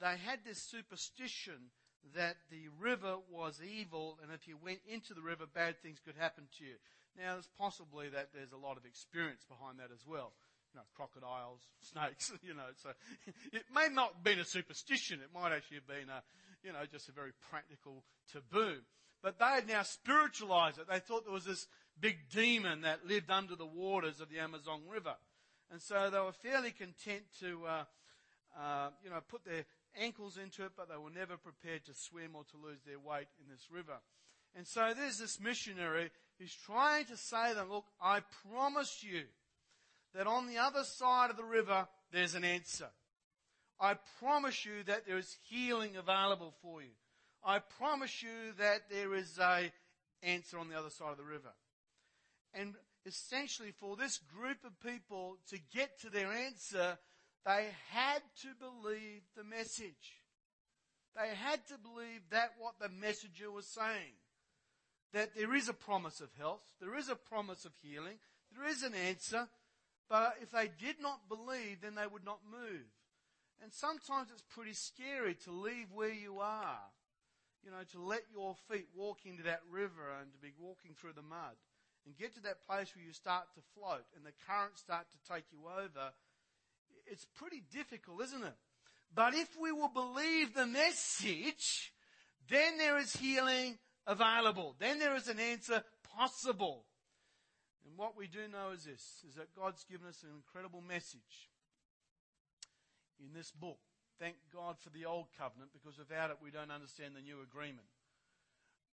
they 0.00 0.16
had 0.24 0.40
this 0.44 0.62
superstition 0.62 1.70
that 2.14 2.36
the 2.50 2.68
river 2.78 3.16
was 3.32 3.60
evil, 3.62 4.18
and 4.22 4.30
if 4.30 4.46
you 4.46 4.56
went 4.62 4.80
into 4.86 5.14
the 5.14 5.22
river, 5.22 5.46
bad 5.52 5.80
things 5.80 5.98
could 6.04 6.16
happen 6.18 6.44
to 6.58 6.64
you. 6.64 6.74
Now, 7.16 7.36
it's 7.38 7.48
possibly 7.58 8.08
that 8.10 8.28
there's 8.34 8.52
a 8.52 8.56
lot 8.56 8.76
of 8.76 8.84
experience 8.84 9.44
behind 9.48 9.78
that 9.78 9.90
as 9.92 10.06
well. 10.06 10.32
You 10.74 10.80
know, 10.80 10.86
crocodiles, 10.94 11.60
snakes, 11.80 12.32
you 12.42 12.54
know, 12.54 12.66
so 12.82 12.90
it 13.52 13.62
may 13.72 13.88
not 13.90 14.14
have 14.14 14.24
been 14.24 14.40
a 14.40 14.44
superstition. 14.44 15.20
It 15.22 15.30
might 15.32 15.52
actually 15.52 15.76
have 15.76 15.86
been 15.86 16.10
a, 16.10 16.22
you 16.64 16.72
know, 16.72 16.84
just 16.90 17.08
a 17.08 17.12
very 17.12 17.32
practical 17.48 18.04
taboo. 18.32 18.78
But 19.22 19.38
they 19.38 19.46
had 19.46 19.68
now 19.68 19.82
spiritualized 19.82 20.78
it. 20.78 20.88
They 20.90 20.98
thought 20.98 21.24
there 21.24 21.32
was 21.32 21.46
this 21.46 21.66
big 21.98 22.28
demon 22.30 22.82
that 22.82 23.06
lived 23.06 23.30
under 23.30 23.56
the 23.56 23.64
waters 23.64 24.20
of 24.20 24.28
the 24.28 24.38
Amazon 24.38 24.82
River. 24.90 25.14
And 25.70 25.80
so 25.80 26.10
they 26.10 26.18
were 26.18 26.32
fairly 26.32 26.72
content 26.72 27.22
to, 27.40 27.64
uh, 27.66 27.84
uh, 28.58 28.88
you 29.02 29.10
know, 29.10 29.20
put 29.26 29.44
their 29.44 29.64
ankles 29.96 30.36
into 30.36 30.64
it, 30.64 30.72
but 30.76 30.88
they 30.88 30.96
were 30.96 31.10
never 31.10 31.36
prepared 31.36 31.84
to 31.86 31.94
swim 31.94 32.34
or 32.34 32.44
to 32.44 32.56
lose 32.56 32.82
their 32.84 32.98
weight 32.98 33.28
in 33.40 33.48
this 33.48 33.68
river. 33.70 33.98
And 34.56 34.66
so 34.66 34.92
there's 34.94 35.18
this 35.18 35.40
missionary 35.40 36.10
who's 36.38 36.54
trying 36.54 37.06
to 37.06 37.16
say 37.16 37.50
to 37.50 37.54
them, 37.54 37.70
look, 37.70 37.86
I 38.00 38.20
promise 38.50 39.02
you 39.02 39.22
that 40.14 40.26
on 40.26 40.46
the 40.46 40.58
other 40.58 40.84
side 40.84 41.30
of 41.30 41.36
the 41.36 41.44
river, 41.44 41.86
there's 42.12 42.34
an 42.34 42.44
answer. 42.44 42.88
I 43.80 43.94
promise 44.20 44.64
you 44.64 44.84
that 44.86 45.06
there 45.06 45.18
is 45.18 45.36
healing 45.48 45.96
available 45.96 46.54
for 46.62 46.82
you. 46.82 46.94
I 47.44 47.58
promise 47.58 48.22
you 48.22 48.52
that 48.58 48.88
there 48.90 49.14
is 49.14 49.38
a 49.38 49.70
answer 50.22 50.58
on 50.58 50.68
the 50.68 50.78
other 50.78 50.90
side 50.90 51.10
of 51.10 51.18
the 51.18 51.24
river. 51.24 51.52
And 52.54 52.74
essentially 53.04 53.72
for 53.78 53.96
this 53.96 54.18
group 54.18 54.58
of 54.64 54.80
people 54.80 55.36
to 55.50 55.58
get 55.72 56.00
to 56.00 56.10
their 56.10 56.32
answer, 56.32 56.96
they 57.44 57.68
had 57.90 58.22
to 58.42 58.48
believe 58.58 59.22
the 59.36 59.44
message. 59.44 60.20
They 61.16 61.34
had 61.34 61.66
to 61.68 61.74
believe 61.78 62.22
that 62.30 62.52
what 62.58 62.74
the 62.80 62.88
messenger 62.88 63.50
was 63.50 63.66
saying. 63.66 64.14
That 65.12 65.34
there 65.36 65.54
is 65.54 65.68
a 65.68 65.74
promise 65.74 66.20
of 66.20 66.30
health, 66.38 66.62
there 66.80 66.96
is 66.96 67.08
a 67.08 67.14
promise 67.14 67.64
of 67.64 67.72
healing, 67.82 68.16
there 68.56 68.68
is 68.68 68.82
an 68.82 68.94
answer, 68.94 69.48
but 70.08 70.36
if 70.42 70.50
they 70.50 70.68
did 70.68 71.00
not 71.00 71.28
believe, 71.28 71.80
then 71.82 71.94
they 71.94 72.06
would 72.06 72.24
not 72.24 72.40
move. 72.50 72.88
And 73.62 73.72
sometimes 73.72 74.28
it's 74.30 74.44
pretty 74.54 74.74
scary 74.74 75.34
to 75.44 75.50
leave 75.50 75.88
where 75.92 76.12
you 76.12 76.40
are. 76.40 76.84
You 77.64 77.70
know, 77.70 77.84
to 77.92 78.00
let 78.02 78.24
your 78.30 78.54
feet 78.68 78.88
walk 78.94 79.24
into 79.24 79.44
that 79.44 79.62
river 79.70 80.12
and 80.20 80.30
to 80.32 80.38
be 80.38 80.52
walking 80.60 80.92
through 80.92 81.14
the 81.16 81.22
mud 81.22 81.56
and 82.04 82.18
get 82.18 82.34
to 82.34 82.42
that 82.42 82.60
place 82.66 82.92
where 82.94 83.04
you 83.04 83.14
start 83.14 83.44
to 83.54 83.60
float 83.72 84.04
and 84.14 84.26
the 84.26 84.36
currents 84.46 84.80
start 84.82 85.06
to 85.08 85.32
take 85.32 85.44
you 85.50 85.64
over 85.64 86.12
it's 87.06 87.26
pretty 87.36 87.62
difficult, 87.72 88.22
isn't 88.22 88.42
it? 88.42 88.56
But 89.14 89.34
if 89.34 89.48
we 89.60 89.72
will 89.72 89.88
believe 89.88 90.54
the 90.54 90.66
message, 90.66 91.92
then 92.48 92.78
there 92.78 92.98
is 92.98 93.14
healing 93.14 93.78
available. 94.06 94.74
Then 94.78 94.98
there 94.98 95.14
is 95.16 95.28
an 95.28 95.38
answer 95.38 95.82
possible. 96.16 96.84
And 97.84 97.96
what 98.00 98.16
we 98.16 98.26
do 98.26 98.48
know 98.48 98.72
is 98.72 98.84
this, 98.84 99.22
is 99.28 99.36
that 99.36 99.54
God's 99.54 99.84
given 99.84 100.08
us 100.08 100.24
an 100.24 100.32
incredible 100.32 100.80
message 100.80 101.52
in 103.20 103.36
this 103.36 103.52
book. 103.52 103.78
Thank 104.18 104.36
God 104.52 104.80
for 104.80 104.90
the 104.90 105.04
old 105.04 105.28
covenant 105.36 105.70
because 105.76 105.98
without 105.98 106.30
it 106.30 106.40
we 106.40 106.50
don't 106.50 106.72
understand 106.72 107.12
the 107.12 107.24
new 107.24 107.44
agreement. 107.44 107.90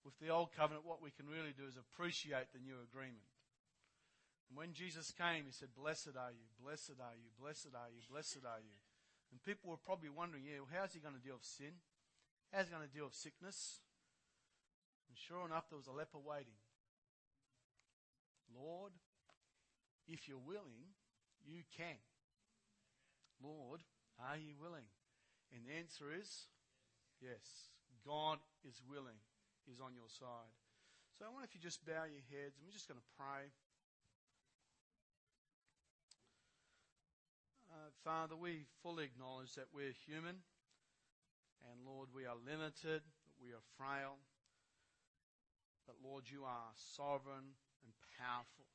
With 0.01 0.17
the 0.17 0.31
old 0.33 0.55
covenant, 0.55 0.87
what 0.87 1.03
we 1.03 1.11
can 1.11 1.27
really 1.27 1.53
do 1.53 1.67
is 1.67 1.75
appreciate 1.75 2.55
the 2.55 2.63
new 2.63 2.79
agreement. 2.81 3.27
And 4.49 4.57
when 4.57 4.73
Jesus 4.73 5.13
came, 5.13 5.45
he 5.45 5.53
said, 5.53 5.75
Blessed 5.77 6.17
are 6.17 6.33
you, 6.33 6.47
blessed 6.57 6.97
are 6.97 7.13
you, 7.13 7.29
blessed 7.37 7.75
are 7.75 7.91
you, 7.93 8.01
blessed 8.09 8.41
are 8.47 8.63
you. 8.63 8.79
And 9.29 9.43
people 9.43 9.69
were 9.69 9.77
probably 9.77 10.09
wondering, 10.09 10.43
yeah, 10.47 10.65
well, 10.65 10.73
how's 10.73 10.93
he 10.93 10.99
going 10.99 11.13
to 11.13 11.21
deal 11.21 11.37
with 11.37 11.45
sin? 11.45 11.77
How's 12.49 12.65
he 12.65 12.73
going 12.73 12.87
to 12.87 12.89
deal 12.89 13.05
with 13.05 13.13
sickness? 13.13 13.85
And 15.05 15.13
sure 15.13 15.45
enough, 15.45 15.69
there 15.69 15.77
was 15.77 15.85
a 15.85 15.93
leper 15.93 16.17
waiting. 16.17 16.57
Lord, 18.55 18.91
if 20.07 20.27
you're 20.27 20.41
willing, 20.41 20.95
you 21.45 21.63
can. 21.75 21.99
Lord, 23.41 23.81
are 24.19 24.37
you 24.37 24.55
willing? 24.59 24.87
And 25.53 25.65
the 25.65 25.73
answer 25.77 26.11
is 26.13 26.47
yes. 27.21 27.71
God 28.05 28.39
is 28.67 28.81
willing. 28.87 29.19
He's 29.65 29.79
on 29.79 29.93
your 29.93 30.09
side. 30.09 30.53
So 31.17 31.25
I 31.25 31.29
wonder 31.29 31.45
if 31.45 31.53
you 31.53 31.61
just 31.61 31.85
bow 31.85 32.07
your 32.07 32.23
heads 32.31 32.55
and 32.55 32.63
we're 32.63 32.75
just 32.75 32.87
going 32.87 32.99
to 32.99 33.11
pray. 33.19 33.51
Uh, 37.69 37.91
Father, 38.03 38.35
we 38.35 38.65
fully 38.81 39.05
acknowledge 39.05 39.53
that 39.53 39.69
we're 39.69 39.93
human, 40.07 40.41
and 41.69 41.85
Lord, 41.85 42.09
we 42.15 42.25
are 42.25 42.39
limited, 42.39 43.05
we 43.37 43.53
are 43.53 43.61
frail. 43.77 44.17
But 45.85 46.01
Lord, 46.01 46.25
you 46.25 46.45
are 46.45 46.73
sovereign 46.75 47.53
and 47.83 47.93
powerful. 48.17 48.65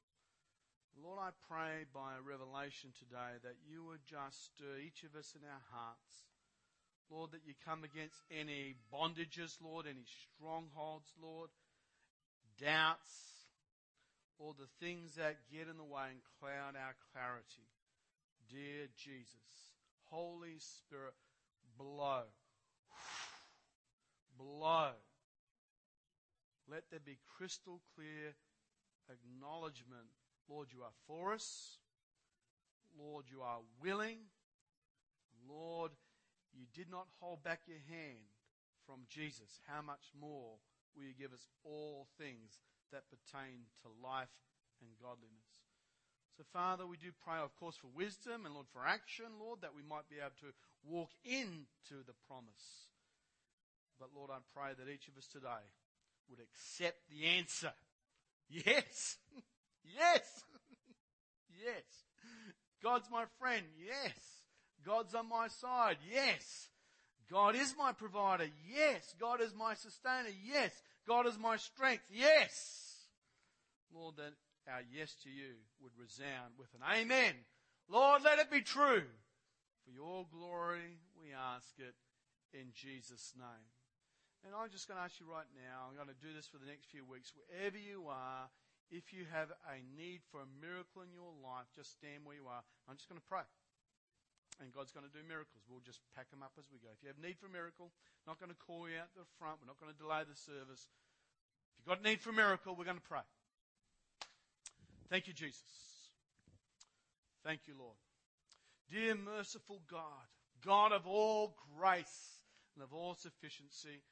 Lord, 0.95 1.19
I 1.19 1.31
pray 1.51 1.85
by 1.93 2.15
a 2.15 2.23
revelation 2.23 2.95
today 2.95 3.37
that 3.43 3.59
you 3.67 3.85
would 3.85 4.07
just 4.07 4.55
stir 4.55 4.79
each 4.79 5.03
of 5.03 5.19
us 5.19 5.35
in 5.35 5.43
our 5.43 5.65
hearts. 5.75 6.25
Lord, 7.11 7.33
that 7.33 7.45
you 7.45 7.55
come 7.67 7.85
against 7.85 8.17
any 8.31 8.77
bondages, 8.93 9.59
Lord, 9.61 9.87
any 9.87 10.07
strongholds, 10.07 11.11
Lord, 11.21 11.51
doubts, 12.59 13.45
or 14.39 14.55
the 14.55 14.71
things 14.81 15.15
that 15.17 15.51
get 15.53 15.69
in 15.69 15.77
the 15.77 15.85
way 15.85 16.11
and 16.11 16.23
cloud 16.41 16.75
our 16.79 16.95
clarity. 17.13 17.69
Dear 18.51 18.87
Jesus, 18.97 19.75
Holy 20.11 20.59
Spirit, 20.59 21.15
blow. 21.77 22.23
Blow. 24.39 24.91
Let 26.71 26.85
there 26.91 27.01
be 27.05 27.19
crystal 27.37 27.81
clear 27.95 28.35
acknowledgement. 29.11 30.09
Lord, 30.49 30.69
you 30.73 30.83
are 30.83 30.95
for 31.07 31.33
us. 31.33 31.79
Lord, 32.99 33.25
you 33.31 33.43
are 33.43 33.61
willing. 33.83 34.19
Lord, 35.49 35.93
you 36.53 36.67
did 36.73 36.91
not 36.91 37.07
hold 37.21 37.43
back 37.43 37.63
your 37.67 37.83
hand 37.89 38.31
from 38.87 39.09
Jesus, 39.09 39.61
how 39.67 39.81
much 39.81 40.13
more 40.13 40.61
will 40.95 41.05
you 41.05 41.17
give 41.17 41.33
us 41.33 41.49
all 41.65 42.07
things 42.19 42.61
that 42.93 43.09
pertain 43.09 43.67
to 43.83 43.89
life 44.03 44.33
and 44.81 44.91
godliness? 45.01 45.65
So, 46.37 46.45
Father, 46.53 46.87
we 46.87 46.97
do 46.97 47.11
pray, 47.25 47.39
of 47.39 47.55
course, 47.57 47.77
for 47.77 47.89
wisdom 47.95 48.45
and, 48.45 48.55
Lord, 48.55 48.67
for 48.73 48.85
action, 48.85 49.39
Lord, 49.41 49.63
that 49.63 49.75
we 49.75 49.87
might 49.87 50.11
be 50.11 50.19
able 50.19 50.37
to 50.43 50.53
walk 50.83 51.11
into 51.25 52.03
the 52.05 52.17
promise. 52.27 52.91
But, 53.99 54.11
Lord, 54.15 54.31
I 54.31 54.43
pray 54.53 54.75
that 54.75 54.91
each 54.91 55.07
of 55.09 55.17
us 55.17 55.31
today 55.31 55.65
would 56.29 56.43
accept 56.43 57.09
the 57.09 57.25
answer. 57.39 57.73
Yes. 58.49 59.17
yes. 59.85 60.45
yes. 61.65 61.83
God's 62.83 63.09
my 63.11 63.25
friend. 63.39 63.65
Yes. 63.79 64.19
God's 64.85 65.15
on 65.15 65.29
my 65.29 65.49
side. 65.49 65.97
Yes. 66.13 66.69
God 67.31 67.57
is 67.57 67.75
my 67.79 67.93
provider. 67.93 68.47
Yes. 68.71 69.15
God 69.19 69.41
is 69.41 69.55
my 69.55 69.75
sustainer. 69.75 70.29
Yes. 70.45 70.71
God 71.07 71.27
is 71.27 71.39
my 71.39 71.57
strength. 71.57 72.05
Yes. 72.11 73.07
Lord, 73.95 74.17
that 74.17 74.35
our 74.69 74.83
yes 74.93 75.15
to 75.23 75.31
you 75.31 75.55
would 75.81 75.93
resound 75.99 76.55
with 76.59 76.69
an 76.75 76.81
amen. 77.01 77.35
Lord, 77.89 78.23
let 78.25 78.39
it 78.39 78.51
be 78.51 78.61
true. 78.61 79.03
For 79.85 79.91
your 79.91 80.27
glory, 80.33 80.99
we 81.21 81.33
ask 81.33 81.69
it 81.79 81.95
in 82.53 82.69
Jesus' 82.73 83.33
name. 83.37 83.74
And 84.45 84.53
I'm 84.53 84.69
just 84.69 84.85
going 84.85 85.01
to 85.01 85.05
ask 85.05 85.17
you 85.17 85.25
right 85.25 85.49
now, 85.57 85.89
I'm 85.89 85.97
going 85.97 86.13
to 86.13 86.21
do 86.21 86.37
this 86.37 86.45
for 86.45 86.61
the 86.61 86.69
next 86.69 86.93
few 86.93 87.01
weeks, 87.01 87.33
wherever 87.33 87.81
you 87.81 88.13
are, 88.13 88.53
if 88.93 89.17
you 89.17 89.25
have 89.33 89.49
a 89.73 89.81
need 89.97 90.21
for 90.29 90.45
a 90.45 90.49
miracle 90.61 91.01
in 91.01 91.09
your 91.17 91.33
life, 91.41 91.65
just 91.73 91.97
stand 91.97 92.29
where 92.29 92.37
you 92.37 92.45
are. 92.45 92.61
I'm 92.85 93.01
just 93.01 93.09
going 93.09 93.17
to 93.17 93.25
pray. 93.25 93.49
And 94.61 94.69
God's 94.71 94.93
going 94.93 95.09
to 95.09 95.11
do 95.11 95.25
miracles. 95.25 95.65
We'll 95.67 95.83
just 95.83 96.05
pack 96.13 96.29
them 96.29 96.45
up 96.45 96.53
as 96.61 96.69
we 96.69 96.79
go. 96.79 96.93
If 96.93 97.01
you 97.01 97.09
have 97.09 97.19
need 97.19 97.41
for 97.41 97.49
a 97.49 97.55
miracle, 97.57 97.91
not 98.29 98.37
going 98.37 98.53
to 98.53 98.61
call 98.61 98.87
you 98.87 99.01
out 99.01 99.11
the 99.17 99.27
front. 99.41 99.59
We're 99.59 99.73
not 99.73 99.81
going 99.81 99.91
to 99.91 99.99
delay 99.99 100.23
the 100.29 100.37
service. 100.37 100.87
If 100.87 101.83
you've 101.83 101.91
got 101.91 102.05
need 102.05 102.21
for 102.21 102.31
a 102.31 102.37
miracle, 102.37 102.77
we're 102.77 102.87
going 102.87 103.01
to 103.01 103.11
pray. 103.11 103.25
Thank 105.09 105.27
you, 105.27 105.35
Jesus. 105.35 105.65
Thank 107.43 107.67
you, 107.67 107.75
Lord. 107.81 107.97
Dear 108.93 109.17
merciful 109.17 109.81
God, 109.91 110.29
God 110.65 110.93
of 110.93 111.09
all 111.09 111.57
grace 111.77 112.45
and 112.77 112.85
of 112.85 112.93
all 112.93 113.15
sufficiency, 113.15 114.05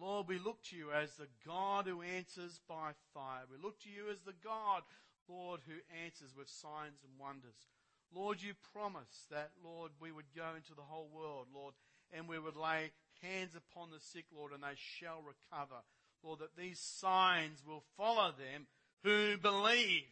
Lord, 0.00 0.28
we 0.28 0.38
look 0.38 0.62
to 0.64 0.76
you 0.76 0.92
as 0.92 1.14
the 1.14 1.26
God 1.44 1.86
who 1.86 2.02
answers 2.02 2.60
by 2.68 2.92
fire. 3.12 3.42
We 3.50 3.62
look 3.62 3.80
to 3.80 3.90
you 3.90 4.10
as 4.12 4.20
the 4.20 4.34
God, 4.44 4.82
Lord, 5.28 5.60
who 5.66 5.74
answers 6.04 6.34
with 6.36 6.48
signs 6.48 7.02
and 7.02 7.18
wonders. 7.18 7.66
Lord, 8.14 8.40
you 8.40 8.54
promised 8.72 9.28
that, 9.30 9.50
Lord, 9.62 9.90
we 10.00 10.12
would 10.12 10.34
go 10.34 10.54
into 10.56 10.74
the 10.74 10.82
whole 10.82 11.08
world, 11.12 11.48
Lord, 11.52 11.74
and 12.12 12.28
we 12.28 12.38
would 12.38 12.56
lay 12.56 12.92
hands 13.22 13.54
upon 13.54 13.90
the 13.90 14.00
sick, 14.00 14.26
Lord, 14.34 14.52
and 14.52 14.62
they 14.62 14.76
shall 14.76 15.22
recover. 15.22 15.82
Lord, 16.22 16.40
that 16.40 16.56
these 16.56 16.80
signs 16.80 17.62
will 17.66 17.82
follow 17.96 18.32
them 18.32 18.66
who 19.02 19.36
believe. 19.36 20.04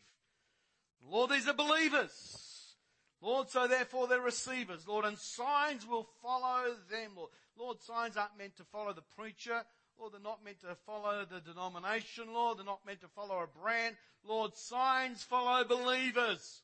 Lord, 1.09 1.31
these 1.31 1.49
are 1.49 1.55
believers. 1.55 2.75
Lord, 3.23 3.49
so 3.51 3.67
therefore 3.67 4.09
they're 4.09 4.21
receivers, 4.21 4.87
Lord, 4.87 5.05
and 5.05 5.19
signs 5.19 5.87
will 5.87 6.07
follow 6.23 6.75
them, 6.91 7.13
Lord. 7.17 7.31
Lord, 7.59 7.81
signs 7.81 8.17
aren't 8.17 8.39
meant 8.39 8.57
to 8.59 8.65
follow 8.65 8.93
the 8.93 9.03
preacher. 9.17 9.63
Lord, 9.99 10.13
they're 10.13 10.21
not 10.21 10.45
meant 10.45 10.61
to 10.61 10.77
follow 10.87 11.25
the 11.25 11.41
denomination, 11.41 12.33
Lord. 12.33 12.59
They're 12.59 12.65
not 12.65 12.85
meant 12.87 13.01
to 13.01 13.09
follow 13.09 13.39
a 13.39 13.61
brand. 13.61 13.97
Lord, 14.27 14.57
signs 14.57 15.23
follow 15.23 15.65
believers. 15.65 16.63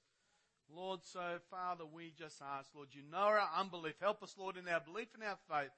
Lord, 0.75 1.01
so 1.05 1.39
Father, 1.51 1.85
we 1.85 2.13
just 2.19 2.41
ask, 2.41 2.71
Lord, 2.75 2.89
you 2.93 3.03
know 3.11 3.19
our 3.19 3.49
unbelief. 3.59 3.95
Help 4.01 4.23
us, 4.23 4.35
Lord, 4.39 4.57
in 4.57 4.69
our 4.69 4.81
belief 4.81 5.09
and 5.15 5.23
our 5.23 5.39
faith. 5.49 5.73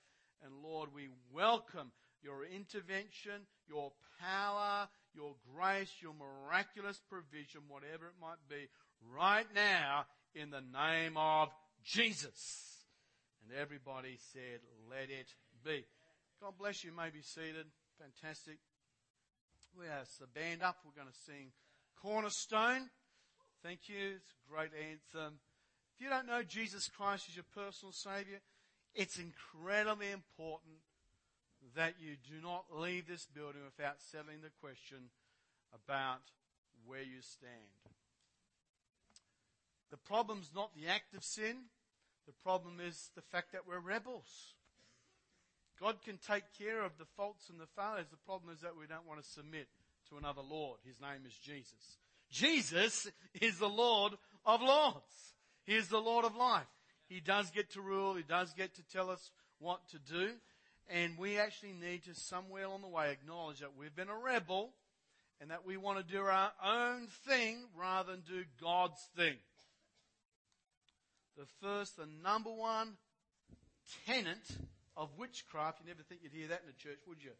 And 0.45 0.63
Lord, 0.63 0.91
we 0.95 1.09
welcome 1.33 1.91
your 2.23 2.45
intervention, 2.45 3.47
your 3.69 3.93
power, 4.21 4.89
your 5.15 5.35
grace, 5.55 5.91
your 6.01 6.15
miraculous 6.15 7.01
provision, 7.09 7.63
whatever 7.69 8.07
it 8.07 8.21
might 8.21 8.49
be, 8.49 8.69
right 9.15 9.47
now 9.55 10.07
in 10.35 10.51
the 10.51 10.61
name 10.61 11.17
of 11.17 11.49
Jesus. 11.85 12.79
And 13.43 13.59
everybody 13.59 14.19
said, 14.33 14.61
let 14.91 15.11
it 15.11 15.29
be. 15.65 15.85
God 16.41 16.55
bless 16.59 16.85
you. 16.85 16.91
you 16.91 16.97
may 16.97 17.11
be 17.11 17.22
seated. 17.22 17.66
Fantastic. 17.99 18.59
We 19.78 19.87
have 19.87 20.09
the 20.20 20.26
band 20.26 20.62
up. 20.62 20.78
We're 20.85 21.01
going 21.01 21.12
to 21.12 21.20
sing 21.26 21.53
Cornerstone. 22.01 22.91
Thank 23.62 23.89
you. 23.89 24.16
It's 24.16 24.30
a 24.30 24.53
great 24.53 24.70
anthem. 24.76 25.39
If 25.95 26.05
you 26.05 26.11
don't 26.11 26.26
know 26.26 26.43
Jesus 26.43 26.89
Christ 26.89 27.26
as 27.28 27.37
your 27.37 27.47
personal 27.55 27.93
Savior, 27.93 28.41
it's 28.95 29.18
incredibly 29.18 30.11
important 30.11 30.76
that 31.74 31.95
you 31.99 32.16
do 32.28 32.43
not 32.43 32.66
leave 32.70 33.07
this 33.07 33.26
building 33.26 33.62
without 33.64 33.97
settling 34.11 34.43
the 34.43 34.51
question 34.61 35.11
about 35.72 36.20
where 36.87 37.03
you 37.03 37.22
stand. 37.22 37.72
The 39.91 39.97
problem's 39.97 40.51
not 40.55 40.74
the 40.74 40.89
act 40.89 41.14
of 41.14 41.24
sin. 41.24 41.70
The 42.26 42.35
problem 42.43 42.80
is 42.85 43.11
the 43.14 43.22
fact 43.22 43.53
that 43.53 43.66
we're 43.66 43.78
rebels. 43.78 44.55
God 45.85 46.01
can 46.03 46.16
take 46.16 46.45
care 46.59 46.82
of 46.82 46.93
the 46.99 47.05
faults 47.14 47.51
and 47.51 47.61
the 47.61 47.66
failures. 47.76 48.07
The 48.11 48.16
problem 48.24 48.55
is 48.55 48.62
that 48.62 48.74
we 48.74 48.87
don't 48.87 49.07
want 49.07 49.22
to 49.22 49.28
submit 49.28 49.68
to 50.09 50.16
another 50.16 50.41
Lord. 50.41 50.78
His 50.87 50.99
name 50.99 51.26
is 51.26 51.35
Jesus. 51.35 51.99
Jesus 52.30 53.07
is 53.35 53.59
the 53.59 53.68
Lord 53.68 54.14
of 54.47 54.62
Lords. 54.62 55.35
He 55.66 55.74
is 55.74 55.89
the 55.89 55.99
Lord 55.99 56.24
of 56.24 56.37
life. 56.37 56.64
He 57.07 57.20
does 57.20 57.51
get 57.51 57.70
to 57.72 57.82
rule. 57.82 58.14
He 58.14 58.22
does 58.22 58.55
get 58.55 58.74
to 58.76 58.82
tell 58.91 59.11
us 59.11 59.30
what 59.59 59.87
to 59.91 59.99
do. 59.99 60.30
And 60.89 61.18
we 61.18 61.39
actually 61.39 61.74
need 61.74 62.05
to 62.05 62.14
somewhere 62.14 62.64
along 62.64 62.80
the 62.80 62.89
way 62.89 63.11
acknowledge 63.11 63.61
that 63.61 63.76
we've 63.78 63.95
been 63.95 64.09
a 64.09 64.16
rebel 64.16 64.70
and 65.39 65.51
that 65.51 65.66
we 65.66 65.76
want 65.76 65.99
to 65.99 66.12
do 66.14 66.22
our 66.22 66.53
own 66.64 67.09
thing 67.28 67.59
rather 67.78 68.12
than 68.12 68.22
do 68.22 68.45
God's 68.59 69.07
thing. 69.18 69.37
The 71.37 71.45
first, 71.61 71.99
the 71.99 72.09
number 72.22 72.51
one 72.51 72.95
tenet 74.07 74.39
of 74.97 75.11
witchcraft, 75.18 75.80
you 75.80 75.86
never 75.86 76.03
think 76.03 76.20
you'd 76.22 76.32
hear 76.32 76.49
that 76.49 76.62
in 76.64 76.70
a 76.70 76.78
church, 76.78 77.01
would 77.07 77.22
you? 77.22 77.32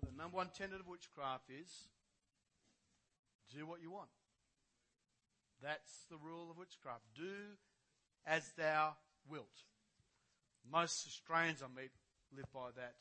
But 0.00 0.10
the 0.10 0.16
number 0.16 0.36
one 0.36 0.50
tenet 0.56 0.80
of 0.80 0.88
witchcraft 0.88 1.50
is 1.50 1.88
do 3.54 3.66
what 3.66 3.82
you 3.82 3.90
want. 3.90 4.10
That's 5.62 6.04
the 6.10 6.16
rule 6.16 6.50
of 6.50 6.58
witchcraft. 6.58 7.04
Do 7.14 7.56
as 8.26 8.50
thou 8.56 8.96
wilt. 9.28 9.64
Most 10.70 11.06
Australians 11.06 11.62
I 11.62 11.68
meet 11.68 11.92
live 12.34 12.50
by 12.52 12.72
that 12.76 12.94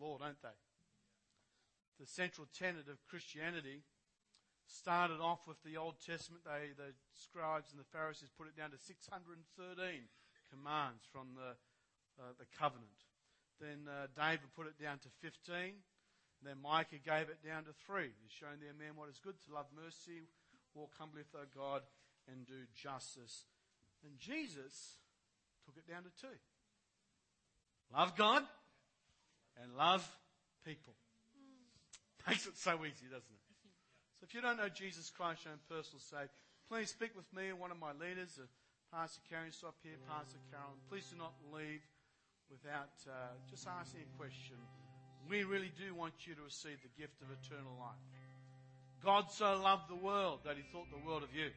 law, 0.00 0.18
don't 0.18 0.40
they? 0.42 0.56
The 2.00 2.06
central 2.06 2.46
tenet 2.52 2.88
of 2.88 3.04
Christianity 3.06 3.82
started 4.66 5.20
off 5.20 5.46
with 5.46 5.62
the 5.62 5.76
Old 5.76 6.00
Testament. 6.04 6.44
They, 6.44 6.74
the 6.76 6.92
scribes 7.14 7.70
and 7.70 7.80
the 7.80 7.88
Pharisees 7.92 8.30
put 8.36 8.48
it 8.48 8.56
down 8.56 8.70
to 8.70 8.78
613 8.78 10.10
commands 10.50 11.04
from 11.12 11.34
the, 11.36 11.54
uh, 12.18 12.34
the 12.38 12.46
covenant. 12.58 12.98
Then 13.60 13.86
uh, 13.86 14.10
David 14.14 14.50
put 14.56 14.66
it 14.66 14.80
down 14.80 14.98
to 15.04 15.08
15. 15.22 15.78
Then 16.42 16.60
Micah 16.60 17.00
gave 17.00 17.32
it 17.32 17.40
down 17.40 17.64
to 17.64 17.72
three. 17.86 18.12
He's 18.20 18.34
shown 18.34 18.60
their 18.60 18.76
man 18.76 18.96
what 18.96 19.08
is 19.08 19.18
good 19.22 19.40
to 19.46 19.54
love 19.54 19.66
mercy, 19.72 20.28
walk 20.74 20.92
humbly 20.98 21.22
with 21.24 21.34
our 21.38 21.48
God, 21.54 21.82
and 22.28 22.46
do 22.46 22.68
justice. 22.76 23.48
And 24.04 24.18
Jesus 24.18 25.00
took 25.64 25.76
it 25.78 25.88
down 25.88 26.04
to 26.04 26.12
two. 26.20 26.36
Love 27.92 28.16
God 28.16 28.42
and 29.62 29.76
love 29.76 30.04
people. 30.64 30.92
Makes 32.28 32.46
it 32.46 32.58
so 32.58 32.76
easy, 32.84 33.08
doesn't 33.08 33.32
it? 33.32 33.44
So 34.20 34.26
if 34.28 34.34
you 34.34 34.40
don't 34.40 34.56
know 34.56 34.68
Jesus 34.68 35.10
Christ, 35.10 35.44
your 35.44 35.52
own 35.52 35.64
personal 35.68 36.00
Savior, 36.00 36.32
please 36.68 36.90
speak 36.90 37.16
with 37.16 37.28
me 37.32 37.48
and 37.48 37.60
one 37.60 37.70
of 37.70 37.78
my 37.78 37.92
leaders, 37.92 38.36
uh, 38.36 38.44
Pastor 38.92 39.20
Karen, 39.28 39.52
stop 39.52 39.74
here, 39.82 39.96
Pastor 40.08 40.38
Carolyn. 40.52 40.78
Please 40.88 41.08
do 41.10 41.16
not 41.16 41.32
leave 41.52 41.82
without 42.62 42.94
uh, 43.08 43.34
just 43.50 43.66
asking 43.66 44.00
a 44.02 44.18
question. 44.18 44.56
We 45.28 45.44
really 45.44 45.72
do 45.78 45.94
want 45.94 46.14
you 46.26 46.34
to 46.34 46.42
receive 46.42 46.78
the 46.82 46.92
gift 47.00 47.20
of 47.22 47.28
eternal 47.32 47.74
life. 47.80 47.98
God 49.02 49.30
so 49.30 49.58
loved 49.62 49.88
the 49.88 49.96
world 49.96 50.40
that 50.44 50.56
he 50.56 50.62
thought 50.72 50.86
the 50.90 51.06
world 51.06 51.22
of 51.22 51.34
you. 51.34 51.50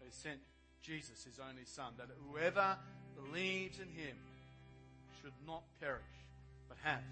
He 0.00 0.10
sent 0.10 0.40
Jesus, 0.82 1.24
his 1.24 1.38
only 1.38 1.64
son, 1.64 1.94
that 1.98 2.08
whoever 2.28 2.76
believes 3.14 3.78
in 3.78 3.88
him 3.88 4.16
should 5.20 5.32
not 5.46 5.62
perish, 5.80 6.02
but 6.68 6.76
have 6.82 7.04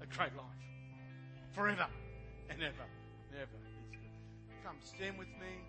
a 0.00 0.06
great 0.06 0.34
life. 0.36 0.62
Forever 1.54 1.86
and 2.50 2.62
ever 2.62 2.86
and 3.30 3.40
ever. 3.40 3.58
Come, 4.64 4.76
stand 4.82 5.18
with 5.18 5.28
me. 5.40 5.68